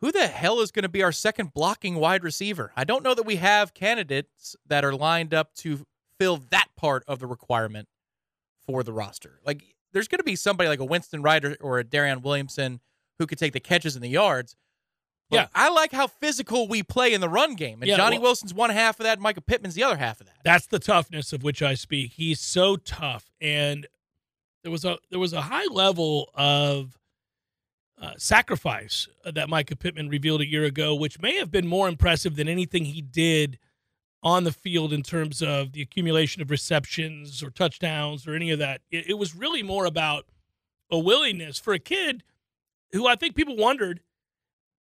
who 0.00 0.10
the 0.10 0.26
hell 0.26 0.60
is 0.60 0.72
going 0.72 0.82
to 0.82 0.88
be 0.88 1.02
our 1.02 1.12
second 1.12 1.54
blocking 1.54 1.94
wide 1.96 2.24
receiver? 2.24 2.72
I 2.76 2.84
don't 2.84 3.04
know 3.04 3.14
that 3.14 3.22
we 3.24 3.36
have 3.36 3.72
candidates 3.74 4.56
that 4.66 4.84
are 4.84 4.94
lined 4.94 5.32
up 5.32 5.54
to 5.56 5.86
fill 6.18 6.38
that 6.50 6.68
part 6.76 7.04
of 7.06 7.20
the 7.20 7.26
requirement 7.26 7.88
for 8.66 8.82
the 8.82 8.92
roster. 8.92 9.40
Like, 9.46 9.62
there's 9.92 10.08
going 10.08 10.18
to 10.18 10.24
be 10.24 10.36
somebody 10.36 10.68
like 10.68 10.80
a 10.80 10.84
Winston 10.84 11.22
Wright 11.22 11.44
or, 11.60 11.78
a 11.78 11.84
Darion 11.84 12.22
Williamson 12.22 12.80
who 13.18 13.26
could 13.26 13.38
take 13.38 13.52
the 13.52 13.60
catches 13.60 13.94
and 13.94 14.02
the 14.04 14.08
yards. 14.08 14.56
But 15.30 15.36
Yeah. 15.36 15.46
I 15.54 15.68
like 15.70 15.92
how 15.92 16.06
physical 16.08 16.66
we 16.66 16.82
play 16.82 17.12
in 17.14 17.20
the 17.20 17.28
run 17.28 17.54
game. 17.54 17.80
And 17.82 17.88
Yeah, 17.88 17.96
Johnny 17.96 18.18
well- 18.18 18.28
Wilson's 18.30 18.52
one 18.54 18.70
half 18.70 18.98
of 18.98 19.04
that, 19.04 19.18
and 19.18 19.26
Mycah 19.26 19.44
Pittman's 19.46 19.74
the 19.74 19.82
other 19.84 19.96
half 19.98 20.20
of 20.20 20.26
that. 20.26 20.36
That's 20.44 20.66
the 20.66 20.78
toughness 20.78 21.32
of 21.32 21.42
which 21.42 21.62
I 21.62 21.74
speak. 21.74 22.12
He's 22.14 22.40
so 22.40 22.76
tough, 22.76 23.30
and 23.40 23.86
there 24.62 24.72
was 24.72 24.84
a 24.84 24.98
there 25.10 25.18
was 25.18 25.32
a 25.32 25.42
high 25.42 25.66
level 25.66 26.30
of 26.34 26.98
uh, 28.00 28.12
sacrifice 28.16 29.08
that 29.24 29.48
Mycah 29.48 29.78
Pittman 29.78 30.08
revealed 30.08 30.40
a 30.40 30.46
year 30.46 30.64
ago, 30.64 30.94
which 30.94 31.20
may 31.20 31.36
have 31.36 31.50
been 31.50 31.66
more 31.66 31.88
impressive 31.88 32.36
than 32.36 32.48
anything 32.48 32.84
he 32.84 33.00
did 33.00 33.58
on 34.22 34.44
the 34.44 34.52
field 34.52 34.92
in 34.92 35.02
terms 35.02 35.42
of 35.42 35.72
the 35.72 35.82
accumulation 35.82 36.42
of 36.42 36.50
receptions 36.50 37.42
or 37.42 37.50
touchdowns 37.50 38.26
or 38.26 38.34
any 38.34 38.50
of 38.50 38.58
that. 38.58 38.80
It, 38.90 39.10
it 39.10 39.14
was 39.18 39.34
really 39.34 39.62
more 39.62 39.84
about 39.84 40.26
a 40.90 40.98
willingness 40.98 41.58
for 41.58 41.72
a 41.72 41.78
kid 41.78 42.22
who 42.92 43.06
I 43.06 43.16
think 43.16 43.34
people 43.34 43.56
wondered 43.56 44.00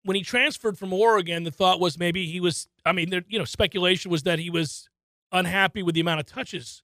when 0.03 0.17
he 0.17 0.23
transferred 0.23 0.79
from 0.79 0.93
Oregon. 0.93 1.45
The 1.45 1.51
thought 1.51 1.81
was 1.81 1.99
maybe 1.99 2.27
he 2.27 2.41
was. 2.41 2.69
I 2.85 2.93
mean, 2.93 3.11
there, 3.11 3.25
you 3.29 3.39
know, 3.39 3.45
speculation 3.45 4.11
was 4.11 4.23
that 4.25 4.39
he 4.39 4.51
was 4.51 4.89
unhappy 5.33 5.83
with 5.83 5.95
the 5.95 6.01
amount 6.01 6.21
of 6.21 6.27
touches 6.27 6.83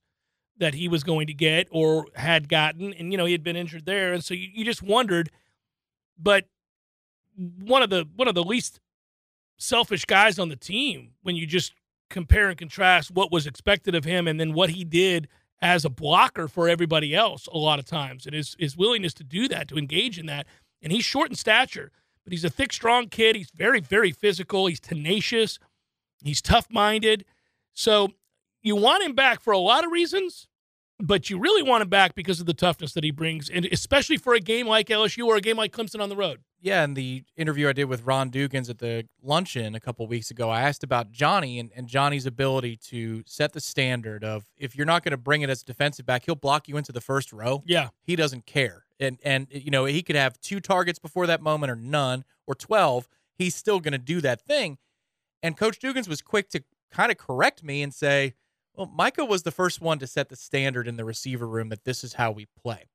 that 0.59 0.73
he 0.73 0.87
was 0.87 1.03
going 1.03 1.27
to 1.27 1.33
get 1.33 1.67
or 1.71 2.05
had 2.15 2.49
gotten. 2.49 2.93
And, 2.93 3.11
you 3.11 3.17
know, 3.17 3.25
he 3.25 3.31
had 3.31 3.43
been 3.43 3.55
injured 3.55 3.85
there. 3.85 4.13
And 4.13 4.23
so 4.23 4.33
you, 4.33 4.49
you 4.53 4.65
just 4.65 4.81
wondered. 4.81 5.29
But 6.17 6.45
one 7.59 7.83
of 7.83 7.89
the 7.89 8.07
one 8.15 8.27
of 8.27 8.35
the 8.35 8.43
least 8.43 8.79
selfish 9.57 10.05
guys 10.05 10.39
on 10.39 10.49
the 10.49 10.55
team 10.55 11.11
when 11.21 11.35
you 11.35 11.45
just 11.45 11.73
compare 12.09 12.49
and 12.49 12.57
contrast 12.57 13.11
what 13.11 13.31
was 13.31 13.45
expected 13.45 13.93
of 13.95 14.05
him 14.05 14.27
and 14.27 14.39
then 14.39 14.53
what 14.53 14.69
he 14.69 14.83
did 14.83 15.27
as 15.61 15.83
a 15.83 15.89
blocker 15.89 16.47
for 16.47 16.69
everybody 16.69 17.15
else 17.15 17.47
a 17.47 17.57
lot 17.57 17.79
of 17.79 17.85
times 17.85 18.25
and 18.25 18.35
his 18.35 18.55
his 18.59 18.77
willingness 18.77 19.13
to 19.13 19.23
do 19.23 19.47
that 19.47 19.67
to 19.67 19.77
engage 19.77 20.17
in 20.17 20.25
that 20.25 20.45
and 20.81 20.91
he's 20.91 21.03
short 21.03 21.29
in 21.29 21.35
stature 21.35 21.91
but 22.23 22.31
he's 22.31 22.45
a 22.45 22.49
thick 22.49 22.71
strong 22.71 23.07
kid 23.07 23.35
he's 23.35 23.51
very 23.51 23.79
very 23.79 24.11
physical 24.11 24.67
he's 24.67 24.79
tenacious 24.79 25.59
he's 26.23 26.41
tough-minded 26.41 27.25
so 27.73 28.09
you 28.61 28.75
want 28.75 29.03
him 29.03 29.13
back 29.13 29.41
for 29.41 29.51
a 29.51 29.59
lot 29.59 29.85
of 29.85 29.91
reasons 29.91 30.47
but 30.99 31.29
you 31.29 31.37
really 31.37 31.61
want 31.61 31.83
him 31.83 31.89
back 31.89 32.15
because 32.15 32.39
of 32.39 32.47
the 32.47 32.53
toughness 32.53 32.93
that 32.93 33.03
he 33.03 33.11
brings 33.11 33.49
and 33.49 33.65
especially 33.65 34.17
for 34.17 34.33
a 34.33 34.39
game 34.39 34.67
like 34.67 34.87
LSU 34.87 35.25
or 35.27 35.35
a 35.35 35.41
game 35.41 35.57
like 35.57 35.71
Clemson 35.71 36.01
on 36.01 36.09
the 36.09 36.15
road 36.15 36.39
Yeah, 36.59 36.83
in 36.83 36.95
the 36.95 37.23
interview 37.35 37.69
I 37.69 37.73
did 37.73 37.85
with 37.85 38.03
Ron 38.03 38.31
Dugans 38.31 38.67
at 38.69 38.79
the 38.79 39.05
luncheon 39.21 39.75
a 39.75 39.79
couple 39.79 40.07
weeks 40.07 40.31
ago, 40.31 40.49
I 40.49 40.61
asked 40.61 40.83
about 40.83 41.11
Johnny 41.11 41.59
and, 41.59 41.71
and 41.75 41.87
Johnny's 41.87 42.25
ability 42.25 42.77
to 42.87 43.23
set 43.27 43.53
the 43.53 43.61
standard 43.61 44.23
of 44.23 44.45
if 44.57 44.75
you're 44.75 44.87
not 44.87 45.03
going 45.03 45.11
to 45.11 45.17
bring 45.17 45.43
it 45.43 45.51
as 45.51 45.61
a 45.61 45.65
defensive 45.65 46.07
back, 46.07 46.25
he'll 46.25 46.33
block 46.35 46.67
you 46.67 46.77
into 46.77 46.91
the 46.91 47.01
first 47.01 47.31
row. 47.31 47.61
yeah 47.65 47.89
He 48.01 48.15
doesn't 48.15 48.47
care. 48.47 48.85
And 48.99 49.19
and 49.23 49.47
you 49.51 49.69
know, 49.69 49.85
he 49.85 50.01
could 50.01 50.15
have 50.15 50.41
two 50.41 50.59
targets 50.59 50.97
before 50.97 51.27
that 51.27 51.41
moment 51.41 51.71
or 51.71 51.75
none 51.75 52.25
or 52.47 52.55
12, 52.55 53.07
he's 53.35 53.55
still 53.55 53.79
going 53.79 53.91
to 53.91 53.99
do 53.99 54.19
that 54.21 54.41
thing. 54.41 54.79
And 55.43 55.55
coach 55.55 55.79
Dugans 55.79 56.07
was 56.07 56.23
quick 56.23 56.49
to 56.49 56.63
kind 56.91 57.11
of 57.11 57.19
correct 57.19 57.63
me 57.63 57.83
and 57.83 57.93
say, 57.93 58.33
"Well, 58.77 58.87
Mycah 58.87 59.27
was 59.27 59.43
the 59.43 59.51
first 59.51 59.81
one 59.81 59.99
to 59.99 60.07
set 60.07 60.29
the 60.29 60.35
standard 60.35 60.87
in 60.87 60.95
the 60.95 61.05
receiver 61.05 61.47
room 61.47 61.69
that 61.69 61.83
this 61.83 62.03
is 62.03 62.13
how 62.13 62.31
we 62.31 62.45
play." 62.45 62.85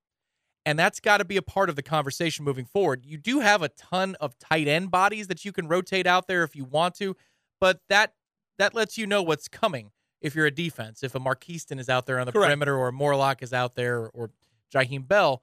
And 0.64 0.78
that's 0.78 1.00
got 1.00 1.18
to 1.18 1.24
be 1.24 1.36
a 1.36 1.42
part 1.42 1.68
of 1.68 1.76
the 1.76 1.82
conversation 1.82 2.44
moving 2.44 2.66
forward. 2.66 3.04
You 3.04 3.18
do 3.18 3.40
have 3.40 3.62
a 3.62 3.68
ton 3.68 4.14
of 4.20 4.38
tight 4.38 4.68
end 4.68 4.90
bodies 4.90 5.26
that 5.26 5.44
you 5.44 5.52
can 5.52 5.66
rotate 5.66 6.06
out 6.06 6.28
there 6.28 6.44
if 6.44 6.54
you 6.54 6.64
want 6.64 6.94
to, 6.96 7.16
but 7.60 7.80
that 7.88 8.14
that 8.58 8.74
lets 8.74 8.96
you 8.96 9.06
know 9.06 9.22
what's 9.22 9.48
coming 9.48 9.90
if 10.20 10.34
you're 10.34 10.46
a 10.46 10.52
defense. 10.52 11.02
If 11.02 11.14
a 11.14 11.20
Markeston 11.20 11.80
is 11.80 11.88
out 11.88 12.06
there 12.06 12.18
on 12.18 12.26
the 12.26 12.32
Correct. 12.32 12.46
perimeter 12.46 12.76
or 12.76 12.88
a 12.88 12.92
Morlock 12.92 13.42
is 13.42 13.52
out 13.52 13.74
there 13.74 14.08
or 14.10 14.30
Jaheim 14.72 15.08
Bell, 15.08 15.42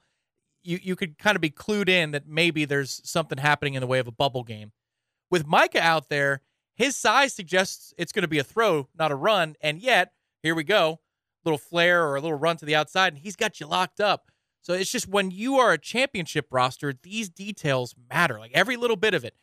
you 0.63 0.79
you 0.81 0.95
could 0.95 1.17
kind 1.17 1.35
of 1.35 1.41
be 1.41 1.49
clued 1.49 1.89
in 1.89 2.11
that 2.11 2.27
maybe 2.27 2.63
there's 2.65 3.01
something 3.03 3.37
happening 3.37 3.73
in 3.73 3.81
the 3.81 3.87
way 3.87 3.99
of 3.99 4.07
a 4.07 4.11
bubble 4.11 4.43
game. 4.43 4.71
With 5.29 5.45
Mycah 5.45 5.79
out 5.81 6.09
there, 6.09 6.41
his 6.75 6.95
size 6.95 7.33
suggests 7.33 7.93
it's 7.97 8.13
going 8.13 8.23
to 8.23 8.29
be 8.29 8.39
a 8.39 8.43
throw, 8.43 8.87
not 8.97 9.11
a 9.11 9.15
run, 9.15 9.55
and 9.61 9.81
yet 9.81 10.13
here 10.43 10.55
we 10.55 10.63
go, 10.63 10.99
little 11.43 11.57
flare 11.57 12.07
or 12.07 12.15
a 12.15 12.21
little 12.21 12.37
run 12.37 12.57
to 12.57 12.65
the 12.65 12.75
outside, 12.75 13.13
and 13.13 13.21
he's 13.21 13.35
got 13.35 13.59
you 13.59 13.67
locked 13.67 13.99
up. 13.99 14.31
So 14.61 14.73
it's 14.73 14.91
just 14.91 15.07
when 15.07 15.31
you 15.31 15.57
are 15.57 15.71
a 15.71 15.77
championship 15.77 16.47
roster, 16.51 16.93
these 17.01 17.29
details 17.29 17.95
matter. 18.09 18.39
Like 18.39 18.51
every 18.53 18.77
little 18.77 18.97
bit 18.97 19.13
of 19.13 19.23
it. 19.23 19.35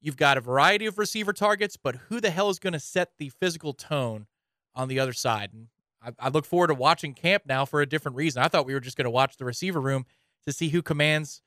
You've 0.00 0.16
got 0.16 0.36
a 0.36 0.40
variety 0.40 0.86
of 0.86 0.98
receiver 0.98 1.32
targets, 1.32 1.76
but 1.76 1.94
who 2.08 2.20
the 2.20 2.30
hell 2.30 2.50
is 2.50 2.58
going 2.58 2.72
to 2.72 2.80
set 2.80 3.12
the 3.18 3.28
physical 3.28 3.72
tone 3.72 4.26
on 4.74 4.88
the 4.88 4.98
other 4.98 5.12
side? 5.12 5.50
And 5.52 5.68
I, 6.02 6.26
I 6.26 6.28
look 6.28 6.44
forward 6.44 6.68
to 6.68 6.74
watching 6.74 7.14
camp 7.14 7.44
now 7.46 7.64
for 7.64 7.80
a 7.80 7.86
different 7.86 8.16
reason. 8.16 8.42
I 8.42 8.48
thought 8.48 8.66
we 8.66 8.74
were 8.74 8.80
just 8.80 8.96
going 8.96 9.04
to 9.04 9.10
watch 9.10 9.36
the 9.36 9.44
receiver 9.44 9.80
room 9.80 10.04
to 10.44 10.52
see 10.52 10.70
who 10.70 10.82
commands 10.82 11.40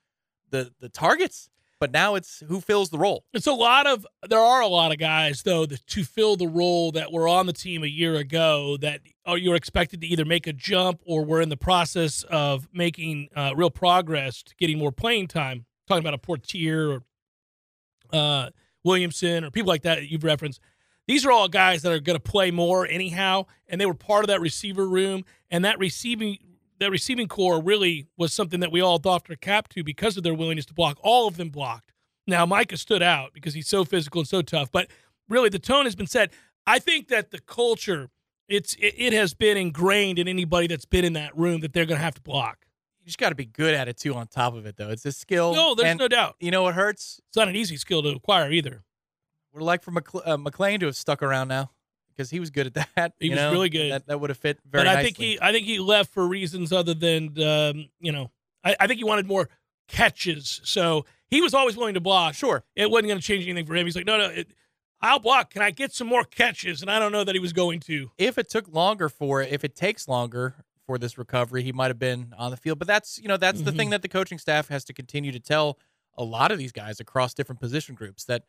the 0.52 0.72
the 0.80 0.88
targets, 0.88 1.50
but 1.80 1.92
now 1.92 2.16
it's 2.16 2.42
who 2.48 2.62
fills 2.62 2.90
the 2.90 2.98
role. 2.98 3.26
It's 3.34 3.48
a 3.48 3.54
lot 3.54 3.88
of 3.88 4.06
there 4.28 4.40
are 4.40 4.62
a 4.62 4.68
lot 4.68 4.92
of 4.92 4.98
guys 4.98 5.44
though 5.44 5.66
that 5.66 5.86
to 5.88 6.04
fill 6.04 6.36
the 6.36 6.48
role 6.48 6.92
that 6.94 7.12
were 7.12 7.28
on 7.28 7.46
the 7.46 7.54
team 7.54 7.84
a 7.84 7.88
year 7.88 8.16
ago 8.16 8.78
that 8.78 9.02
are 9.26 9.38
you're 9.38 9.56
expected 9.56 10.02
to 10.02 10.08
either 10.08 10.26
make 10.26 10.48
a 10.48 10.54
jump 10.54 11.02
or 11.06 11.26
we're 11.26 11.42
in 11.42 11.50
the 11.50 11.58
process 11.58 12.24
of 12.24 12.68
making 12.74 13.30
uh, 13.36 13.54
real 13.56 13.70
progress 13.70 14.44
to 14.44 14.56
getting 14.56 14.78
more 14.78 14.92
playing 14.92 15.28
time. 15.28 15.66
Talking 15.88 16.02
about 16.02 16.16
a 16.16 16.18
Poitier 16.18 16.96
or 16.96 18.18
uh, 18.18 18.50
Williamson 18.84 19.44
or 19.44 19.52
people 19.52 19.70
like 19.70 19.84
that, 19.84 19.96
that 19.96 20.10
you've 20.10 20.24
referenced. 20.24 20.60
These 21.08 21.26
are 21.26 21.32
all 21.32 21.48
guys 21.48 21.84
that 21.84 21.92
are 21.92 22.00
going 22.00 22.18
to 22.18 22.32
play 22.32 22.50
more 22.50 22.88
anyhow, 22.88 23.46
and 23.68 23.80
they 23.80 23.86
were 23.86 23.94
part 23.94 24.24
of 24.24 24.28
that 24.30 24.42
receiver 24.42 24.88
room 24.88 25.24
and 25.52 25.64
that 25.64 25.78
receiving 25.78 26.38
that 26.80 26.92
receiving 26.92 27.28
core 27.28 27.62
really 27.62 28.08
was 28.18 28.34
something 28.34 28.60
that 28.60 28.72
we 28.72 28.82
all 28.82 28.98
doffed 28.98 29.30
our 29.30 29.36
cap 29.36 29.68
to 29.70 29.84
because 29.84 30.18
of 30.18 30.24
their 30.24 30.34
willingness 30.34 30.66
to 30.68 30.74
block. 30.74 30.98
All 31.02 31.28
of 31.28 31.38
them 31.38 31.50
blocked. 31.50 31.92
Now 32.28 32.46
Mycah 32.46 32.78
stood 32.78 33.04
out 33.04 33.34
because 33.34 33.54
he's 33.54 33.68
so 33.68 33.86
physical 33.86 34.22
and 34.22 34.28
so 34.28 34.42
tough, 34.42 34.72
but 34.72 34.88
really 35.30 35.50
the 35.50 35.60
tone 35.60 35.86
has 35.86 35.96
been 35.96 36.08
set. 36.08 36.34
I 36.66 36.80
think 36.80 37.08
that 37.10 37.32
the 37.32 37.40
culture 37.40 38.10
it's 38.48 38.76
it, 38.76 38.94
it 38.98 39.14
has 39.14 39.34
been 39.34 39.58
ingrained 39.58 40.20
in 40.20 40.28
anybody 40.28 40.68
that's 40.68 40.86
been 40.86 41.06
in 41.06 41.14
that 41.14 41.36
room 41.38 41.62
that 41.62 41.74
they're 41.74 41.86
going 41.86 41.98
to 41.98 42.04
have 42.04 42.16
to 42.16 42.22
block. 42.22 42.66
You 43.00 43.06
just 43.06 43.18
got 43.18 43.30
to 43.30 43.36
be 43.36 43.46
good 43.46 43.74
at 43.74 43.88
it 43.88 43.98
too. 43.98 44.14
On 44.16 44.28
top 44.28 44.56
of 44.56 44.66
it, 44.66 44.78
though, 44.78 44.90
it's 44.90 45.06
a 45.06 45.12
skill. 45.12 45.54
No, 45.54 45.76
there's 45.76 45.98
no 45.98 46.08
doubt. 46.08 46.36
You 46.40 46.52
know 46.52 46.64
what 46.64 46.74
hurts? 46.76 47.22
It's 47.28 47.38
not 47.38 47.48
an 47.48 47.56
easy 47.56 47.78
skill 47.78 48.02
to 48.04 48.10
acquire 48.10 48.52
either. 48.52 48.84
We're 49.54 49.62
like 49.62 49.84
for 49.84 49.92
McCl- 49.92 50.24
uh, 50.26 50.38
McClain 50.38 50.80
to 50.82 50.88
have 50.88 50.96
stuck 50.96 51.24
around 51.24 51.48
now 51.48 51.72
because 52.16 52.30
he 52.30 52.40
was 52.40 52.50
good 52.50 52.68
at 52.68 52.74
that. 52.96 53.14
He 53.20 53.30
was 53.30 53.38
know? 53.38 53.52
really 53.52 53.70
good. 53.70 53.92
That, 53.92 54.08
that 54.08 54.20
would 54.20 54.30
have 54.30 54.38
fit 54.38 54.60
very 54.70 54.84
but 54.84 54.88
I 54.90 54.94
nicely. 54.96 55.04
think 55.12 55.18
he 55.18 55.40
I 55.42 55.52
think 55.52 55.66
he 55.66 55.80
left 55.80 56.14
for 56.14 56.28
reasons 56.28 56.72
other 56.72 56.94
than 56.94 57.42
um, 57.42 57.90
you 58.00 58.12
know 58.12 58.32
I, 58.64 58.76
I 58.80 58.88
think 58.88 59.00
he 59.00 59.04
wanted 59.04 59.28
more 59.28 59.50
catches. 59.88 60.62
So 60.64 61.06
he 61.30 61.42
was 61.42 61.54
always 61.54 61.78
willing 61.78 61.94
to 61.96 62.00
block. 62.02 62.34
Sure. 62.36 62.64
It 62.76 62.90
wasn't 62.90 63.08
going 63.10 63.20
to 63.20 63.26
change 63.26 63.44
anything 63.46 63.66
for 63.66 63.76
him. 63.76 63.86
He's 63.86 63.96
like, 63.96 64.06
no, 64.06 64.18
no, 64.18 64.26
it, 64.26 64.48
I'll 65.02 65.20
block. 65.20 65.52
Can 65.52 65.62
I 65.62 65.72
get 65.72 65.94
some 65.94 66.08
more 66.08 66.24
catches? 66.24 66.82
And 66.82 66.90
I 66.90 66.98
don't 67.00 67.12
know 67.12 67.24
that 67.24 67.36
he 67.36 67.40
was 67.40 67.54
going 67.54 67.80
to. 67.82 68.12
if 68.18 68.38
it 68.38 68.50
took 68.50 68.68
longer 68.74 69.10
for 69.10 69.42
it, 69.42 69.52
if 69.52 69.64
it 69.64 69.76
takes 69.76 70.08
longer 70.08 70.56
for 70.88 70.98
this 70.98 71.18
recovery, 71.18 71.64
he 71.64 71.72
might 71.72 71.88
have 71.88 72.00
been 72.00 72.34
on 72.38 72.52
the 72.52 72.58
field. 72.58 72.80
But 72.80 72.88
that's 72.88 73.20
you 73.20 73.28
know 73.28 73.38
that's 73.38 73.62
the 73.62 73.72
Mm-hmm. 73.72 73.78
thing 73.78 73.90
that 73.92 74.02
the 74.02 74.08
coaching 74.08 74.38
staff 74.40 74.70
has 74.70 74.84
to 74.86 74.94
continue 74.94 75.32
to 75.32 75.40
tell 75.40 75.78
a 76.18 76.24
lot 76.24 76.52
of 76.52 76.58
these 76.58 76.72
guys 76.72 77.00
across 77.00 77.34
different 77.34 77.60
position 77.60 77.94
groups 77.94 78.24
that 78.26 78.44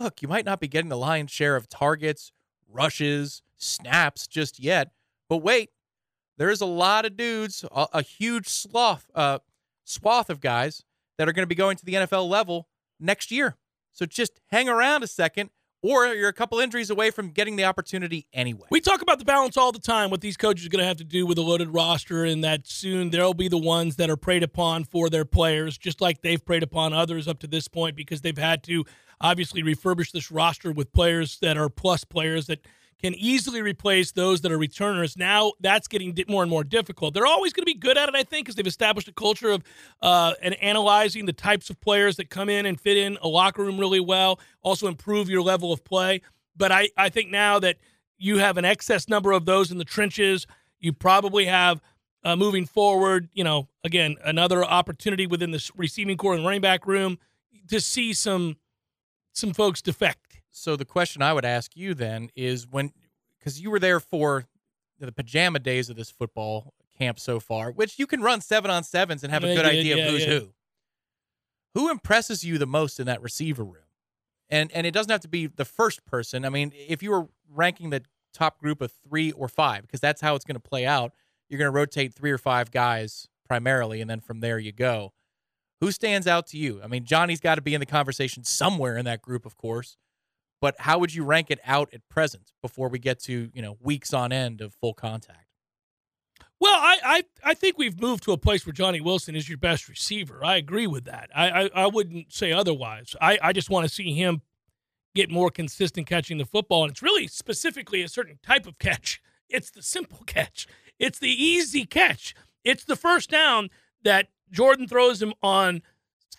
look, 0.00 0.22
you 0.22 0.28
might 0.28 0.44
not 0.44 0.60
be 0.60 0.68
getting 0.68 0.88
the 0.88 0.96
lion's 0.96 1.30
share 1.30 1.56
of 1.56 1.68
targets, 1.68 2.32
rushes, 2.70 3.42
snaps 3.56 4.26
just 4.26 4.58
yet, 4.58 4.90
but 5.28 5.38
wait, 5.38 5.70
there's 6.38 6.60
a 6.60 6.66
lot 6.66 7.06
of 7.06 7.16
dudes, 7.16 7.64
a, 7.74 7.86
a 7.94 8.02
huge 8.02 8.48
sloth, 8.48 9.10
uh, 9.14 9.38
swath 9.84 10.30
of 10.30 10.40
guys 10.40 10.82
that 11.18 11.28
are 11.28 11.32
going 11.32 11.44
to 11.44 11.48
be 11.48 11.54
going 11.54 11.76
to 11.76 11.84
the 11.84 11.94
NFL 11.94 12.28
level 12.28 12.68
next 13.00 13.30
year. 13.30 13.56
So 13.92 14.04
just 14.04 14.40
hang 14.48 14.68
around 14.68 15.02
a 15.02 15.06
second, 15.06 15.50
or 15.82 16.06
you're 16.06 16.28
a 16.28 16.32
couple 16.32 16.58
injuries 16.58 16.90
away 16.90 17.10
from 17.10 17.30
getting 17.30 17.56
the 17.56 17.64
opportunity 17.64 18.26
anyway. 18.32 18.66
We 18.70 18.80
talk 18.80 19.02
about 19.02 19.18
the 19.18 19.24
balance 19.24 19.56
all 19.56 19.72
the 19.72 19.78
time, 19.78 20.10
what 20.10 20.20
these 20.20 20.36
coaches 20.36 20.66
are 20.66 20.68
going 20.68 20.82
to 20.82 20.86
have 20.86 20.96
to 20.98 21.04
do 21.04 21.26
with 21.26 21.38
a 21.38 21.42
loaded 21.42 21.72
roster, 21.72 22.24
and 22.24 22.42
that 22.44 22.66
soon 22.66 23.10
there'll 23.10 23.34
be 23.34 23.48
the 23.48 23.58
ones 23.58 23.96
that 23.96 24.10
are 24.10 24.16
preyed 24.16 24.42
upon 24.42 24.84
for 24.84 25.08
their 25.08 25.24
players, 25.24 25.78
just 25.78 26.00
like 26.00 26.22
they've 26.22 26.44
preyed 26.44 26.62
upon 26.62 26.92
others 26.92 27.28
up 27.28 27.38
to 27.40 27.46
this 27.46 27.68
point 27.68 27.96
because 27.96 28.20
they've 28.22 28.38
had 28.38 28.62
to 28.64 28.84
obviously 29.20 29.62
refurbish 29.62 30.12
this 30.12 30.30
roster 30.30 30.72
with 30.72 30.92
players 30.92 31.38
that 31.40 31.56
are 31.56 31.68
plus 31.68 32.04
players 32.04 32.46
that 32.46 32.60
can 33.00 33.14
easily 33.14 33.60
replace 33.60 34.12
those 34.12 34.40
that 34.40 34.50
are 34.50 34.58
returners. 34.58 35.16
Now 35.16 35.52
that's 35.60 35.86
getting 35.86 36.16
more 36.28 36.42
and 36.42 36.50
more 36.50 36.64
difficult. 36.64 37.14
They're 37.14 37.26
always 37.26 37.52
going 37.52 37.62
to 37.62 37.66
be 37.66 37.78
good 37.78 37.98
at 37.98 38.08
it, 38.08 38.14
I 38.14 38.22
think, 38.22 38.46
because 38.46 38.54
they've 38.54 38.66
established 38.66 39.08
a 39.08 39.12
culture 39.12 39.50
of 39.50 39.62
uh, 40.02 40.32
and 40.42 40.54
analyzing 40.62 41.26
the 41.26 41.32
types 41.32 41.68
of 41.70 41.80
players 41.80 42.16
that 42.16 42.30
come 42.30 42.48
in 42.48 42.64
and 42.66 42.80
fit 42.80 42.96
in 42.96 43.18
a 43.20 43.28
locker 43.28 43.62
room 43.62 43.78
really 43.78 44.00
well. 44.00 44.40
Also 44.62 44.86
improve 44.88 45.28
your 45.28 45.42
level 45.42 45.72
of 45.72 45.84
play. 45.84 46.22
But 46.56 46.72
I, 46.72 46.88
I 46.96 47.10
think 47.10 47.30
now 47.30 47.58
that 47.58 47.76
you 48.18 48.38
have 48.38 48.56
an 48.56 48.64
excess 48.64 49.08
number 49.08 49.32
of 49.32 49.44
those 49.44 49.70
in 49.70 49.78
the 49.78 49.84
trenches, 49.84 50.46
you 50.80 50.92
probably 50.92 51.46
have 51.46 51.82
uh, 52.24 52.34
moving 52.34 52.64
forward. 52.64 53.28
You 53.34 53.44
know, 53.44 53.68
again, 53.84 54.16
another 54.24 54.64
opportunity 54.64 55.26
within 55.26 55.50
the 55.50 55.70
receiving 55.76 56.16
core 56.16 56.34
and 56.34 56.44
running 56.44 56.62
back 56.62 56.86
room 56.86 57.18
to 57.68 57.80
see 57.80 58.12
some 58.12 58.56
some 59.32 59.52
folks 59.52 59.82
defect. 59.82 60.25
So 60.56 60.74
the 60.74 60.86
question 60.86 61.20
I 61.20 61.34
would 61.34 61.44
ask 61.44 61.76
you 61.76 61.92
then 61.92 62.30
is 62.34 62.66
when, 62.66 62.92
because 63.38 63.60
you 63.60 63.70
were 63.70 63.78
there 63.78 64.00
for 64.00 64.46
the 64.98 65.12
pajama 65.12 65.58
days 65.58 65.90
of 65.90 65.96
this 65.96 66.10
football 66.10 66.72
camp 66.96 67.20
so 67.20 67.38
far, 67.38 67.70
which 67.70 67.98
you 67.98 68.06
can 68.06 68.22
run 68.22 68.40
seven 68.40 68.70
on 68.70 68.82
sevens 68.82 69.22
and 69.22 69.30
have 69.30 69.44
a 69.44 69.48
good 69.48 69.64
did, 69.64 69.66
idea 69.66 69.96
yeah, 69.96 70.04
of 70.04 70.10
who's 70.10 70.24
yeah. 70.24 70.38
who. 70.38 70.54
Who 71.74 71.90
impresses 71.90 72.42
you 72.42 72.56
the 72.56 72.66
most 72.66 72.98
in 72.98 73.06
that 73.06 73.20
receiver 73.20 73.64
room? 73.64 73.84
And 74.48 74.72
and 74.72 74.86
it 74.86 74.92
doesn't 74.92 75.10
have 75.10 75.20
to 75.20 75.28
be 75.28 75.46
the 75.46 75.66
first 75.66 76.06
person. 76.06 76.46
I 76.46 76.48
mean, 76.48 76.72
if 76.74 77.02
you 77.02 77.10
were 77.10 77.28
ranking 77.50 77.90
the 77.90 78.04
top 78.32 78.58
group 78.58 78.80
of 78.80 78.92
three 79.06 79.32
or 79.32 79.48
five, 79.48 79.82
because 79.82 80.00
that's 80.00 80.22
how 80.22 80.36
it's 80.36 80.44
going 80.46 80.56
to 80.56 80.68
play 80.68 80.86
out, 80.86 81.12
you're 81.50 81.58
going 81.58 81.70
to 81.70 81.76
rotate 81.76 82.14
three 82.14 82.30
or 82.30 82.38
five 82.38 82.70
guys 82.70 83.28
primarily, 83.44 84.00
and 84.00 84.08
then 84.08 84.20
from 84.20 84.40
there 84.40 84.58
you 84.58 84.72
go. 84.72 85.12
Who 85.80 85.92
stands 85.92 86.26
out 86.26 86.46
to 86.48 86.56
you? 86.56 86.80
I 86.82 86.86
mean, 86.86 87.04
Johnny's 87.04 87.40
got 87.40 87.56
to 87.56 87.60
be 87.62 87.74
in 87.74 87.80
the 87.80 87.86
conversation 87.86 88.42
somewhere 88.42 88.96
in 88.96 89.04
that 89.04 89.20
group, 89.20 89.44
of 89.44 89.58
course. 89.58 89.98
But 90.60 90.74
how 90.78 90.98
would 90.98 91.14
you 91.14 91.24
rank 91.24 91.50
it 91.50 91.60
out 91.64 91.92
at 91.92 92.08
present 92.08 92.52
before 92.62 92.88
we 92.88 92.98
get 92.98 93.20
to 93.24 93.50
you 93.52 93.62
know 93.62 93.76
weeks 93.80 94.12
on 94.12 94.32
end 94.32 94.60
of 94.60 94.74
full 94.74 94.94
contact? 94.94 95.46
Well, 96.58 96.74
I, 96.74 96.98
I, 97.04 97.50
I 97.50 97.54
think 97.54 97.76
we've 97.76 98.00
moved 98.00 98.24
to 98.24 98.32
a 98.32 98.38
place 98.38 98.64
where 98.64 98.72
Johnny 98.72 99.00
Wilson 99.00 99.36
is 99.36 99.48
your 99.48 99.58
best 99.58 99.88
receiver. 99.88 100.42
I 100.42 100.56
agree 100.56 100.86
with 100.86 101.04
that. 101.04 101.28
I, 101.34 101.50
I, 101.64 101.70
I 101.74 101.86
wouldn't 101.86 102.32
say 102.32 102.50
otherwise. 102.50 103.14
I, 103.20 103.38
I 103.42 103.52
just 103.52 103.68
want 103.68 103.86
to 103.86 103.94
see 103.94 104.14
him 104.14 104.40
get 105.14 105.30
more 105.30 105.50
consistent 105.50 106.06
catching 106.06 106.38
the 106.38 106.46
football. 106.46 106.84
And 106.84 106.92
it's 106.92 107.02
really 107.02 107.26
specifically 107.26 108.02
a 108.02 108.08
certain 108.08 108.38
type 108.42 108.66
of 108.66 108.78
catch. 108.78 109.20
It's 109.48 109.70
the 109.70 109.80
simple 109.80 110.24
catch, 110.26 110.66
it's 110.98 111.20
the 111.20 111.30
easy 111.30 111.84
catch. 111.84 112.34
It's 112.64 112.82
the 112.82 112.96
first 112.96 113.30
down 113.30 113.70
that 114.02 114.26
Jordan 114.50 114.88
throws 114.88 115.22
him 115.22 115.34
on 115.40 115.82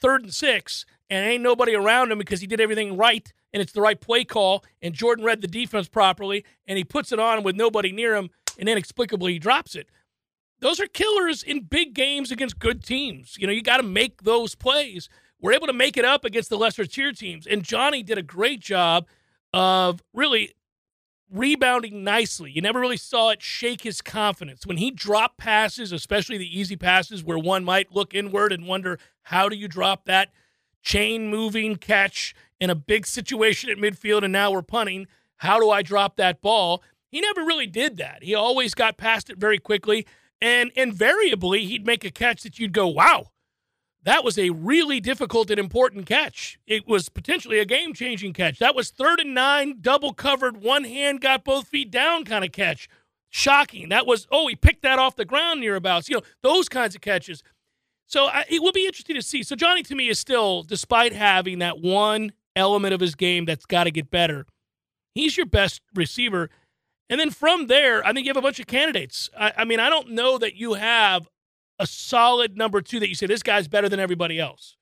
third 0.02 0.24
and 0.24 0.34
six, 0.34 0.86
and 1.10 1.26
ain't 1.26 1.44
nobody 1.44 1.76
around 1.76 2.12
him 2.12 2.18
because 2.18 2.42
he 2.42 2.48
did 2.48 2.62
everything 2.62 2.98
right 2.98 3.32
and 3.54 3.62
it's 3.62 3.72
the 3.72 3.82
right 3.82 4.00
play 4.00 4.24
call. 4.24 4.64
And 4.82 4.94
Jordan 4.94 5.24
read 5.26 5.42
the 5.42 5.48
defense 5.48 5.88
properly, 5.88 6.46
and 6.68 6.78
he 6.78 6.84
puts 6.84 7.12
it 7.12 7.20
on 7.20 7.44
with 7.44 7.56
nobody 7.56 7.92
near 7.92 8.16
him, 8.16 8.30
and 8.60 8.68
inexplicably 8.68 9.34
he 9.34 9.40
drops 9.40 9.74
it 9.76 9.90
those 10.60 10.80
are 10.80 10.88
killers 10.88 11.44
in 11.44 11.62
big 11.62 11.94
games 11.94 12.32
against 12.32 12.60
good 12.60 12.84
teams. 12.84 13.36
You 13.40 13.48
know, 13.48 13.54
you 13.54 13.62
got 13.62 13.78
to 13.78 13.84
make 13.84 14.24
those 14.24 14.56
plays. 14.56 15.10
We're 15.40 15.54
able 15.54 15.68
to 15.68 15.74
make 15.74 15.98
it 15.98 16.06
up 16.06 16.26
against 16.26 16.50
the 16.50 16.58
lesser 16.58 16.86
tier 16.86 17.12
teams. 17.12 17.46
And 17.46 17.64
Johnny 17.64 18.02
did 18.02 18.18
a 18.18 18.24
great 18.24 18.60
job 18.60 19.06
of 19.54 20.02
really 20.14 20.54
rebounding 21.30 22.04
nicely. 22.04 22.52
You 22.52 22.62
never 22.62 22.80
really 22.80 22.98
saw 22.98 23.30
it 23.30 23.42
shake 23.42 23.82
his 23.82 24.02
confidence. 24.02 24.66
When 24.66 24.78
he 24.78 24.90
dropped 24.90 25.38
passes, 25.38 25.92
especially 25.92 26.38
the 26.38 26.60
easy 26.60 26.76
passes 26.76 27.24
where 27.24 27.38
one 27.38 27.64
might 27.64 27.94
look 27.94 28.16
inward 28.16 28.52
and 28.52 28.66
wonder, 28.66 28.98
how 29.24 29.50
do 29.50 29.56
you 29.56 29.68
drop 29.68 30.06
that 30.06 30.30
chain 30.88 31.28
moving 31.28 31.76
catch 31.76 32.34
in 32.62 32.70
a 32.70 32.76
big 32.76 33.06
situation 33.06 33.70
at 33.70 33.78
midfield 33.78 34.24
and 34.24 34.32
now 34.32 34.50
we're 34.50 34.62
punting? 34.62 35.06
How 35.36 35.60
do 35.60 35.70
I 35.70 35.82
drop 35.82 36.16
that 36.16 36.42
ball? 36.42 36.82
He 37.12 37.20
never 37.20 37.42
really 37.42 37.68
did 37.68 37.98
that. 37.98 38.24
He 38.24 38.34
always 38.34 38.74
got 38.74 38.96
past 38.98 39.30
it 39.30 39.38
very 39.38 39.60
quickly. 39.60 40.08
And 40.42 40.72
invariably, 40.76 41.66
he'd 41.66 41.86
make 41.86 42.06
a 42.06 42.10
catch 42.10 42.44
that 42.44 42.58
you'd 42.58 42.72
go, 42.72 42.88
wow, 42.88 43.32
that 44.04 44.24
was 44.24 44.38
a 44.38 44.52
really 44.52 45.02
difficult 45.02 45.50
and 45.50 45.60
important 45.60 46.06
catch. 46.06 46.58
It 46.66 46.88
was 46.88 47.10
potentially 47.10 47.60
a 47.60 47.66
game 47.66 47.94
changing 47.94 48.32
catch. 48.32 48.58
That 48.60 48.76
was 48.76 48.90
third 48.90 49.20
and 49.20 49.34
nine, 49.34 49.80
double 49.82 50.14
covered, 50.14 50.64
one 50.64 50.86
hand 50.86 51.20
got 51.20 51.44
both 51.44 51.68
feet 51.68 51.92
down 51.92 52.24
kind 52.24 52.46
of 52.46 52.54
catch. 52.54 52.88
Shocking. 53.30 53.90
That 53.90 54.08
was, 54.08 54.26
oh, 54.32 54.48
he 54.48 54.56
picked 54.56 54.84
that 54.84 55.00
off 55.00 55.18
the 55.18 55.26
ground 55.26 55.62
nearabouts. 55.62 56.08
You 56.08 56.18
know, 56.18 56.22
those 56.44 56.70
kinds 56.70 56.96
of 56.96 57.02
catches. 57.02 57.44
So 58.08 58.26
I, 58.28 58.46
it 58.50 58.62
will 58.62 58.72
be 58.72 58.86
interesting 58.86 59.16
to 59.16 59.22
see. 59.22 59.44
So 59.44 59.56
Johnny, 59.56 59.84
to 59.84 59.96
me, 59.96 60.08
is 60.08 60.18
still, 60.20 60.64
despite 60.64 61.14
having 61.14 61.60
that 61.60 61.80
one 61.80 62.32
element 62.56 62.94
of 62.94 63.00
his 63.02 63.16
game 63.16 63.46
that's 63.46 63.66
got 63.66 63.84
to 63.84 63.92
get 63.92 64.10
better, 64.10 64.46
he's 65.14 65.36
your 65.38 65.46
best 65.46 65.82
receiver. 65.94 66.50
And 67.10 67.20
then 67.20 67.30
from 67.32 67.68
there, 67.68 68.06
I 68.06 68.14
think 68.14 68.26
you 68.26 68.30
have 68.30 68.38
a 68.38 68.42
bunch 68.42 68.60
of 68.60 68.68
candidates. 68.68 69.30
I, 69.38 69.54
I 69.58 69.66
mean, 69.66 69.80
I 69.80 69.90
don't 69.90 70.12
know 70.12 70.38
that 70.38 70.56
you 70.56 70.74
have 70.76 71.28
a 71.80 71.86
solid 71.86 72.58
number 72.58 72.82
two 72.82 73.00
that 73.02 73.10
you 73.10 73.16
say 73.16 73.28
this 73.28 73.44
guy's 73.44 73.68
better 73.68 73.88
than 73.90 74.00
everybody 74.00 74.40
else. 74.40 74.76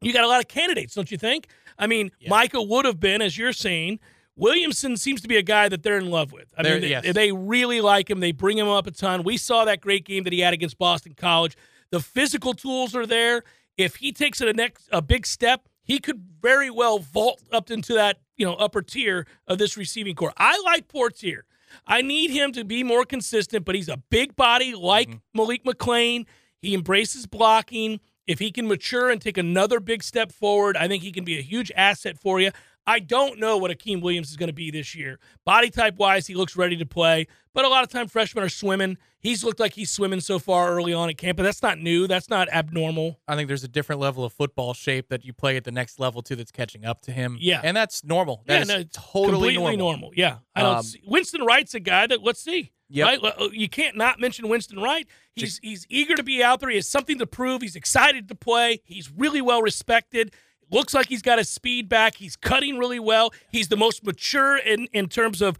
You 0.00 0.12
got 0.12 0.24
a 0.24 0.28
lot 0.28 0.40
of 0.40 0.48
candidates, 0.48 0.94
don't 0.94 1.10
you 1.10 1.18
think? 1.18 1.46
I 1.78 1.86
mean, 1.86 2.10
Yeah. 2.18 2.30
Michael 2.30 2.66
would 2.68 2.84
have 2.84 2.98
been, 3.00 3.22
as 3.22 3.38
you're 3.38 3.52
saying. 3.52 4.00
Williamson 4.34 4.96
seems 4.96 5.20
to 5.20 5.28
be 5.28 5.36
a 5.36 5.42
guy 5.42 5.68
that 5.68 5.82
they're 5.82 5.98
in 5.98 6.10
love 6.10 6.32
with. 6.32 6.52
I 6.56 6.62
They're- 6.62 6.72
mean, 6.72 6.80
they, 6.82 6.88
yes. 6.88 7.14
they 7.14 7.32
really 7.32 7.80
like 7.82 8.08
him. 8.10 8.20
They 8.20 8.32
bring 8.32 8.56
him 8.58 8.66
up 8.66 8.86
a 8.86 8.90
ton. 8.90 9.22
We 9.22 9.36
saw 9.36 9.64
that 9.66 9.80
great 9.80 10.04
game 10.04 10.24
that 10.24 10.32
he 10.32 10.40
had 10.40 10.54
against 10.54 10.78
Boston 10.78 11.14
College. 11.14 11.56
The 11.92 12.00
physical 12.00 12.54
tools 12.54 12.96
are 12.96 13.06
there. 13.06 13.44
If 13.76 13.96
he 13.96 14.12
takes 14.12 14.40
it 14.40 14.48
a 14.48 14.52
next 14.52 14.88
a 14.90 15.00
big 15.00 15.26
step, 15.26 15.68
he 15.84 15.98
could 16.00 16.20
very 16.40 16.70
well 16.70 16.98
vault 16.98 17.42
up 17.52 17.70
into 17.70 17.94
that 17.94 18.18
you 18.36 18.44
know 18.44 18.54
upper 18.54 18.82
tier 18.82 19.26
of 19.46 19.58
this 19.58 19.76
receiving 19.76 20.16
core. 20.16 20.32
I 20.36 20.60
like 20.64 20.88
Poitier. 20.88 21.42
I 21.86 22.02
need 22.02 22.30
him 22.30 22.52
to 22.52 22.64
be 22.64 22.82
more 22.82 23.04
consistent, 23.04 23.64
but 23.64 23.74
he's 23.74 23.88
a 23.88 23.98
big 24.10 24.34
body 24.36 24.74
like 24.74 25.08
mm-hmm. 25.08 25.18
Malik 25.34 25.64
McClain. 25.64 26.26
He 26.58 26.74
embraces 26.74 27.26
blocking. 27.26 28.00
If 28.26 28.38
he 28.38 28.50
can 28.50 28.68
mature 28.68 29.10
and 29.10 29.20
take 29.20 29.36
another 29.36 29.80
big 29.80 30.02
step 30.02 30.32
forward, 30.32 30.76
I 30.76 30.88
think 30.88 31.02
he 31.02 31.12
can 31.12 31.24
be 31.24 31.38
a 31.38 31.42
huge 31.42 31.72
asset 31.76 32.18
for 32.18 32.40
you. 32.40 32.52
I 32.86 32.98
don't 32.98 33.38
know 33.38 33.56
what 33.58 33.70
Hykeem 33.70 34.00
Williams 34.00 34.30
is 34.30 34.36
going 34.36 34.48
to 34.48 34.54
be 34.54 34.70
this 34.70 34.94
year. 34.94 35.18
Body 35.44 35.70
type 35.70 35.96
wise, 35.96 36.26
he 36.26 36.34
looks 36.34 36.56
ready 36.56 36.76
to 36.76 36.86
play, 36.86 37.26
but 37.52 37.64
a 37.64 37.68
lot 37.68 37.84
of 37.84 37.90
time 37.90 38.08
freshmen 38.08 38.44
are 38.44 38.48
swimming. 38.48 38.98
He's 39.22 39.44
looked 39.44 39.60
like 39.60 39.74
he's 39.74 39.88
swimming 39.88 40.18
so 40.20 40.40
far 40.40 40.70
early 40.70 40.92
on 40.92 41.08
at 41.08 41.16
camp, 41.16 41.36
but 41.36 41.44
that's 41.44 41.62
not 41.62 41.78
new. 41.78 42.08
That's 42.08 42.28
not 42.28 42.48
abnormal. 42.52 43.20
I 43.28 43.36
think 43.36 43.46
there's 43.46 43.62
a 43.62 43.68
different 43.68 44.00
level 44.00 44.24
of 44.24 44.32
football 44.32 44.74
shape 44.74 45.10
that 45.10 45.24
you 45.24 45.32
play 45.32 45.56
at 45.56 45.62
the 45.62 45.70
next 45.70 46.00
level 46.00 46.22
too 46.22 46.34
that's 46.34 46.50
catching 46.50 46.84
up 46.84 47.02
to 47.02 47.12
him. 47.12 47.36
Yeah. 47.40 47.60
And 47.62 47.76
that's 47.76 48.02
normal. 48.02 48.42
That 48.46 48.66
yeah, 48.66 48.74
no, 48.74 48.80
it's 48.80 48.98
totally 48.98 49.54
completely 49.54 49.76
normal. 49.76 50.10
Yeah, 50.16 50.38
I 50.56 50.62
don't. 50.62 50.76
Um, 50.78 50.82
see. 50.82 51.00
Winston 51.06 51.42
Wright's 51.42 51.74
a 51.74 51.80
guy 51.80 52.08
that 52.08 52.24
let's 52.24 52.42
see. 52.42 52.72
Yep. 52.88 53.22
Right? 53.22 53.52
You 53.52 53.68
can't 53.68 53.96
not 53.96 54.18
mention 54.20 54.48
Winston 54.48 54.78
Wright. 54.80 55.06
He's 55.34 55.58
he's 55.62 55.86
eager 55.88 56.16
to 56.16 56.24
be 56.24 56.42
out 56.42 56.58
there. 56.58 56.68
He 56.68 56.76
has 56.76 56.88
something 56.88 57.18
to 57.20 57.26
prove. 57.26 57.62
He's 57.62 57.76
excited 57.76 58.28
to 58.28 58.34
play. 58.34 58.82
He's 58.84 59.10
really 59.10 59.40
well 59.40 59.62
respected. 59.62 60.34
Looks 60.70 60.94
like 60.94 61.08
he's 61.08 61.22
got 61.22 61.38
his 61.38 61.48
speed 61.48 61.88
back. 61.88 62.16
He's 62.16 62.34
cutting 62.34 62.76
really 62.76 62.98
well. 62.98 63.32
He's 63.50 63.68
the 63.68 63.76
most 63.76 64.04
mature 64.04 64.56
in 64.58 64.88
in 64.92 65.08
terms 65.08 65.40
of 65.40 65.58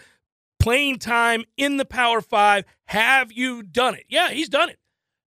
playing 0.62 0.98
time 0.98 1.44
in 1.56 1.76
the 1.76 1.84
Power 1.84 2.20
Five. 2.20 2.64
Have 2.86 3.32
you 3.32 3.62
done 3.62 3.94
it? 3.94 4.04
Yeah, 4.08 4.30
he's 4.30 4.48
done 4.48 4.68
it. 4.70 4.78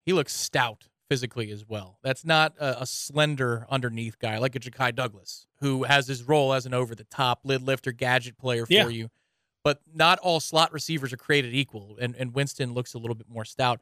He 0.05 0.13
looks 0.13 0.33
stout 0.35 0.87
physically 1.09 1.51
as 1.51 1.67
well. 1.67 1.99
That's 2.03 2.25
not 2.25 2.53
a, 2.59 2.81
a 2.81 2.85
slender 2.85 3.65
underneath 3.69 4.17
guy 4.19 4.37
like 4.39 4.55
a 4.55 4.59
Ja'Khi 4.59 4.95
Douglas, 4.95 5.45
who 5.59 5.83
has 5.83 6.07
his 6.07 6.23
role 6.23 6.53
as 6.53 6.65
an 6.65 6.73
over 6.73 6.95
the 6.95 7.03
top 7.03 7.41
lid 7.43 7.61
lifter 7.61 7.91
gadget 7.91 8.37
player 8.37 8.65
for 8.65 8.73
Yeah. 8.73 8.87
you. 8.87 9.09
But 9.63 9.81
not 9.91 10.19
all 10.19 10.39
slot 10.39 10.71
receivers 10.71 11.11
are 11.11 11.17
created 11.17 11.53
equal, 11.55 11.97
and, 11.99 12.15
and 12.15 12.35
Winston 12.35 12.73
looks 12.73 12.93
a 12.93 12.99
little 12.99 13.15
bit 13.15 13.27
more 13.27 13.45
stout. 13.45 13.81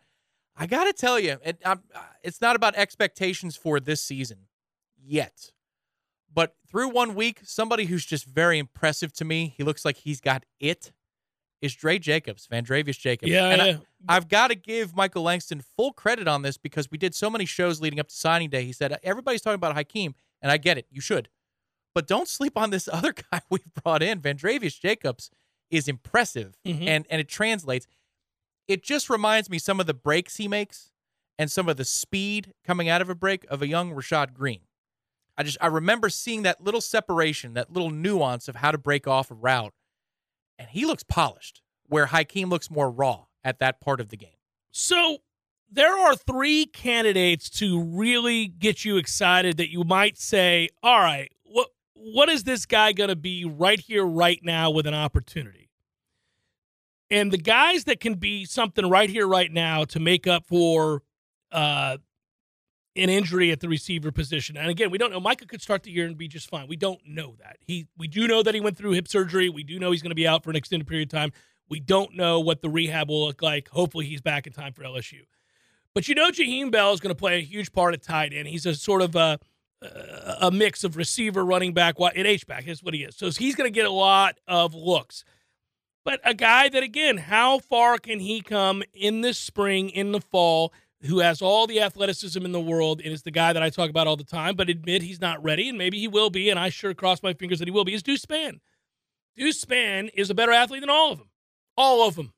I 0.55 0.65
got 0.65 0.85
to 0.85 0.93
tell 0.93 1.19
you, 1.19 1.37
it, 1.43 1.57
I'm, 1.65 1.81
uh, 1.93 1.99
it's 2.23 2.39
not 2.39 2.55
about 2.55 2.75
expectations 2.75 3.57
for 3.57 3.79
this 3.81 4.01
season 4.01 4.47
yet. 5.03 5.51
But 6.33 6.55
through 6.69 6.89
one 6.89 7.15
week, 7.15 7.41
somebody 7.43 7.85
who's 7.85 8.05
just 8.05 8.25
very 8.25 8.59
impressive 8.59 9.11
to 9.13 9.25
me, 9.25 9.53
he 9.57 9.63
looks 9.63 9.83
like 9.83 9.97
he's 9.97 10.21
got 10.21 10.45
it, 10.59 10.93
is 11.63 11.73
Dre 11.73 11.97
Jacobs, 11.97 12.47
Vandrevius 12.51 12.99
Jacobs. 12.99 13.31
Yeah, 13.31 13.49
And 13.49 13.61
I- 13.61 13.67
yeah. 13.67 13.77
I've 14.07 14.27
got 14.27 14.49
to 14.49 14.55
give 14.55 14.93
Michael 14.95 15.23
Langston 15.23 15.61
full 15.77 15.93
credit 15.93 16.27
on 16.27 16.41
this 16.41 16.57
because 16.57 16.91
we 16.91 16.97
did 16.97 17.15
so 17.15 17.29
many 17.29 17.45
shows 17.45 17.79
leading 17.79 17.99
up 18.01 18.09
to 18.09 18.15
signing 18.15 18.49
day. 18.49 18.65
He 18.65 18.73
said, 18.73 18.97
Everybody's 19.01 19.41
talking 19.41 19.55
about 19.55 19.75
Hykeem, 19.75 20.13
and 20.41 20.51
I 20.51 20.57
get 20.57 20.77
it. 20.77 20.87
You 20.91 20.99
should. 20.99 21.29
But 21.95 22.05
don't 22.05 22.27
sleep 22.27 22.57
on 22.57 22.69
this 22.69 22.87
other 22.91 23.13
guy 23.13 23.41
we've 23.49 23.73
brought 23.81 24.03
in. 24.03 24.19
Vandrevius 24.19 24.77
Jacobs 24.79 25.31
is 25.71 25.87
impressive, 25.87 26.57
Mhm. 26.67 26.85
and, 26.85 27.05
and 27.09 27.21
it 27.21 27.29
translates. 27.29 27.87
It 28.67 28.83
just 28.83 29.09
reminds 29.09 29.49
me 29.49 29.57
some 29.57 29.79
of 29.79 29.85
the 29.87 29.93
breaks 29.93 30.35
he 30.35 30.47
makes 30.49 30.91
and 31.39 31.49
some 31.51 31.67
of 31.69 31.77
the 31.77 31.85
speed 31.85 32.53
coming 32.65 32.89
out 32.89 33.01
of 33.01 33.09
a 33.09 33.15
break 33.15 33.45
of 33.49 33.61
a 33.61 33.67
young 33.67 33.91
Rashad 33.91 34.33
Greene. 34.33 34.61
I 35.37 35.43
just 35.43 35.57
I 35.61 35.67
remember 35.67 36.09
seeing 36.09 36.43
that 36.43 36.61
little 36.61 36.81
separation, 36.81 37.53
that 37.55 37.71
little 37.71 37.89
nuance 37.89 38.47
of 38.49 38.57
how 38.57 38.71
to 38.71 38.77
break 38.77 39.07
off 39.07 39.31
a 39.31 39.33
route, 39.33 39.73
and 40.57 40.69
he 40.69 40.85
looks 40.85 41.03
polished, 41.03 41.61
where 41.87 42.07
Hykeem 42.07 42.49
looks 42.49 42.69
more 42.69 42.89
raw 42.89 43.25
at 43.43 43.59
that 43.59 43.81
part 43.81 43.99
of 43.99 44.09
the 44.09 44.17
game. 44.17 44.29
So 44.71 45.17
there 45.71 45.97
are 45.97 46.15
three 46.15 46.65
candidates 46.65 47.49
to 47.51 47.81
really 47.81 48.47
get 48.47 48.85
you 48.85 48.97
excited 48.97 49.57
that 49.57 49.71
you 49.71 49.83
might 49.83 50.17
say, 50.17 50.69
all 50.81 50.99
right, 50.99 51.31
what 51.43 51.69
what 51.95 52.29
is 52.29 52.43
this 52.43 52.65
guy 52.65 52.91
going 52.91 53.09
to 53.09 53.15
be 53.15 53.45
right 53.45 53.79
here, 53.79 54.05
right 54.05 54.39
now 54.43 54.69
with 54.69 54.85
an 54.85 54.93
opportunity? 54.93 55.69
And 57.09 57.31
the 57.31 57.37
guys 57.37 57.83
that 57.85 57.99
can 57.99 58.15
be 58.15 58.45
something 58.45 58.89
right 58.89 59.09
here, 59.09 59.27
right 59.27 59.51
now 59.51 59.83
to 59.85 59.99
make 59.99 60.27
up 60.27 60.45
for 60.45 61.03
uh, 61.51 61.97
an 62.95 63.09
injury 63.09 63.51
at 63.51 63.59
the 63.59 63.67
receiver 63.67 64.11
position. 64.11 64.55
And 64.55 64.69
again, 64.69 64.91
we 64.91 64.97
don't 64.97 65.11
know. 65.11 65.19
Mycah 65.19 65.47
could 65.47 65.61
start 65.61 65.83
the 65.83 65.91
year 65.91 66.05
and 66.05 66.17
be 66.17 66.27
just 66.27 66.49
fine. 66.49 66.67
We 66.67 66.75
don't 66.75 66.99
know 67.05 67.35
that. 67.39 67.57
He 67.59 67.87
we 67.97 68.07
do 68.07 68.27
know 68.27 68.43
that 68.43 68.53
he 68.53 68.61
went 68.61 68.77
through 68.77 68.91
hip 68.91 69.07
surgery. 69.07 69.49
We 69.49 69.63
do 69.63 69.79
know 69.79 69.91
he's 69.91 70.01
going 70.01 70.11
to 70.11 70.15
be 70.15 70.27
out 70.27 70.43
for 70.43 70.49
an 70.49 70.55
extended 70.55 70.87
period 70.87 71.11
of 71.11 71.17
time. 71.17 71.31
We 71.69 71.79
don't 71.79 72.15
know 72.15 72.39
what 72.39 72.61
the 72.61 72.69
rehab 72.69 73.09
will 73.09 73.25
look 73.25 73.41
like. 73.41 73.69
Hopefully, 73.69 74.05
he's 74.05 74.21
back 74.21 74.45
in 74.45 74.53
time 74.53 74.73
for 74.73 74.83
LSU. 74.83 75.21
But 75.95 76.07
you 76.07 76.15
know, 76.15 76.29
Jaheim 76.29 76.71
Bell 76.71 76.93
is 76.93 76.99
going 76.99 77.13
to 77.13 77.19
play 77.19 77.37
a 77.37 77.41
huge 77.41 77.71
part 77.71 77.93
at 77.93 78.03
tight 78.03 78.33
end. 78.33 78.47
He's 78.47 78.65
a 78.65 78.75
sort 78.75 79.01
of 79.01 79.15
a 79.15 79.39
a 80.39 80.51
mix 80.51 80.83
of 80.83 80.95
receiver, 80.95 81.43
running 81.43 81.73
back, 81.73 81.95
and 81.99 82.27
H 82.27 82.47
back 82.47 82.67
is 82.67 82.83
what 82.83 82.93
he 82.93 83.03
is. 83.03 83.15
So 83.15 83.29
he's 83.31 83.55
going 83.55 83.69
to 83.69 83.73
get 83.73 83.85
a 83.85 83.91
lot 83.91 84.39
of 84.47 84.73
looks. 84.73 85.25
But 86.05 86.19
a 86.23 86.33
guy 86.33 86.69
that 86.69 86.83
again, 86.83 87.17
how 87.17 87.59
far 87.59 87.97
can 87.97 88.19
he 88.19 88.41
come 88.41 88.83
in 88.93 89.21
this 89.21 89.37
spring, 89.37 89.89
in 89.89 90.11
the 90.11 90.21
fall? 90.21 90.73
Who 91.05 91.19
has 91.19 91.41
all 91.41 91.67
the 91.67 91.81
athleticism 91.81 92.45
in 92.45 92.53
the 92.53 92.61
world 92.61 93.01
and 93.01 93.11
is 93.11 93.23
the 93.23 93.31
guy 93.31 93.51
that 93.51 93.61
I 93.61 93.69
talk 93.69 93.89
about 93.89 94.07
all 94.07 94.15
the 94.15 94.23
time, 94.23 94.55
but 94.55 94.69
admit 94.69 95.01
he's 95.01 95.19
not 95.19 95.43
ready, 95.43 95.67
and 95.67 95.77
maybe 95.77 95.99
he 95.99 96.07
will 96.07 96.29
be, 96.29 96.49
and 96.49 96.57
I 96.57 96.69
sure 96.69 96.93
cross 96.93 97.21
my 97.21 97.33
fingers 97.33 97.59
that 97.59 97.67
he 97.67 97.71
will 97.71 97.83
be. 97.83 97.93
Is 97.93 98.03
Deuce 98.03 98.25
Spann. 98.25 98.59
Deuce 99.35 99.63
Spann 99.63 100.09
is 100.13 100.29
a 100.29 100.33
better 100.33 100.53
athlete 100.53 100.81
than 100.81 100.89
all 100.89 101.11
of 101.11 101.17
them, 101.17 101.29
all 101.75 102.07
of 102.07 102.15
them. 102.15 102.33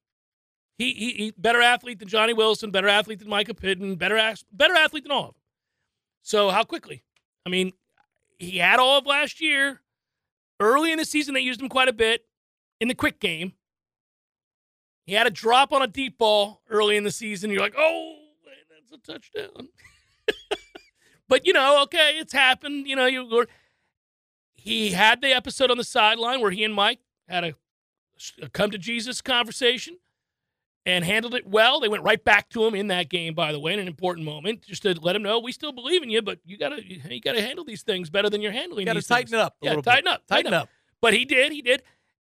He, 0.78 0.94
he, 0.94 1.12
he 1.12 1.34
better 1.38 1.62
athlete 1.62 2.00
than 2.00 2.08
Johnny 2.08 2.34
Wilson, 2.34 2.72
better 2.72 2.88
athlete 2.88 3.20
than 3.20 3.28
Mycah 3.28 3.56
Pittman, 3.56 3.96
better 3.96 4.36
better 4.52 4.74
athlete 4.74 5.04
than 5.04 5.12
all 5.12 5.20
of 5.20 5.28
them. 5.28 5.42
So 6.24 6.50
how 6.50 6.64
quickly? 6.64 7.04
I 7.46 7.50
mean, 7.50 7.72
he 8.40 8.58
had 8.58 8.80
all 8.80 8.98
of 8.98 9.06
last 9.06 9.40
year. 9.42 9.82
Early 10.60 10.92
in 10.92 10.98
the 10.98 11.06
season, 11.06 11.34
they 11.34 11.42
used 11.42 11.62
him 11.62 11.70
quite 11.70 11.90
a 11.90 11.94
bit 11.94 12.26
in 12.80 12.88
the 12.88 12.96
quick 12.96 13.20
game. 13.20 13.54
He 15.06 15.14
had 15.14 15.28
a 15.28 15.30
drop 15.30 15.72
on 15.72 15.82
a 15.82 15.88
deep 15.88 16.18
ball 16.18 16.62
early 16.70 16.98
in 16.98 17.04
the 17.04 17.12
season. 17.12 17.52
You're 17.52 17.62
like, 17.62 17.76
oh, 17.78 18.16
a 18.96 19.12
touchdown. 19.12 19.70
but 21.28 21.46
you 21.46 21.54
know, 21.54 21.82
okay, 21.84 22.18
it's 22.18 22.34
happened. 22.34 22.88
You 22.88 22.96
know, 22.96 23.06
you 23.06 23.28
were. 23.30 23.48
He 24.54 24.92
had 24.92 25.22
the 25.22 25.30
episode 25.30 25.70
on 25.70 25.78
the 25.78 25.84
sideline 25.84 26.42
where 26.42 26.52
he 26.52 26.64
and 26.64 26.74
Mike 26.74 27.00
had 27.28 27.44
a, 27.44 27.54
a 28.42 28.50
come 28.50 28.72
to 28.72 28.78
Jesus 28.80 29.22
conversation 29.22 29.98
and 30.88 31.06
handled 31.06 31.36
it 31.36 31.46
well. 31.46 31.80
They 31.80 31.88
went 31.88 32.04
right 32.04 32.24
back 32.24 32.50
to 32.50 32.66
him 32.66 32.74
in 32.74 32.88
that 32.88 33.10
game, 33.10 33.36
by 33.36 33.52
the 33.52 33.60
way, 33.60 33.74
in 33.74 33.80
an 33.80 33.88
important 33.88 34.26
moment, 34.26 34.64
just 34.64 34.82
to 34.84 34.94
let 35.00 35.16
him 35.16 35.22
know 35.24 35.40
we 35.40 35.52
still 35.52 35.72
believe 35.72 36.02
in 36.02 36.10
you, 36.10 36.22
but 36.24 36.40
you 36.46 36.58
gotta 36.58 36.82
you 36.84 37.22
gotta 37.22 37.42
handle 37.42 37.64
these 37.64 37.84
things 37.84 38.10
better 38.10 38.30
than 38.30 38.42
you're 38.42 38.52
handling. 38.52 38.82
You 38.82 38.86
got 38.88 38.94
to 38.94 39.00
these 39.00 39.08
tighten 39.08 39.28
things. 39.32 39.40
it 39.42 39.46
up 39.46 39.56
a 39.62 39.66
Yeah, 39.66 39.70
little 39.72 39.84
tighten 39.84 40.06
bit. 40.06 40.14
up, 40.14 40.28
tighten 40.28 40.54
up. 40.54 40.70
But 41.02 41.14
he 41.14 41.26
did, 41.26 41.52
he 41.52 41.62
did. 41.62 41.84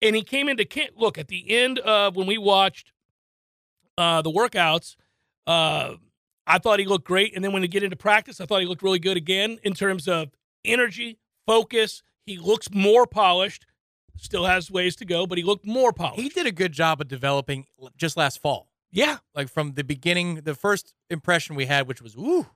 And 0.00 0.16
he 0.16 0.22
came 0.22 0.48
into 0.48 0.64
camp. 0.64 0.92
Look, 0.96 1.18
at 1.18 1.28
the 1.28 1.50
end 1.50 1.78
of 1.80 2.16
when 2.16 2.26
we 2.26 2.38
watched 2.38 2.92
uh, 3.98 4.22
the 4.22 4.30
workouts, 4.30 4.96
uh, 5.46 5.94
I 6.46 6.58
thought 6.58 6.78
he 6.80 6.84
looked 6.86 7.06
great. 7.06 7.34
And 7.34 7.44
then 7.44 7.52
when 7.52 7.62
he 7.62 7.68
get 7.68 7.82
into 7.82 7.96
practice, 7.96 8.40
I 8.40 8.46
thought 8.46 8.60
he 8.60 8.66
looked 8.66 8.82
really 8.82 8.98
good 8.98 9.16
again 9.16 9.58
in 9.62 9.74
terms 9.74 10.08
of 10.08 10.30
energy, 10.64 11.18
focus. 11.46 12.02
He 12.26 12.38
looks 12.38 12.68
more 12.72 13.06
polished. 13.06 13.66
Still 14.16 14.44
has 14.44 14.70
ways 14.70 14.94
to 14.96 15.04
go, 15.04 15.26
but 15.26 15.38
he 15.38 15.44
looked 15.44 15.66
more 15.66 15.92
polished. 15.92 16.20
He 16.20 16.28
did 16.28 16.46
a 16.46 16.52
good 16.52 16.72
job 16.72 17.00
of 17.00 17.08
developing 17.08 17.66
just 17.96 18.16
last 18.16 18.40
fall. 18.40 18.68
yeah, 18.92 19.18
Like 19.34 19.48
from 19.48 19.72
the 19.72 19.82
beginning, 19.84 20.36
the 20.44 20.54
first 20.54 20.94
impression 21.10 21.56
we 21.56 21.66
had, 21.66 21.88
which 21.88 22.02
was, 22.02 22.14
ooh, 22.16 22.46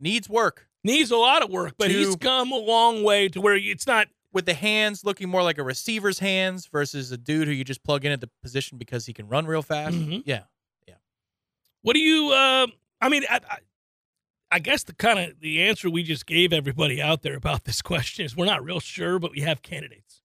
needs 0.00 0.28
work. 0.28 0.66
needs 0.84 1.10
a 1.10 1.16
lot 1.16 1.42
of 1.42 1.50
work, 1.50 1.74
but 1.78 1.90
he's 1.90 2.16
come 2.16 2.50
a 2.52 2.56
long 2.58 3.02
way 3.04 3.28
to 3.28 3.40
where 3.40 3.56
it's 3.56 3.86
not. 3.86 4.08
With 4.30 4.44
the 4.44 4.52
hands 4.54 5.04
looking 5.04 5.28
more 5.30 5.42
like 5.42 5.56
a 5.56 5.62
receiver's 5.62 6.18
hands 6.18 6.66
versus 6.66 7.10
a 7.10 7.16
dude 7.16 7.48
who 7.48 7.54
you 7.54 7.64
just 7.64 7.82
plug 7.82 8.04
in 8.04 8.12
at 8.12 8.20
the 8.20 8.28
position 8.42 8.76
because 8.76 9.06
he 9.06 9.14
can 9.14 9.26
run 9.26 9.46
real 9.46 9.62
fast. 9.62 9.96
Mhm. 9.96 10.22
Yeah. 10.26 10.42
What 11.82 11.94
do 11.94 12.00
you? 12.00 12.30
Uh, 12.32 12.66
I 13.00 13.08
mean, 13.08 13.24
I, 13.30 13.40
I, 13.48 13.58
I 14.50 14.58
guess 14.58 14.82
the 14.82 14.94
kind 14.94 15.18
of 15.18 15.40
the 15.40 15.62
answer 15.62 15.90
we 15.90 16.02
just 16.02 16.26
gave 16.26 16.52
everybody 16.52 17.00
out 17.00 17.22
there 17.22 17.36
about 17.36 17.64
this 17.64 17.82
question 17.92 18.24
is 18.24 18.36
we're 18.36 18.46
not 18.46 18.64
real 18.64 18.80
sure, 18.80 19.18
but 19.18 19.30
we 19.32 19.40
have 19.40 19.62
candidates. 19.62 20.22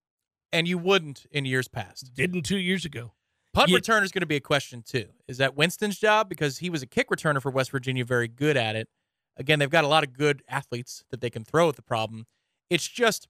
And 0.52 0.68
you 0.68 0.78
wouldn't 0.78 1.26
in 1.32 1.44
years 1.44 1.66
past. 1.68 2.14
Didn't 2.14 2.42
two 2.42 2.58
years 2.58 2.84
ago. 2.84 3.12
Punt 3.52 3.70
You- 3.70 3.78
returner 3.78 4.02
is 4.02 4.12
going 4.12 4.22
to 4.22 4.26
be 4.26 4.36
a 4.36 4.40
question 4.40 4.82
too. 4.82 5.06
Is 5.28 5.38
that 5.38 5.56
Winston's 5.56 5.98
job 5.98 6.28
because 6.28 6.58
he 6.58 6.70
was 6.70 6.82
a 6.82 6.86
kick 6.86 7.08
returner 7.10 7.42
for 7.42 7.50
West 7.50 7.70
Virginia, 7.70 8.04
very 8.04 8.28
good 8.28 8.56
at 8.56 8.76
it. 8.76 8.88
Again, 9.36 9.58
they've 9.58 9.70
got 9.70 9.84
a 9.84 9.88
lot 9.88 10.04
of 10.04 10.12
good 10.12 10.42
athletes 10.48 11.04
that 11.10 11.20
they 11.20 11.30
can 11.30 11.44
throw 11.44 11.68
at 11.68 11.76
the 11.76 11.82
problem. 11.82 12.26
It's 12.70 12.86
just, 12.86 13.26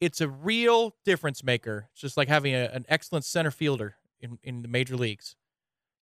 it's 0.00 0.20
a 0.22 0.28
real 0.28 0.94
difference 1.04 1.44
maker. 1.44 1.88
It's 1.92 2.00
just 2.00 2.16
like 2.16 2.28
having 2.28 2.54
a, 2.54 2.70
an 2.72 2.86
excellent 2.88 3.24
center 3.26 3.50
fielder 3.50 3.96
in, 4.18 4.38
in 4.42 4.62
the 4.62 4.68
major 4.68 4.96
leagues. 4.96 5.36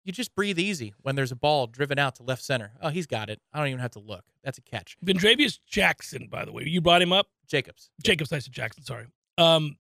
You 0.05 0.11
just 0.11 0.35
breathe 0.35 0.59
easy 0.59 0.93
when 1.01 1.15
there's 1.15 1.31
a 1.31 1.35
ball 1.35 1.65
driven 1.67 1.97
out 1.97 2.15
to 2.15 2.23
left 2.23 2.43
center. 2.43 2.73
Oh, 2.81 2.89
he's 2.89 3.07
got 3.07 3.29
it. 3.29 3.39
I 3.53 3.59
don't 3.59 3.67
even 3.69 3.79
have 3.79 3.91
to 3.91 3.99
look. 3.99 4.25
That's 4.43 4.57
a 4.57 4.61
catch. 4.61 4.97
Vandrevius 5.05 5.59
Jackson, 5.65 6.27
by 6.29 6.43
the 6.43 6.51
way, 6.51 6.63
you 6.65 6.81
brought 6.81 7.01
him 7.01 7.13
up. 7.13 7.27
Jacobs. 7.47 7.89
Jacobs, 8.03 8.31
I 8.33 8.39
said 8.39 8.51
Jackson. 8.53 8.83
Sorry. 8.83 9.05
Um, 9.37 9.77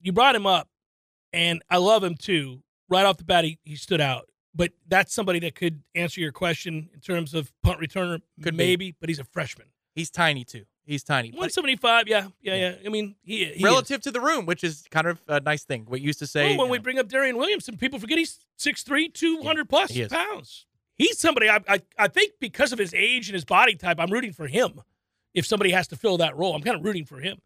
you 0.00 0.12
brought 0.12 0.36
him 0.36 0.46
up, 0.46 0.68
and 1.32 1.62
I 1.70 1.78
love 1.78 2.04
him 2.04 2.14
too. 2.14 2.62
Right 2.88 3.04
off 3.04 3.16
the 3.16 3.24
bat, 3.24 3.44
he, 3.44 3.58
he 3.64 3.76
stood 3.76 4.00
out. 4.00 4.28
But 4.54 4.70
that's 4.86 5.12
somebody 5.12 5.40
that 5.40 5.56
could 5.56 5.82
answer 5.96 6.20
your 6.20 6.30
question 6.30 6.88
in 6.94 7.00
terms 7.00 7.34
of 7.34 7.50
punt 7.64 7.80
returner, 7.80 8.20
Could 8.42 8.52
be. 8.56 8.58
maybe. 8.58 8.94
But 9.00 9.08
he's 9.08 9.18
a 9.18 9.24
freshman. 9.24 9.66
He's 9.96 10.10
tiny 10.10 10.44
too. 10.44 10.64
He's 10.86 11.02
tiny. 11.02 11.30
175. 11.30 12.08
Yeah, 12.08 12.28
yeah, 12.42 12.54
yeah. 12.54 12.74
I 12.84 12.88
mean, 12.90 13.14
he, 13.22 13.46
he 13.46 13.64
relative 13.64 14.02
to 14.02 14.10
the 14.10 14.20
room, 14.20 14.44
which 14.44 14.62
is 14.62 14.84
kind 14.90 15.06
of 15.06 15.20
a 15.28 15.40
nice 15.40 15.64
thing. 15.64 15.86
We 15.88 16.00
used 16.00 16.18
to 16.18 16.26
say 16.26 16.50
Well, 16.50 16.58
when 16.58 16.70
we 16.70 16.78
bring 16.78 16.98
up 16.98 17.08
Darion 17.08 17.36
Williamson, 17.36 17.78
people 17.78 17.98
forget 17.98 18.18
he's 18.18 18.38
6'3", 18.58 19.12
200 19.12 19.68
plus 19.68 19.90
he 19.90 20.06
pounds. 20.06 20.66
He's 20.96 21.18
somebody 21.18 21.48
I, 21.48 21.60
I 21.68 21.80
I 21.98 22.08
think 22.08 22.34
because 22.38 22.72
of 22.72 22.78
his 22.78 22.94
age 22.94 23.28
and 23.28 23.34
his 23.34 23.44
body 23.44 23.74
type, 23.74 23.98
I'm 23.98 24.10
rooting 24.12 24.32
for 24.32 24.46
him. 24.46 24.80
If 25.32 25.46
somebody 25.46 25.72
has 25.72 25.88
to 25.88 25.96
fill 25.96 26.18
that 26.18 26.36
role, 26.36 26.54
I'm 26.54 26.62
kind 26.62 26.76
of 26.76 26.84
rooting 26.84 27.04
for 27.04 27.18
him. 27.18 27.38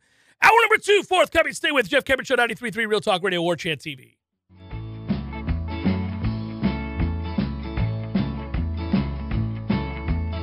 Hour 0.42 0.52
number 0.62 0.76
two, 0.76 1.02
forthcoming. 1.02 1.52
Stay 1.54 1.72
with 1.72 1.88
Jeff 1.88 2.04
Cameron 2.04 2.26
Show 2.26 2.36
93.3 2.36 2.86
Real 2.86 3.00
Talk 3.00 3.22
Radio, 3.22 3.40
War 3.40 3.56
Chant 3.56 3.80
TV. 3.80 4.17